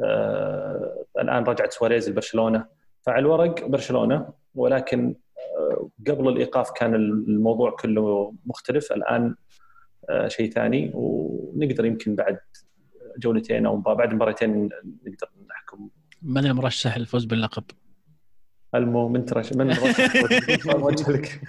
آه، 0.04 1.04
الآن 1.18 1.44
رجعت 1.44 1.72
سواريز 1.72 2.10
لبرشلونة. 2.10 2.66
فعلى 3.02 3.18
الورق 3.18 3.66
برشلونة 3.66 4.28
ولكن 4.54 5.14
آه، 5.58 5.90
قبل 6.06 6.28
الإيقاف 6.28 6.70
كان 6.70 6.94
الموضوع 6.94 7.70
كله 7.70 8.34
مختلف. 8.46 8.92
الآن 8.92 9.34
شيء 10.26 10.50
ثاني 10.50 10.90
ونقدر 10.94 11.84
يمكن 11.84 12.14
بعد 12.16 12.38
جولتين 13.18 13.66
أو 13.66 13.76
بعد 13.76 14.14
مباراتين 14.14 14.68
نقدر 15.06 15.28
نحكم. 15.50 15.88
من 16.22 16.46
المرشح 16.46 16.98
للفوز 16.98 17.24
باللقب؟ 17.24 17.64
المو 18.78 19.08
من 19.08 19.24
ترش 19.24 19.52
من 19.52 19.70
رشح 19.70 20.74
وجه 20.74 21.10
لك 21.12 21.40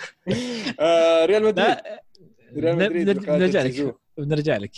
آه 0.80 1.25
ريال 1.25 1.43
مدريد. 1.43 1.67
لا 1.67 2.01
ريال 2.55 2.75
مدريد 2.75 3.09
بنرجع- 3.19 3.61
لك. 3.63 3.95
بنرجع 4.17 4.57
لك. 4.57 4.75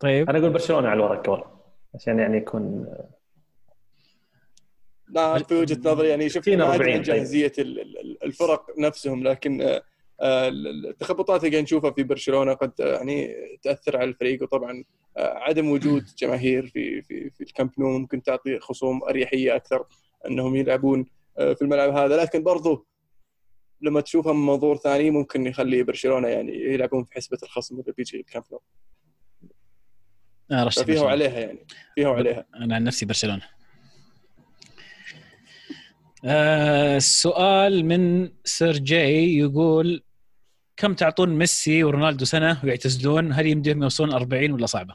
طيب. 0.00 0.30
أنا 0.30 0.38
أقول 0.38 0.50
برشلونة 0.50 0.88
على 0.88 0.96
الورق 0.96 1.30
والله 1.30 1.46
عشان 1.94 2.18
يعني 2.18 2.36
يكون 2.36 2.86
لا 5.08 5.38
في 5.38 5.54
وجهة 5.54 5.90
نظري 5.90 6.08
يعني 6.08 6.28
شفت 6.28 6.42
60 6.42 6.58
ما 6.58 6.64
ادري 6.64 6.76
40 6.76 6.96
عن 6.96 7.02
جاهزية 7.02 7.52
ال- 7.58 7.80
ال- 7.80 8.24
الفرق 8.24 8.78
نفسهم 8.78 9.22
لكن 9.24 9.62
آه، 9.62 9.82
آه، 10.20 10.48
التخبطات 10.48 11.44
اللي 11.44 11.62
نشوفها 11.62 11.90
في 11.90 12.02
برشلونة 12.02 12.52
قد 12.54 12.72
يعني 12.78 13.34
تأثر 13.62 13.96
على 13.96 14.08
الفريق 14.10 14.42
وطبعا 14.42 14.84
عدم 15.16 15.70
وجود 15.70 16.04
جماهير 16.18 16.66
في 16.66 17.02
في 17.02 17.30
في 17.30 17.40
الكامب 17.40 17.70
نو 17.78 17.98
ممكن 17.98 18.22
تعطي 18.22 18.58
خصوم 18.58 19.02
أريحية 19.04 19.56
أكثر. 19.56 19.84
أنهم 20.26 20.56
يلعبون 20.56 21.06
آه، 21.38 21.54
في 21.54 21.62
الملعب 21.62 21.96
هذا. 21.96 22.16
لكن 22.16 22.42
برضو 22.42 22.86
لما 23.80 24.00
تشوفها 24.00 24.32
من 24.32 24.46
منظور 24.46 24.76
ثاني 24.76 25.10
ممكن 25.10 25.46
يخلي 25.46 25.82
برشلونة 25.82 26.28
يعني 26.28 26.52
يلعبون 26.52 27.04
في 27.04 27.14
حسبة 27.14 27.38
الخصم 27.42 27.80
اللي 27.80 27.92
بيجي 27.92 28.16
الكامب 28.20 28.44
نو. 28.52 28.60
ففيها 30.48 30.64
برشلونة. 30.64 31.02
وعليها 31.02 31.40
يعني 31.40 31.66
فيها 31.94 32.08
وعليها. 32.08 32.46
أنا 32.54 32.74
عن 32.74 32.84
نفسي 32.84 33.06
برشلونة. 33.06 33.42
آه 36.24 36.96
السؤال 36.96 37.84
من 37.84 38.32
سير 38.44 38.78
جاي 38.78 39.36
يقول 39.36 40.02
كم 40.76 40.94
تعطون 40.94 41.28
ميسي 41.38 41.84
ورونالدو 41.84 42.24
سنة 42.24 42.60
ويعتزلون؟ 42.64 43.32
هل 43.32 43.46
يمديهم 43.46 43.82
يوصلون 43.82 44.12
40 44.12 44.50
ولا 44.52 44.66
صعبة؟ 44.66 44.94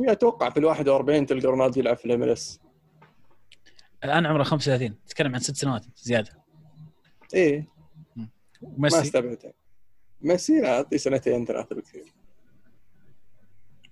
أتوقع 0.00 0.50
في 0.50 0.56
ال 0.60 0.64
41 0.64 1.26
تلقى 1.26 1.46
رونالدو 1.46 1.80
يلعب 1.80 1.96
في 1.96 2.04
الام 2.04 2.22
إس. 2.22 2.60
الآن 4.04 4.26
عمره 4.26 4.42
35 4.42 4.94
تتكلم 5.06 5.34
عن 5.34 5.40
ست 5.40 5.56
سنوات 5.56 5.84
زيادة. 5.96 6.30
إيه. 7.34 7.68
ما 8.16 8.28
وميسي 8.62 9.00
استبعد 9.00 9.38
يعني. 9.44 9.56
ميسي 10.20 10.60
لا 10.60 10.76
أعطيه 10.76 10.96
سنتين 10.96 11.44
ثلاثة 11.46 11.76
بكثير 11.76 12.12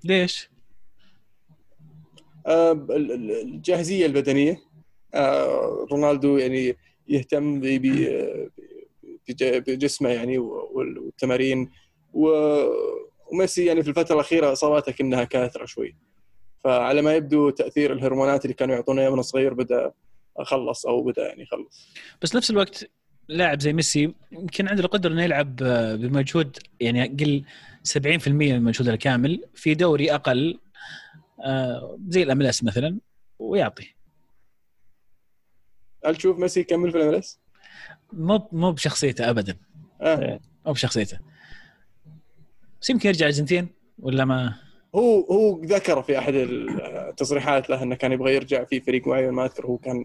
ليش؟ 0.05 0.50
آه، 2.46 2.72
ال- 2.72 3.12
ال- 3.12 3.30
الجاهزية 3.40 4.07
البدنية. 4.07 4.61
آه، 5.14 5.86
رونالدو 5.92 6.36
يعني 6.38 6.76
يهتم 7.09 7.61
بجسمه 9.28 10.09
يعني 10.09 10.38
وال- 10.38 10.98
والتمارين. 10.98 11.70
وميسي 12.12 13.64
يعني 13.64 13.82
في 13.82 13.88
الفترة 13.88 14.14
الأخيرة 14.14 14.52
اصاباته 14.52 14.92
كأنها 14.92 15.24
كاثرة 15.24 15.64
شوي. 15.64 15.96
فعلى 16.65 17.03
ما 17.03 17.15
يبدو 17.15 17.51
تأثير 17.51 17.93
الهرمونات 17.93 18.45
اللي 18.45 18.55
كانوا 18.55 18.75
يعطونه 18.75 19.03
إياه 19.03 19.11
من 19.11 19.23
صغير 19.23 19.55
بدأ 19.55 19.93
خلص 20.43 20.87
أو 20.87 21.03
بدأ 21.03 21.29
يعني 21.29 21.43
يخلص. 21.43 21.89
بس 22.23 22.37
نفس 22.37 22.51
الوقت 22.51 22.91
لاعب 23.29 23.61
زي 23.61 23.73
ميسي 23.73 24.15
يمكن 24.33 24.69
عنده 24.69 24.83
القدرة 24.83 25.12
إنه 25.12 25.23
يلعب 25.23 25.57
بمجهود 26.01 26.59
يعني 26.81 27.05
أقل 27.05 27.45
70% 27.85 28.29
من 28.29 28.62
مجهوده 28.62 28.93
الكامل 28.93 29.45
في 29.55 29.75
دوري 29.75 30.15
أقل 30.15 30.59
آه، 31.45 31.99
زي 32.09 32.23
ال 32.22 32.26
MLS 32.26 32.39
مثلا 32.39 32.99
ويعطي. 33.39 33.95
هل 36.07 36.17
تشوف 36.17 36.39
ميسي 36.39 36.61
يكمل 36.61 36.91
في 36.91 36.99
ال 36.99 37.14
MLS؟ 37.14 37.41
مو 38.12 38.49
مو 38.53 38.73
بشخصيته 38.73 39.31
ابدا. 39.31 39.57
آه. 40.01 40.41
مو 40.67 40.73
بشخصيته. 40.73 41.19
بس 42.81 42.91
يمكن 42.91 43.09
يرجع 43.09 43.27
الارجنتين 43.27 43.69
ولا 43.99 44.25
ما؟ 44.25 44.64
هو 44.95 45.20
هو 45.20 45.61
ذكر 45.64 46.03
في 46.03 46.18
أحد 46.18 46.34
التصريحات 46.34 47.70
له 47.70 47.82
إنه 47.82 47.95
كان 47.95 48.12
يبغى 48.12 48.34
يرجع 48.34 48.64
في 48.64 48.80
فريق 48.80 49.07
معين 49.07 49.30
ما 49.30 49.45
أذكر 49.45 49.66
هو 49.66 49.78
كان 49.78 50.05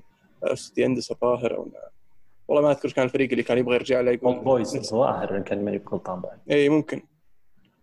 استوديانتس 0.53 1.11
الظاهر 1.11 1.55
أو 1.55 1.71
والله 2.47 2.63
ما 2.63 2.71
أذكر 2.71 2.91
كان 2.91 3.05
الفريق 3.05 3.29
اللي 3.29 3.43
كان 3.43 3.57
يبغى 3.57 3.75
يرجع 3.75 4.01
له 4.01 4.11
يقول 4.11 4.33
اولد 4.33 4.43
بويز 4.43 4.75
الظواهر 4.75 5.37
إن 5.37 5.43
كان 5.43 5.65
ماني 5.65 5.77
بغلطان 5.77 6.21
بعد 6.21 6.37
اي 6.51 6.69
ممكن. 6.69 7.01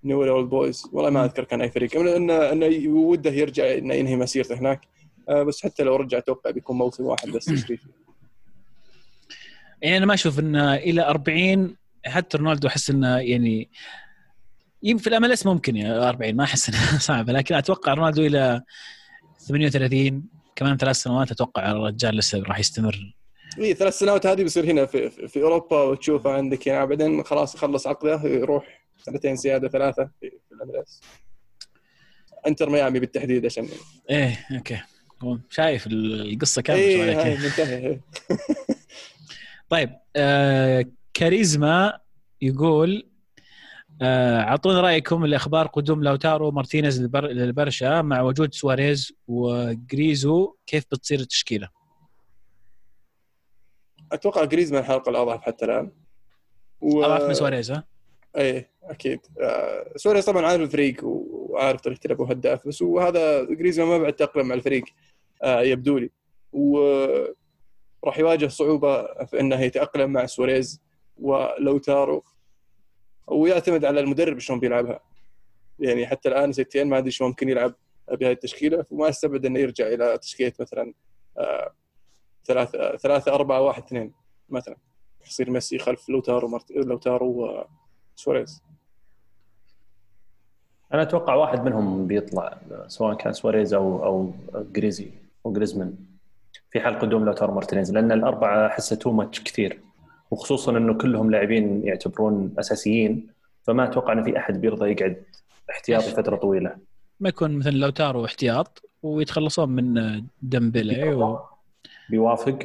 نيولز 0.05 0.25
اولد 0.25 0.49
بويز 0.49 0.91
والله 0.93 1.11
ما 1.11 1.25
أذكر 1.25 1.45
كان 1.45 1.61
أي 1.61 1.71
فريق. 1.71 1.97
انه 1.97 2.53
انه 2.53 2.89
وده 2.89 3.31
يرجع 3.31 3.75
إنه 3.75 3.95
ينهي 3.95 4.17
مسيرته 4.17 4.59
هناك. 4.59 4.81
آه، 5.29 5.43
بس 5.43 5.63
حتى 5.63 5.83
لو 5.83 5.97
رجع 5.97 6.19
أتوقع 6.19 6.51
بيكون 6.51 6.77
موسم 6.77 7.05
واحد 7.05 7.29
بس 7.29 7.45
تشريفي 7.45 7.89
يعني 9.83 9.97
أنا 9.97 10.07
ما 10.07 10.15
أشوف 10.15 10.39
إنه 10.39 10.75
إلى 10.75 11.03
40 11.03 11.77
حتى 12.07 12.39
رونالدو 12.39 12.69
أحس 12.69 12.91
إنه 12.91 13.19
يعني 13.19 13.71
يمكن 14.83 15.03
في 15.03 15.09
الام 15.09 15.35
ممكن 15.47 15.77
يا 15.77 16.09
40 16.09 16.35
ما 16.35 16.45
أحس 16.45 16.69
إنها 16.69 16.99
صعبة 17.09 17.33
لكن 17.33 17.55
أتوقع 17.55 17.95
رونالدو 17.95 18.27
إلى 18.27 18.63
38 19.49 20.25
كمان 20.57 20.77
ثلاث 20.77 20.97
سنوات 20.97 21.31
أتوقع 21.31 21.71
الرجال 21.71 22.17
لسه 22.17 22.43
راح 22.43 22.59
يستمر. 22.59 23.15
إي 23.59 23.75
ثلاث 23.75 23.99
سنوات 23.99 24.27
هذه 24.27 24.43
بيصير 24.43 24.65
هنا 24.65 24.87
في, 24.87 25.11
في, 25.29 25.43
أوروبا 25.43 25.83
وتشوفه 25.83 26.33
عندك 26.33 26.67
يعني 26.67 26.87
بعدين 26.87 27.25
خلاص 27.25 27.55
يخلص 27.55 27.87
عقده 27.87 28.21
يروح 28.25 28.87
سنتين 28.99 29.37
زيادة 29.37 29.69
ثلاثة 29.69 30.11
في, 30.21 30.31
في 30.31 30.55
الاملاس 30.55 31.01
انتر 32.47 32.71
ميامي 32.71 33.01
بالتحديد 33.01 33.47
عشان 33.47 33.69
إيه 34.11 34.47
أوكي. 34.53 34.81
شايف 35.51 35.87
القصة 35.87 36.63
كاملة 36.63 36.83
شو 36.83 37.03
اي 37.03 37.03
عليك. 37.03 37.17
هاي 37.17 37.37
منتهي 37.37 38.01
طيب 39.71 39.91
آه 40.17 40.85
كاريزما 41.15 41.99
يقول 42.43 43.09
اعطونا 44.03 44.81
رأيكم 44.81 45.27
لاخبار 45.27 45.67
قدوم 45.67 46.05
لوتارو 46.05 46.51
مارتينيز 46.51 47.03
للبر... 47.03 47.27
للبرشا 47.27 48.03
مع 48.03 48.23
وجود 48.23 48.55
سواريز 48.55 49.13
وجريزو 49.29 50.55
كيف 50.67 50.85
بتصير 50.93 51.21
التشكيلة؟ 51.21 51.69
أتوقع 54.13 54.45
جريزمان 54.45 54.81
الحلقة 54.83 55.11
الأضعف 55.11 55.41
حتى 55.43 55.65
الآن. 55.65 55.93
و... 56.81 57.05
أضعف 57.05 57.23
من 57.23 57.35
سواريز 57.35 57.71
ها؟ 57.71 57.85
إيه 58.37 58.71
أكيد. 58.83 59.21
آه، 59.41 59.93
سواريز 59.97 60.25
طبعا 60.25 60.47
عارف 60.47 60.63
الفريق 60.63 61.01
وعارف 61.05 61.81
طريقة 61.81 62.09
لعبه 62.09 62.25
وهداف 62.25 62.69
بس 62.69 62.83
وهذا 62.83 63.45
جريزمان 63.45 63.89
ما 63.89 63.99
بعد 63.99 64.13
تاقلم 64.13 64.49
مع 64.49 64.55
الفريق 64.55 64.85
آه، 65.43 65.61
يبدو 65.61 65.99
لي. 65.99 66.11
وراح 66.53 68.19
يواجه 68.19 68.47
صعوبة 68.47 69.25
في 69.25 69.41
إنه 69.41 69.61
يتأقلم 69.61 70.11
مع 70.13 70.27
سواريز 70.27 70.83
ولوتارو. 71.17 72.25
ويعتمد 73.27 73.85
على 73.85 74.01
المدرب 74.01 74.39
شلون 74.39 74.61
بيلعبها. 74.61 75.01
يعني 75.79 76.07
حتى 76.07 76.29
الآن 76.29 76.53
سيتين 76.53 76.87
ما 76.87 76.99
أدري 76.99 77.11
شلون 77.11 77.31
ممكن 77.31 77.49
يلعب 77.49 77.75
بهذه 78.09 78.33
التشكيلة 78.33 78.83
فما 78.83 79.09
أستبعد 79.09 79.47
إنه 79.47 79.59
يرجع 79.59 79.87
إلى 79.87 80.19
تشكيلة 80.19 80.53
مثلا 80.61 80.95
آه، 81.39 81.73
ثلاثة 82.45 82.97
ثلاثة 82.97 83.35
أربعة 83.35 83.61
واحد 83.61 83.83
اثنين 83.83 84.13
مثلا. 84.49 84.77
يصير 85.27 85.51
ميسي 85.51 85.79
خلف 85.79 86.09
لوتارو 86.09 86.49
مرت... 86.49 86.71
لوتارو 86.71 87.65
وسواريز 88.17 88.63
أنا 90.93 91.03
أتوقع 91.03 91.35
واحد 91.35 91.65
منهم 91.65 92.07
بيطلع 92.07 92.59
سواء 92.87 93.15
كان 93.15 93.33
سواريز 93.33 93.75
أو 93.75 94.05
أو 94.05 94.33
جريزي 94.55 95.11
أو 95.47 95.53
جريزمان. 95.53 95.97
في 96.71 96.81
حال 96.81 96.99
قدوم 96.99 97.25
لوتارو 97.25 97.55
مارتينيز 97.55 97.93
لأن 97.93 98.13
الأربعة 98.13 98.67
احسه 98.67 98.97
too 98.97 99.13
much 99.13 99.43
كثير. 99.43 99.81
وخصوصا 100.31 100.77
إنه 100.77 100.95
كلهم 100.95 101.31
لاعبين 101.31 101.83
يعتبرون 101.87 102.55
أساسيين 102.59 103.27
فما 103.67 103.85
أتوقع 103.85 104.13
إن 104.13 104.25
في 104.25 104.39
أحد 104.39 104.61
بيرضى 104.61 104.91
يقعد 104.91 105.23
احتياطي 105.71 106.11
فترة 106.11 106.37
طويلة. 106.37 106.77
ما 107.21 107.29
يكون 107.29 107.51
مثلا 107.59 107.71
لوتارو 107.73 108.25
احتياط 108.25 108.83
ويتخلصون 109.03 109.69
من 109.69 110.23
ديمبلي 110.43 111.15
و... 111.15 111.39
بيوافق. 112.11 112.59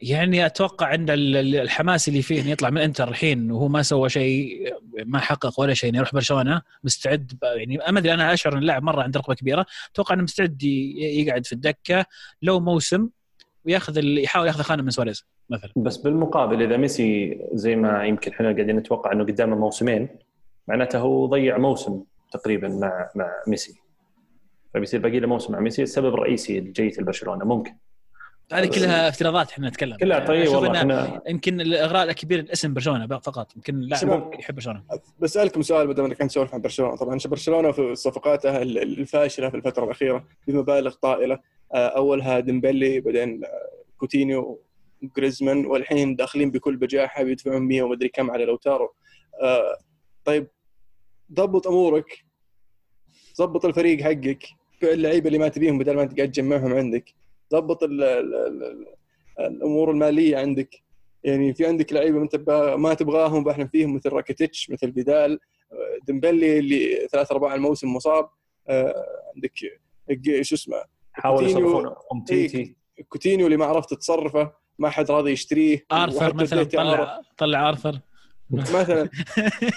يعني 0.00 0.46
أتوقع 0.46 0.94
إن 0.94 1.10
ال- 1.10 1.36
ال- 1.36 1.56
الحماس 1.56 2.08
اللي 2.08 2.22
فيه 2.22 2.40
انه 2.42 2.50
يطلع 2.50 2.70
من 2.70 2.78
إنتر 2.80 3.08
الحين 3.08 3.50
وهو 3.50 3.68
ما 3.68 3.82
سوى 3.82 4.08
شيء 4.08 4.74
ما 5.04 5.18
حقق 5.18 5.60
ولا 5.60 5.74
شيء 5.74 5.90
إنه 5.90 5.98
يروح 5.98 6.14
برشلونة 6.14 6.62
مستعد 6.84 7.32
يعني 7.42 7.76
ما 7.76 7.98
أدري 7.98 8.14
أنا 8.14 8.32
أشعر 8.32 8.52
إن 8.52 8.58
اللاعب 8.58 8.82
مرة 8.82 9.02
عنده 9.02 9.20
رغبه 9.20 9.34
كبيرة. 9.34 9.66
أتوقع 9.92 10.14
إنه 10.14 10.22
مستعد 10.22 10.62
يقعد 10.62 11.46
في 11.46 11.52
الدكة 11.52 12.04
لو 12.42 12.60
موسم 12.60 13.08
وياخذ 13.64 13.98
ال- 13.98 14.18
يحاول 14.18 14.46
ياخذ 14.46 14.62
خانة 14.62 14.82
من 14.82 14.90
سواريز 14.90 15.26
مثلا. 15.50 15.70
بس 15.76 15.96
بالمقابل 15.96 16.62
إذا 16.62 16.76
ميسي 16.76 17.38
زي 17.52 17.76
ما 17.76 18.04
يمكن 18.04 18.32
إحنا 18.32 18.52
قاعدين 18.52 18.76
نتوقع 18.76 19.12
إنه 19.12 19.24
قدامه 19.24 19.56
موسمين 19.56 20.08
معناته 20.68 20.98
هو 20.98 21.26
ضيع 21.26 21.58
موسم 21.58 22.02
تقريبا 22.32 22.68
مع 22.68 23.10
مع 23.14 23.30
ميسي. 23.46 23.80
فبيصير 24.74 25.00
باقي 25.00 25.20
له 25.20 25.26
موسم 25.28 25.52
مع 25.52 25.60
ميسي 25.60 25.82
السبب 25.82 26.14
الرئيسي 26.14 26.60
لجيته 26.60 27.02
لبرشلونه 27.02 27.44
ممكن. 27.44 27.72
هذه 28.52 28.66
كلها 28.66 29.08
افتراضات 29.08 29.50
إحنا 29.50 29.68
نتكلم. 29.68 29.96
كلها 29.96 30.18
طيب 30.18 30.48
والله 30.48 30.78
إحنا 30.78 31.20
يمكن 31.28 31.60
الإغراء 31.60 32.02
الكبير 32.04 32.38
الاسم 32.38 32.74
برشلونة 32.74 33.06
فقط 33.18 33.56
يمكن 33.56 33.74
اللاعب. 33.74 34.30
يحب 34.38 34.54
برشلونة. 34.54 34.82
بسألكم 35.20 35.62
سؤال 35.62 35.86
بدل 35.86 36.02
ما 36.02 36.14
كان 36.14 36.26
نسولف 36.26 36.54
عن 36.54 36.60
برشلونة. 36.60 36.96
طبعا 36.96 37.18
برشلونة 37.26 37.72
في 37.72 37.94
صفقاتها 37.94 38.62
ال- 38.62 38.78
الفاشلة 38.78 39.48
في 39.50 39.56
الفترة 39.56 39.84
الأخيرة 39.84 40.24
بمبالغ 40.46 40.94
طائلة. 40.94 41.38
اولها 41.78 42.40
ديمبلي 42.40 43.00
بعدين 43.00 43.44
آه، 43.44 43.70
كوتينيو 43.98 44.62
جريزمان 45.02 45.66
والحين 45.66 46.16
داخلين 46.16 46.50
بكل 46.50 46.76
بجاحة 46.76 47.22
بيدفعون 47.22 47.62
100 47.62 47.82
ومدري 47.82 48.08
كم 48.08 48.30
على 48.30 48.44
لوتارو. 48.44 48.94
آه، 49.42 49.78
طيب 50.24 50.48
ضبط 51.32 51.66
أمورك. 51.66 52.24
ضبط 53.38 53.64
الفريق 53.64 54.00
حقك. 54.00 54.44
اللعيبة 54.82 55.26
اللي 55.26 55.38
ما 55.38 55.48
تبيهم 55.48 55.78
بدل 55.78 55.96
ما 55.96 56.02
أنت 56.02 56.16
قاعد 56.16 56.30
تجمعهم 56.30 56.74
عندك. 56.74 57.14
ضبط 57.52 57.82
ال 57.82 58.02
ال 58.02 58.34
ال 58.34 58.62
ال 58.64 58.86
الأمور 59.40 59.90
المالية 59.90 60.36
عندك. 60.36 60.74
يعني 61.24 61.54
في 61.54 61.66
عندك 61.66 61.92
لعيبة 61.92 62.18
ما 62.18 62.26
تبغى 62.26 62.76
ما 62.76 62.94
تبغاهم 62.94 63.44
بحلم 63.44 63.68
فيهم 63.68 63.94
مثل 63.94 64.08
راكيتيتش 64.12 64.70
مثل 64.70 64.94
آه، 65.08 65.36
ديمبلي 66.06 66.58
اللي 66.58 67.08
ثلاث 67.12 67.32
ارباع 67.32 67.54
الموسم 67.54 67.94
مصاب. 67.94 68.28
آه، 68.68 69.06
عندك 69.34 69.52
شو 70.42 70.54
اسمه 70.54 70.82
حاولوا 71.12 71.48
كوتينيو- 71.48 71.58
يصرفون 71.68 71.94
امتيتي 72.12 72.76
كوتينيو 73.08 73.46
اللي 73.46 73.56
ما 73.56 73.64
عرفت 73.64 73.94
تصرفه 73.94 74.52
ما 74.78 74.90
حد 74.90 75.10
راضي 75.10 75.30
يشتريه. 75.32 75.86
آرثر 75.92 76.34
مثلا 76.34 76.62
طلع 76.64 77.20
طلع 77.38 77.68
آرثر. 77.68 78.00
مثلا. 78.50 79.08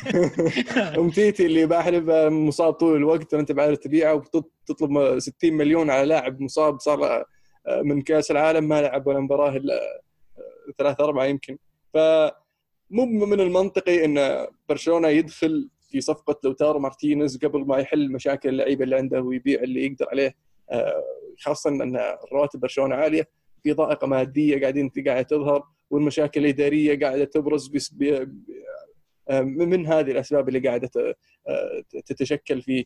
امتيتي 1.00 1.46
اللي 1.46 1.66
بحلب 1.66 2.10
مصاب 2.32 2.74
طول 2.74 2.96
الوقت 2.96 3.34
وأنت 3.34 3.52
بعرف 3.52 3.78
تبيعه 3.78 4.14
وتطلب 4.14 5.20
60 5.20 5.54
مليون 5.54 5.90
على 5.90 6.06
لاعب 6.08 6.42
مصاب 6.42 6.80
صار 6.80 7.00
له 7.00 7.26
من 7.84 8.02
كأس 8.02 8.32
العالم 8.32 8.68
ما 8.68 8.82
لعب 8.82 9.08
ولا 9.08 9.20
مباراة 9.20 9.50
إلا 9.58 10.04
ثلاثة 10.78 11.04
أربعة 11.04 11.26
يمكن. 11.26 11.58
فمو 11.94 13.06
من 13.06 13.40
المنطقي 13.40 14.06
إن 14.06 14.48
برشلونة 14.70 15.08
يدخل 15.08 15.70
في 15.90 16.02
صفقة 16.02 16.40
لوتارو 16.44 16.80
مارتينيز 16.80 17.38
قبل 17.38 17.60
ما 17.66 17.78
يحل 17.78 18.12
مشاكل 18.12 18.50
اللعيبة 18.50 18.84
اللي 18.84 18.96
عنده 18.96 19.22
ويبيع 19.22 19.62
اللي 19.64 19.86
يقدر 19.86 20.06
عليه 20.12 20.36
آه، 20.72 21.04
خاصة 21.40 21.70
أن 21.70 22.00
رواتب 22.32 22.60
برشلونة 22.60 22.96
عالية 22.96 23.30
في 23.64 23.74
ضائقة 23.74 24.08
مادية 24.08 24.62
قاعدين 24.62 24.92
قاعدة 25.08 25.22
تظهر 25.22 25.64
والمشاكل 25.90 26.46
الاداريه 26.46 27.00
قاعدة 27.00 27.24
تبرز 27.24 27.68
بس 27.68 27.90
بي 27.90 28.28
من 29.42 29.88
هذه 29.88 30.12
الأسباب 30.12 30.48
اللي 30.48 30.60
قاعدة 30.60 31.16
تتشكل 32.06 32.62
في 32.62 32.86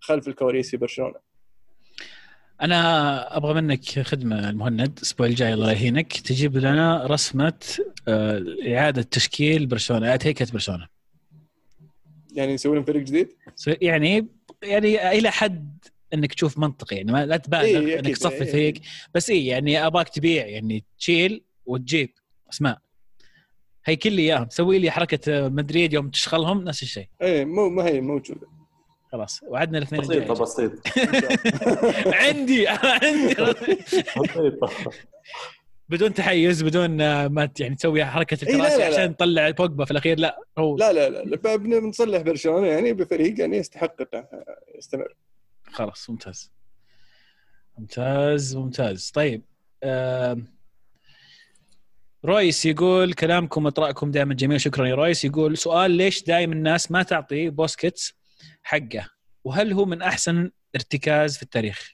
خلف 0.00 0.28
الكواليس 0.28 0.70
في 0.70 0.76
برشلونة. 0.76 1.26
أنا 2.62 3.36
أبغى 3.36 3.54
منك 3.54 3.84
خدمة 3.84 4.50
المهند 4.50 4.96
الأسبوع 4.96 5.26
الجاي 5.26 5.54
الله 5.54 5.72
يهينك. 5.72 6.12
تجيب 6.12 6.56
لنا 6.56 7.06
رسمة 7.06 7.64
آه، 8.08 8.44
إعادة 8.68 9.02
تشكيل 9.02 9.66
برشلونة 9.66 10.08
إعادة 10.08 10.26
هيكلة 10.26 10.48
برشلونة. 10.52 10.88
يعني 12.32 12.54
نسوي 12.54 12.74
لهم 12.74 12.84
فريق 12.84 13.02
جديد؟ 13.02 13.28
يعني 13.66 14.28
يعني 14.62 15.18
إلى 15.18 15.30
حد 15.30 15.75
إنك 16.14 16.34
تشوف 16.34 16.58
منطقي 16.58 16.96
يعني 16.96 17.12
ما 17.12 17.26
لا 17.26 17.36
تبالغ 17.36 17.64
إيه، 17.64 17.78
إنك 17.94 18.04
أكيد، 18.04 18.16
تصفي 18.16 18.44
إيه. 18.44 18.52
فريق 18.52 18.74
بس 19.14 19.30
اي 19.30 19.46
يعني 19.46 19.86
ابغاك 19.86 20.08
تبيع 20.08 20.46
يعني 20.46 20.84
تشيل 20.98 21.44
وتجيب. 21.66 22.10
أسماء. 22.52 22.78
هيكل 23.84 24.12
لي 24.12 24.22
إياهم. 24.22 24.48
سوي 24.50 24.78
لي 24.78 24.90
حركة 24.90 25.48
مدريد 25.48 25.92
يوم 25.92 26.10
تشغلهم 26.10 26.64
نفس 26.64 26.82
الشيء. 26.82 27.08
إيه 27.22 27.44
مو 27.44 27.68
ما 27.68 27.86
هي 27.86 28.00
موجودة. 28.00 28.46
خلاص 29.12 29.40
وعدنا 29.48 29.78
الاثنين 29.78 30.00
بسيطة. 30.00 30.34
بسيطة. 30.34 30.82
عندي 32.22 32.68
عندي. 32.68 33.34
بسيطة. 33.82 34.90
بدون 35.88 36.14
تحيز 36.14 36.62
بدون 36.62 37.00
آه، 37.00 37.28
ما 37.28 37.50
يعني 37.60 37.74
تسوي 37.74 38.04
حركة 38.04 38.34
الكراسي 38.34 38.78
لا. 38.78 38.86
عشان 38.86 39.16
تطلع 39.16 39.50
بوجبا 39.50 39.84
في 39.84 39.90
الأخير 39.90 40.18
لا 40.18 40.38
هو 40.58 40.76
لا 40.76 40.92
لا 40.92 41.24
لا 41.24 41.56
بنصلح 41.56 42.22
برشلونة 42.22 42.66
يعني 42.66 42.92
بفريق 42.92 43.40
يعني 43.40 43.56
يستحق 43.56 44.14
انه 44.14 44.24
يستمر. 44.78 45.14
خلاص 45.72 46.10
ممتاز. 46.10 46.52
ممتاز 47.78 48.56
ممتاز. 48.56 49.10
طيب 49.10 49.42
رويس 52.24 52.66
يقول 52.66 53.12
كلامكم 53.12 53.64
واطراءكم 53.64 54.10
دائما 54.10 54.34
جميل 54.34 54.60
شكرا 54.60 54.86
يا 54.86 54.94
رويس 54.94 55.24
يقول 55.24 55.58
سؤال 55.58 55.90
ليش 55.90 56.22
دائما 56.24 56.54
الناس 56.54 56.90
ما 56.90 57.02
تعطي 57.02 57.50
بوسكيتس 57.50 58.14
حقه؟ 58.62 59.10
وهل 59.44 59.72
هو 59.72 59.84
من 59.84 60.02
أحسن 60.02 60.50
ارتكاز 60.74 61.36
في 61.36 61.42
التاريخ؟ 61.42 61.92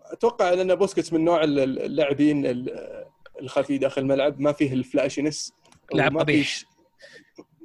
أتوقع 0.00 0.50
لأن 0.50 0.74
بوسكيتس 0.74 1.12
من 1.12 1.24
نوع 1.24 1.44
ال- 1.44 1.58
ال- 1.58 1.82
اللاعبين 1.82 2.46
ال- 2.46 3.04
الخفي 3.40 3.78
داخل 3.78 4.00
الملعب 4.02 4.40
ما 4.40 4.52
فيه 4.52 4.72
ال 4.72 4.79
flashiness 4.79 5.52
لاعب 5.94 6.18
قبيح 6.18 6.62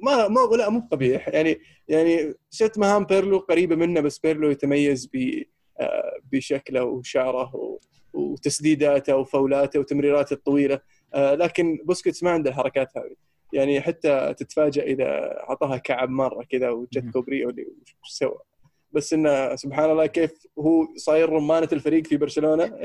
ما 0.04 0.28
ما 0.28 0.56
لا 0.56 0.70
مو 0.70 0.88
قبيح. 0.92 1.28
يعني 1.28 1.60
يعني 1.88 2.34
شفت 2.50 2.78
مهام 2.78 3.04
بيرلو 3.04 3.38
قريبة 3.38 3.76
منه 3.76 4.00
بس 4.00 4.18
بيرلو 4.18 4.50
يتميز 4.50 5.06
ب 5.14 5.42
آه، 5.80 6.18
بشكله 6.32 6.84
وشعره 6.84 7.78
وتسديداته 8.12 9.16
وفاولاته 9.16 9.80
وتمريراته 9.80 10.34
الطويلة. 10.34 10.80
آه، 11.14 11.34
لكن 11.34 11.78
بوسكيتس 11.84 12.22
ما 12.22 12.30
عنده 12.30 12.50
الحركات 12.50 12.96
هذه. 12.96 13.16
يعني 13.52 13.80
حتى 13.80 14.34
تتفاجئ 14.38 14.92
إذا 14.92 15.38
أعطاها 15.48 15.76
كعب 15.76 16.10
مرة 16.10 16.44
كذا 16.50 16.70
وجت. 16.70 17.04
كوبري 17.12 17.44
اللي 17.44 17.66
وش 18.02 18.10
سوى. 18.10 18.38
بس 18.92 19.12
إنه 19.12 19.56
سبحان 19.56 19.90
الله 19.90 20.06
كيف 20.06 20.30
هو 20.58 20.86
صاير 20.96 21.28
رمانة 21.28 21.68
الفريق 21.72 22.06
في 22.06 22.16
برشلونة. 22.16 22.72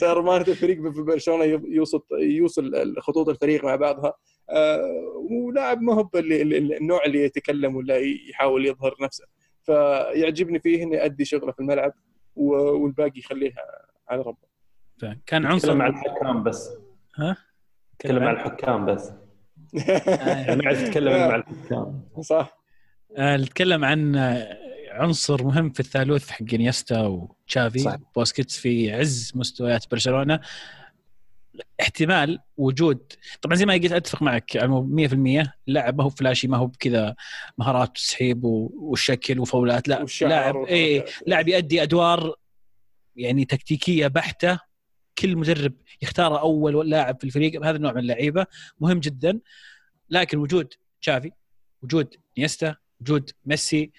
صار 0.00 0.16
رمانة 0.16 0.44
الفريق 0.48 0.76
في 0.92 1.02
برشلونة 1.02 1.44
يوصل 1.68 2.02
يوصل 2.12 2.94
خطوط 2.98 3.28
الفريق 3.28 3.64
مع 3.64 3.76
بعضها. 3.76 4.14
ولاعب 5.30 5.82
ما 5.82 5.94
هو 5.94 6.10
النوع 6.14 7.04
اللي 7.04 7.24
يتكلم 7.24 7.76
ولا 7.76 7.96
يحاول 8.30 8.66
يظهر 8.66 8.96
نفسه. 9.02 9.24
فيعجبني 9.62 10.58
فيه 10.58 10.82
انه 10.82 10.96
يؤدي 10.96 11.24
شغله 11.24 11.52
في 11.52 11.60
الملعب 11.60 11.92
والباقي 12.36 13.18
يخليها 13.18 13.64
على 14.08 14.22
ربه. 14.22 15.16
كان 15.26 15.46
عنصر 15.46 15.68
تكلم 15.68 15.78
مع 15.78 15.86
الحكام 15.86 16.42
بس. 16.42 16.70
ها؟ 17.16 17.36
تكلم 17.98 18.24
مع 18.24 18.30
الحكام 18.30 18.86
بس. 18.86 19.12
ما 19.74 20.62
عاد 20.66 20.84
تتكلم 20.84 21.12
مع 21.12 21.36
الحكام. 21.36 22.02
صح. 22.20 22.58
آه، 23.16 23.36
نتكلم 23.36 23.84
عن 23.84 24.16
آه، 24.16 24.58
عنصر 24.90 25.44
مهم 25.44 25.70
في 25.70 25.80
الثالوث 25.80 26.30
حق 26.30 26.54
إنيستا 26.54 27.00
وتشافي. 27.00 27.78
صح. 27.78 27.96
بوسكيتس 28.16 28.58
في 28.58 28.92
عز 28.92 29.32
مستويات 29.34 29.90
برشلونة. 29.90 30.40
احتمال 31.80 32.38
وجود. 32.56 33.12
طبعا 33.42 33.56
زي 33.56 33.66
ما 33.66 33.74
قلت 33.74 33.92
أتفق 33.92 34.22
معك 34.22 34.54
يعني 34.54 35.08
100% 35.08 35.52
اللاعب 35.68 35.98
ما 35.98 36.04
هو 36.04 36.08
flashy 36.10 36.48
ما 36.48 36.56
هو 36.56 36.66
بكذا 36.66 37.14
مهارات 37.58 37.94
تسحيب 37.94 38.44
و- 38.44 38.70
والشكل 38.74 39.38
وفاولات 39.40 39.88
لا 39.88 40.06
لاعب 40.22 40.56
اي. 40.64 41.04
لاعب 41.26 41.48
يؤدي 41.48 41.82
أدوار 41.82 42.34
يعني 43.16 43.44
تكتيكية 43.44 44.06
بحتة 44.06 44.58
كل 45.18 45.36
مدرب 45.36 45.72
يختاره 46.02 46.38
أول 46.40 46.90
لاعب 46.90 47.18
في 47.18 47.24
الفريق 47.24 47.64
هذا 47.66 47.76
النوع 47.76 47.92
من 47.92 47.98
اللعيبة 47.98 48.46
مهم 48.80 49.00
جدا. 49.00 49.40
لكن 50.10 50.38
وجود 50.38 50.74
تشافي 51.02 51.30
وجود 51.82 52.14
إنيستا 52.38 52.76
وجود 53.00 53.30
ميسي 53.46 53.92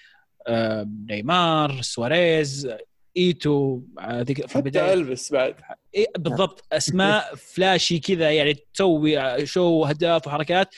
نيمار 1.09 1.81
سواريز 1.81 2.69
إيتو 3.17 3.81
آه، 3.99 4.23
في 4.23 4.43
حتى 4.47 4.55
البداية. 4.59 4.93
ألفيس 4.93 5.31
بعد. 5.31 5.55
إيه 5.95 6.07
بالضبط. 6.17 6.67
أسماء 6.73 7.35
flashy 7.35 7.99
كذا 7.99 8.31
يعني 8.31 8.57
تسوي 8.73 9.45
show 9.45 9.63
واهداف 9.63 10.27
وحركات. 10.27 10.75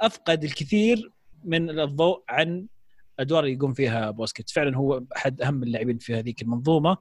أفقد 0.00 0.44
الكثير 0.44 1.10
من 1.44 1.80
الضوء 1.80 2.22
عن 2.28 2.66
الادوار 3.18 3.44
اللي 3.44 3.54
يقوم 3.54 3.74
فيها 3.74 4.10
بوسكيتس. 4.10 4.52
فعلا 4.52 4.76
هو 4.76 5.02
أحد 5.16 5.42
أهم 5.42 5.62
اللاعبين 5.62 5.98
في 5.98 6.14
هذيك 6.14 6.42
المنظومة. 6.42 6.96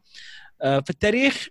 آه، 0.62 0.80
في 0.80 0.90
التاريخ 0.90 1.48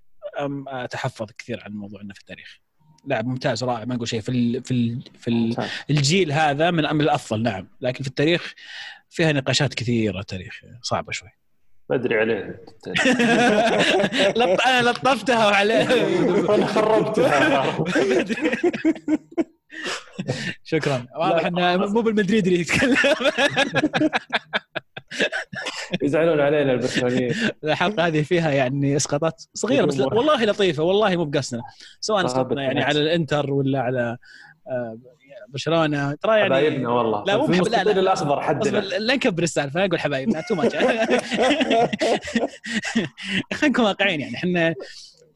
أتحفظ 0.69 1.27
كثير 1.39 1.63
عن 1.65 1.73
موضوع 1.73 2.01
إنه 2.01 2.15
في 2.15 2.21
التاريخ. 2.21 2.59
لاعب 3.07 3.27
ممتاز 3.27 3.65
رائع 3.65 3.85
ما 3.85 3.95
نقول 3.95 4.09
شيء. 4.09 4.21
في 4.21 4.29
ال 4.29 4.65
في 4.65 4.71
ال 4.71 5.03
في 5.19 5.29
ال. 5.31 5.57
الجيل 5.91 6.33
هذا 6.33 6.71
من 6.71 6.83
من 6.95 7.01
الأفضل 7.01 7.43
نعم. 7.43 7.69
لكن 7.81 8.03
في 8.03 8.09
التاريخ 8.09 8.55
فيها 9.11 9.33
نقاشات 9.33 9.75
كثيرة 9.75 10.23
تاريخ 10.23 10.61
صعبة 10.83 11.13
شوي. 11.13 11.40
بدري 11.91 12.21
عليه. 12.21 12.65
لط... 14.41 14.61
أنا 14.67 14.91
لطفتها 14.91 15.47
وعليه. 15.47 15.87
أنا 16.55 16.67
خربتها. 16.67 17.65
شكرا. 20.65 21.07
واضح 21.17 21.47
إنه 21.47 21.77
مو 21.77 22.01
بالمدريد 22.01 22.47
اللي 22.47 22.61
يتكلم. 22.61 22.97
يزعلون 26.03 26.41
علينا 26.41 26.73
البرشلونيين 26.73 27.35
الحلقة 27.65 28.07
هذه 28.07 28.23
فيها 28.23 28.51
يعني 28.51 28.97
إسقاطات 28.97 29.43
صغيرة 29.55 29.85
بس 29.85 30.01
والله 30.01 30.45
لطيفة 30.45 30.83
والله 30.83 31.17
مو 31.17 31.25
بقصنا 31.25 31.63
سواء 32.01 32.27
اسقطنا 32.27 32.63
يعني 32.63 32.83
على 32.83 33.01
الإنتر 33.01 33.53
ولا 33.53 33.81
على 33.81 34.01
آه، 34.01 34.19
برشلونة 35.49 36.15
ترى 36.15 36.33
يعني 36.39 36.45
حبايبنا 36.55 36.89
والله 36.89 37.25
لا 37.25 37.37
مو 37.37 37.47
لا، 37.47 37.53
لا. 37.53 37.57
المستطيل 37.59 37.99
الاخضر 37.99 38.41
حدنا 38.41 38.79
لا 38.79 39.15
نكبر 39.15 39.43
السالفه 39.43 39.87
نقول 39.87 40.01
حبايبنا 40.01 40.41
too 40.49 40.55
much 40.55 40.77
خلينا 40.77 41.09
نكون 43.65 43.85
واقعيين 43.85 44.21
يعني 44.21 44.35
إحنا 44.35 44.75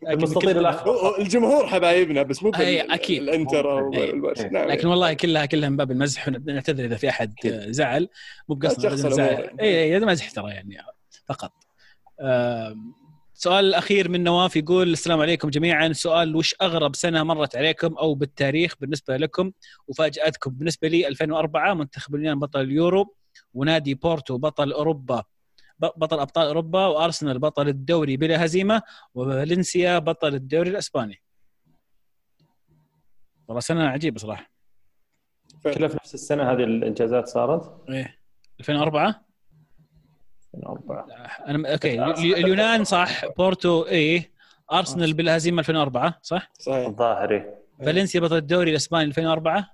المستطيل 0.08 0.58
الاخضر 0.58 0.90
هو- 0.90 0.98
هو 0.98 1.18
الجمهور 1.18 1.66
حبايبنا 1.66 2.22
بس 2.22 2.42
مو 2.42 2.50
أي، 2.58 2.82
بال- 2.82 2.90
أكيد. 2.92 3.22
الإنتر 3.22 3.78
أو. 3.78 3.90
نعم 4.52 4.68
لكن 4.68 4.88
والله 4.88 5.12
كلها 5.12 5.46
كلها 5.46 5.68
من 5.68 5.76
باب 5.76 5.90
المزح 5.90 6.28
ونعتذر 6.28 6.84
إذا 6.84 6.96
في 6.96 7.08
أحد. 7.08 7.34
زعل 7.68 8.08
مو 8.48 8.54
الأمور. 8.54 8.92
نزعل. 8.94 9.50
اي 9.60 9.82
اي 9.84 9.96
هذا 9.96 10.06
مزح 10.06 10.30
ترى 10.30 10.50
يعني 10.50 10.76
فقط 11.28 11.52
السؤال 13.34 13.64
الأخير 13.64 14.08
من 14.08 14.24
نواف 14.24 14.56
يقول 14.56 14.92
السلام 14.92 15.20
عليكم 15.20 15.50
جميعا. 15.50 15.92
سؤال 15.92 16.36
وش 16.36 16.54
أغرب 16.62 16.96
سنة 16.96 17.22
مرت 17.22 17.56
عليكم 17.56 17.94
أو 17.94 18.14
بالتاريخ 18.14 18.74
بالنسبة 18.80 19.16
لكم؟ 19.16 19.52
وفاجأتكم. 19.88 20.50
بالنسبة 20.50 20.88
لي 20.88 21.08
2004 21.08 21.74
منتخب 21.74 22.14
اليونان 22.14 22.38
بطل 22.38 22.60
اليورو 22.60 23.14
ونادي 23.54 23.94
بورتو 23.94 24.38
بطل 24.38 24.72
أوروبا 24.72 25.24
بطل 25.78 26.20
أبطال 26.20 26.46
أوروبا 26.46 26.86
وأرسنال 26.86 27.38
بطل 27.38 27.68
الدوري 27.68 28.16
بلا 28.16 28.44
هزيمة 28.44 28.82
وفالنسيا 29.14 29.98
بطل 29.98 30.34
الدوري 30.34 30.70
الإسباني. 30.70 31.22
والله 33.48 33.60
سنة 33.60 33.88
عجيبة 33.88 34.18
صراحة. 34.18 34.50
كلها 35.62 35.88
في 35.88 35.96
نفس 35.96 36.14
السنة 36.14 36.52
هذه 36.52 36.64
الإنجازات 36.64 37.28
صارت؟ 37.28 37.88
إيه. 37.88 38.18
2004 38.60 39.24
2004 40.58 41.06
أنا 41.48 41.72
okay 41.72 42.02
ال- 42.04 42.34
اليونان 42.36 42.84
صح 42.84 43.26
بورتو 43.26 43.82
إيه. 43.86 44.30
أرسنال 44.72 45.12
بلا 45.12 45.25
هزيمة 45.25 45.58
2004 45.58 46.18
صح؟ 46.22 46.50
صحيح. 46.58 46.86
الظاهري 46.86 47.46
فالنسيا 47.84 48.20
بطل 48.20 48.36
الدوري 48.36 48.70
الإسباني 48.70 49.04
2004 49.04 49.70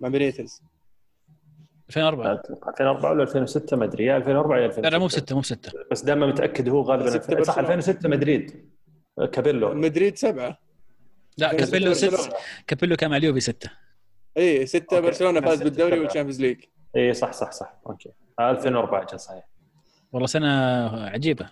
مع 0.00 0.08
بينيتز 0.08 0.62
2004 1.88 2.32
2004 2.68 3.10
ولا 3.10 3.22
2006 3.22 3.76
ما 3.76 3.84
أدري. 3.84 4.04
يا 4.04 4.16
2004 4.16 4.58
يا 4.58 4.66
2006 4.66 4.82
لا 4.82 4.88
لا 4.90 4.98
مو 4.98 5.06
بستة 5.06 5.34
مو 5.34 5.40
بستة. 5.40 5.72
بس 5.90 6.02
دائما 6.04 6.26
متأكد 6.26 6.68
هو 6.68 6.82
غالبا 6.82 7.10
صح 7.10 7.16
برشلونة. 7.34 7.60
2006 7.60 8.08
مدريد. 8.08 8.70
كابيلو. 9.32 9.74
مدريد 9.74 10.16
سبعة. 10.18 10.58
لا 11.38 11.52
كابيلو 11.54 11.92
ست 11.94 12.32
كابيلو 12.66 12.96
كان 12.96 13.10
مع 13.10 13.16
اليوفي 13.16 13.40
ستة. 13.40 13.70
اي 14.36 14.66
ستة 14.66 14.96
okay. 14.96 15.06
برشلونة 15.06 15.40
فاز 15.40 15.62
بالدوري. 15.62 16.00
وال 16.00 16.07
Champions 16.07 16.40
League. 16.40 16.64
اي 16.96 17.14
صح 17.14 17.32
صح 17.32 17.52
صح. 17.52 17.80
okay. 17.86 18.10
آه، 18.38 18.50
2004 18.50 19.04
كان 19.04 19.18
صحيح. 19.18 19.48
والله 20.12 20.26
سنة 20.26 20.48
عجيبة. 21.06 21.50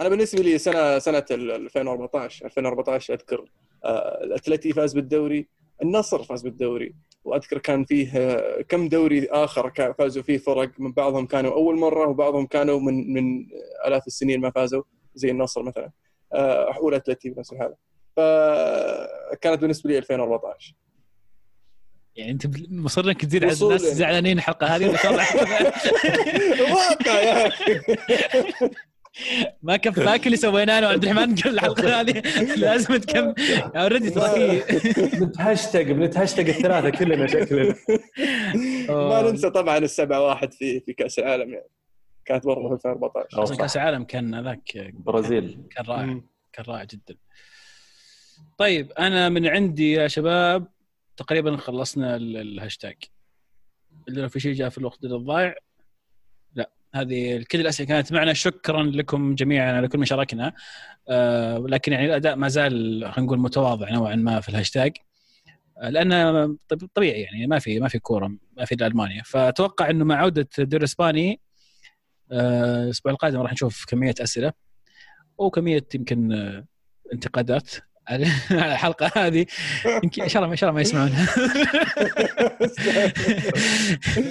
أنا 0.00 0.08
بالنسبة 0.08 0.42
لي 0.42 0.58
سنه 0.58 0.98
سنة 0.98 1.24
ال 1.30 1.50
2014 1.50 2.46
2014 2.46 3.14
أذكر 3.14 3.50
آه، 3.84 4.24
الأتلتي 4.24 4.72
فاز 4.72 4.94
بالدوري 4.94 5.48
النصر 5.82 6.22
فاز 6.22 6.42
بالدوري 6.42 6.94
وأذكر 7.24 7.58
كان 7.58 7.84
فيه 7.84 8.12
آه، 8.16 8.62
كم 8.62 8.88
دوري 8.88 9.28
آخر 9.30 9.94
فازوا 9.98 10.22
فيه 10.22 10.38
فرق 10.38 10.70
من 10.78 10.92
بعضهم 10.92 11.26
كانوا 11.26 11.52
أول 11.52 11.78
مرة 11.78 12.08
وبعضهم 12.08 12.46
كانوا 12.46 12.80
من 12.80 13.12
من 13.12 13.46
آلاف 13.86 14.06
السنين 14.06 14.40
ما 14.40 14.50
فازوا 14.50 14.82
زي 15.14 15.30
النصر 15.30 15.62
مثلا. 15.62 15.90
آه، 16.32 16.78
والاتلتي 16.80 17.30
بنفس 17.30 17.52
الحاله 17.52 17.74
فكانت 18.16 19.60
بالنسبة 19.60 19.90
لي 19.90 19.98
2014 19.98 20.74
يعني 22.20 22.32
أنت 22.32 22.46
مصر 22.70 23.04
انك 23.04 23.24
تزيد 23.24 23.44
على 23.44 23.52
الناس 23.62 23.82
يعني. 23.82 23.94
زعلانين 23.94 24.38
الحلقة 24.38 24.66
هذه 24.66 24.88
ولا 24.88 24.96
شاء 24.96 25.12
الله 25.12 25.24
واقع 26.72 27.20
يا 27.20 27.46
أخي. 27.48 27.80
ما 29.62 29.76
كفاك 29.76 30.26
اللي 30.26 30.36
سويناه 30.36 30.78
أنا 30.78 30.86
وعبد 30.88 31.04
الرحمن 31.04 31.34
قبل 31.34 31.50
الحلقة 31.50 31.88
هذه 32.00 32.22
لازم 32.56 32.96
تكمل. 32.96 33.34
أوريدي 33.76 34.10
ترى 34.10 34.60
في 34.60 35.16
بنتهاشتاج 35.16 35.90
بنتهاشتج 35.92 36.48
الثلاثة 36.48 36.90
كلنا 36.90 37.26
شكلنا 37.26 37.74
ما 39.08 39.22
ننسى 39.30 39.50
طبعا 39.50 39.78
السبعة 39.78 40.26
واحد 40.26 40.52
في 40.52 40.80
في 40.80 40.92
كأس 40.92 41.18
العالم 41.18 41.50
يعني. 41.52 41.66
كانت 42.24 42.46
برضه 42.46 42.68
في 42.68 42.74
2014 42.74 43.38
أو 43.38 43.42
أصلا. 43.42 43.56
كأس 43.56 43.76
العالم 43.76 44.04
كان 44.04 44.34
هذاك 44.34 44.92
برازيل. 44.92 45.58
كان 45.70 45.84
رائع. 45.84 46.20
كان 46.52 46.64
رائع 46.68 46.84
جدا. 46.84 47.14
طيب 48.58 48.92
أنا 48.92 49.28
من 49.28 49.46
عندي 49.46 49.92
يا 49.92 50.08
شباب 50.08 50.66
تقريبا 51.20 51.56
خلصنا 51.56 52.16
ال- 52.16 52.36
الهاشتاج. 52.36 52.96
اللي 54.08 54.20
لو 54.22 54.28
في 54.28 54.40
شيء 54.40 54.52
جاء 54.54 54.68
في 54.68 54.78
الوقت 54.78 55.04
الضايع 55.04 55.54
لا. 56.54 56.70
هذه 56.94 57.44
كل 57.50 57.60
الأسئلة 57.60 57.88
كانت 57.88 58.12
معنا. 58.12 58.32
شكرا 58.32 58.82
لكم 58.82 59.34
جميعا 59.34 59.72
على 59.76 59.88
كل 59.88 59.98
ما 59.98 60.04
شاركنا 60.04 60.52
آه 61.08 61.58
لكن 61.58 61.92
يعني 61.92 62.06
الأداء 62.06 62.36
ما 62.36 62.48
زال 62.48 63.00
خلينا 63.12 63.26
نقول 63.26 63.38
متواضع 63.38 63.90
نوعا 63.90 64.14
ما 64.14 64.40
في 64.40 64.48
الهاشتاج. 64.48 64.96
آه، 65.78 65.88
لأنه 65.90 66.46
طب- 66.68 66.88
طبيعي 66.94 67.20
يعني 67.22 67.46
ما 67.46 67.58
في 67.58 67.80
ما 67.80 67.88
في 67.88 67.98
كورة 67.98 68.36
ما 68.56 68.64
في 68.64 68.74
ألمانيا. 68.86 69.22
فأتوقع 69.22 69.90
إنه 69.90 70.04
مع 70.04 70.14
عودة 70.16 70.48
الدوري 70.58 70.80
الإسباني 70.80 71.40
آه، 72.32 72.84
الأسبوع 72.84 73.12
القادم 73.12 73.40
راح 73.40 73.52
نشوف 73.52 73.84
كمية 73.88 74.14
أسئلة 74.20 74.52
وكميه 75.38 75.86
يمكن 75.94 76.32
آه، 76.32 76.64
انتقادات. 77.12 77.70
الحلقة 78.50 79.10
هذه. 79.16 79.46
يمكن 80.04 80.22
إن 80.22 80.28
شاء 80.28 80.42
الله 80.42 80.52
إن 80.52 80.56
شاء 80.56 80.70
الله 80.70 80.76
ما 80.76 80.80
يسمعونها 80.80 81.26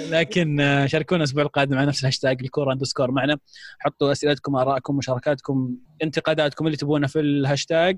لكن 0.20 0.60
آه، 0.60 0.86
شاركونا 0.86 1.24
الأسبوع 1.24 1.44
القادم 1.44 1.78
على 1.78 1.88
نفس 1.88 2.02
الهاشتاج 2.02 2.42
الكورة 2.42 2.74
underscore 2.74 3.12
معنا. 3.12 3.38
حطوا 3.80 4.12
أسئلتكم 4.12 4.56
آرائكم 4.56 4.98
مشاركاتكم 4.98 5.76
انتقاداتكم 6.04 6.66
اللي 6.66 6.78
تبونها 6.78 7.08
في 7.08 7.20
الهاشتاج. 7.20 7.98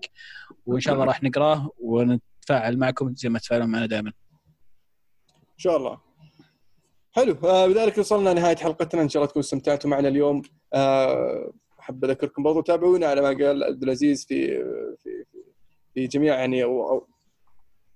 وإن 0.66 0.80
شاء 0.80 0.94
الله 0.94 1.06
راح 1.06 1.24
نقراه 1.24 1.70
ونتفاعل 1.80 2.78
معكم 2.78 3.14
زي 3.16 3.30
ما 3.30 3.40
تفاعلون 3.40 3.70
معنا 3.70 3.86
دائما. 3.86 4.12
إن 5.30 5.58
شاء 5.58 5.78
الله. 5.78 5.98
حلو. 7.12 7.38
آه 7.44 7.68
بذلك 7.68 7.98
وصلنا 7.98 8.34
نهايه 8.34 8.56
حلقتنا. 8.56 9.02
إن 9.02 9.10
شاء 9.10 9.22
الله 9.22 9.30
تكونوا 9.30 9.46
استمتعتوا 9.46 9.90
معنا 9.90 10.08
اليوم. 10.08 10.42
آه 10.74 11.54
أحب 11.82 12.06
أذكركم 12.06 12.44
برضو 12.44 12.62
تابعونا 12.62 13.08
على 13.08 13.22
ما 13.22 13.28
قال 13.28 13.64
عبد 13.64 13.84
العزيز 13.84 14.26
في 14.26 14.48
في 15.04 15.26
في 15.94 16.08
جميع 16.08 16.36
يعني 16.40 16.64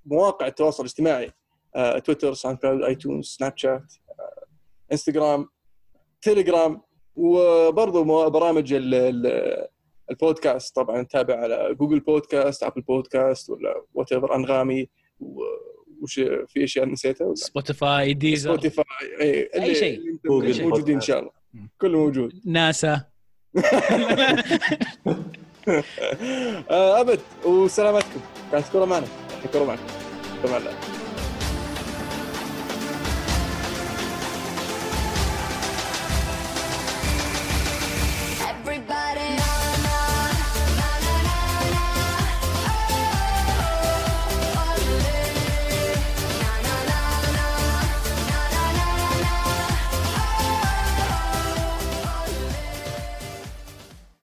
مواقع 0.06 0.48
التواصل 0.48 0.84
الاجتماعي 0.84 1.32
آه 1.76 2.00
Twitter 2.00 2.34
SoundCloud 2.34 2.82
iTunes 2.84 3.26
Snapchat 3.26 3.94
آه 4.10 4.46
Instagram 4.92 5.50
Telegram 6.22 6.82
وبرضو 7.16 8.04
مو- 8.04 8.30
برامج 8.30 8.74
ال- 8.74 8.94
ال- 8.96 9.68
البودكاست. 10.12 10.76
طبعا 10.76 11.02
نتابع 11.02 11.36
على 11.40 11.76
Google 11.80 12.00
Podcast 12.00 12.64
Apple 12.64 12.82
Podcast 12.82 13.50
ولا 13.50 13.84
whatever 13.94 14.36
انغامي 14.36 14.90
وش 16.02 16.20
في 16.48 16.64
أشياء 16.64 16.86
نسيتها 16.86 17.36
Spotify 17.36 18.14
Deezer 18.14 18.50
Spotify 18.54 18.86
أي 19.22 19.50
أي 19.64 19.76
شيء. 19.76 20.20
موجودين 20.30 20.96
إن 20.96 21.02
شاء 21.02 21.20
الله. 21.20 21.32
كله 21.82 21.98
موجود. 22.00 22.42
ناسا. 22.46 23.02
أبد 27.02 27.20
وسلامتكم. 27.46 28.20
كانت 28.52 28.66
كوره 28.72 28.86
معنا. 28.86 29.08
كوره 29.54 29.64
معكم. 29.64 29.82
كوره 30.42 30.52
معنا. 30.52 30.95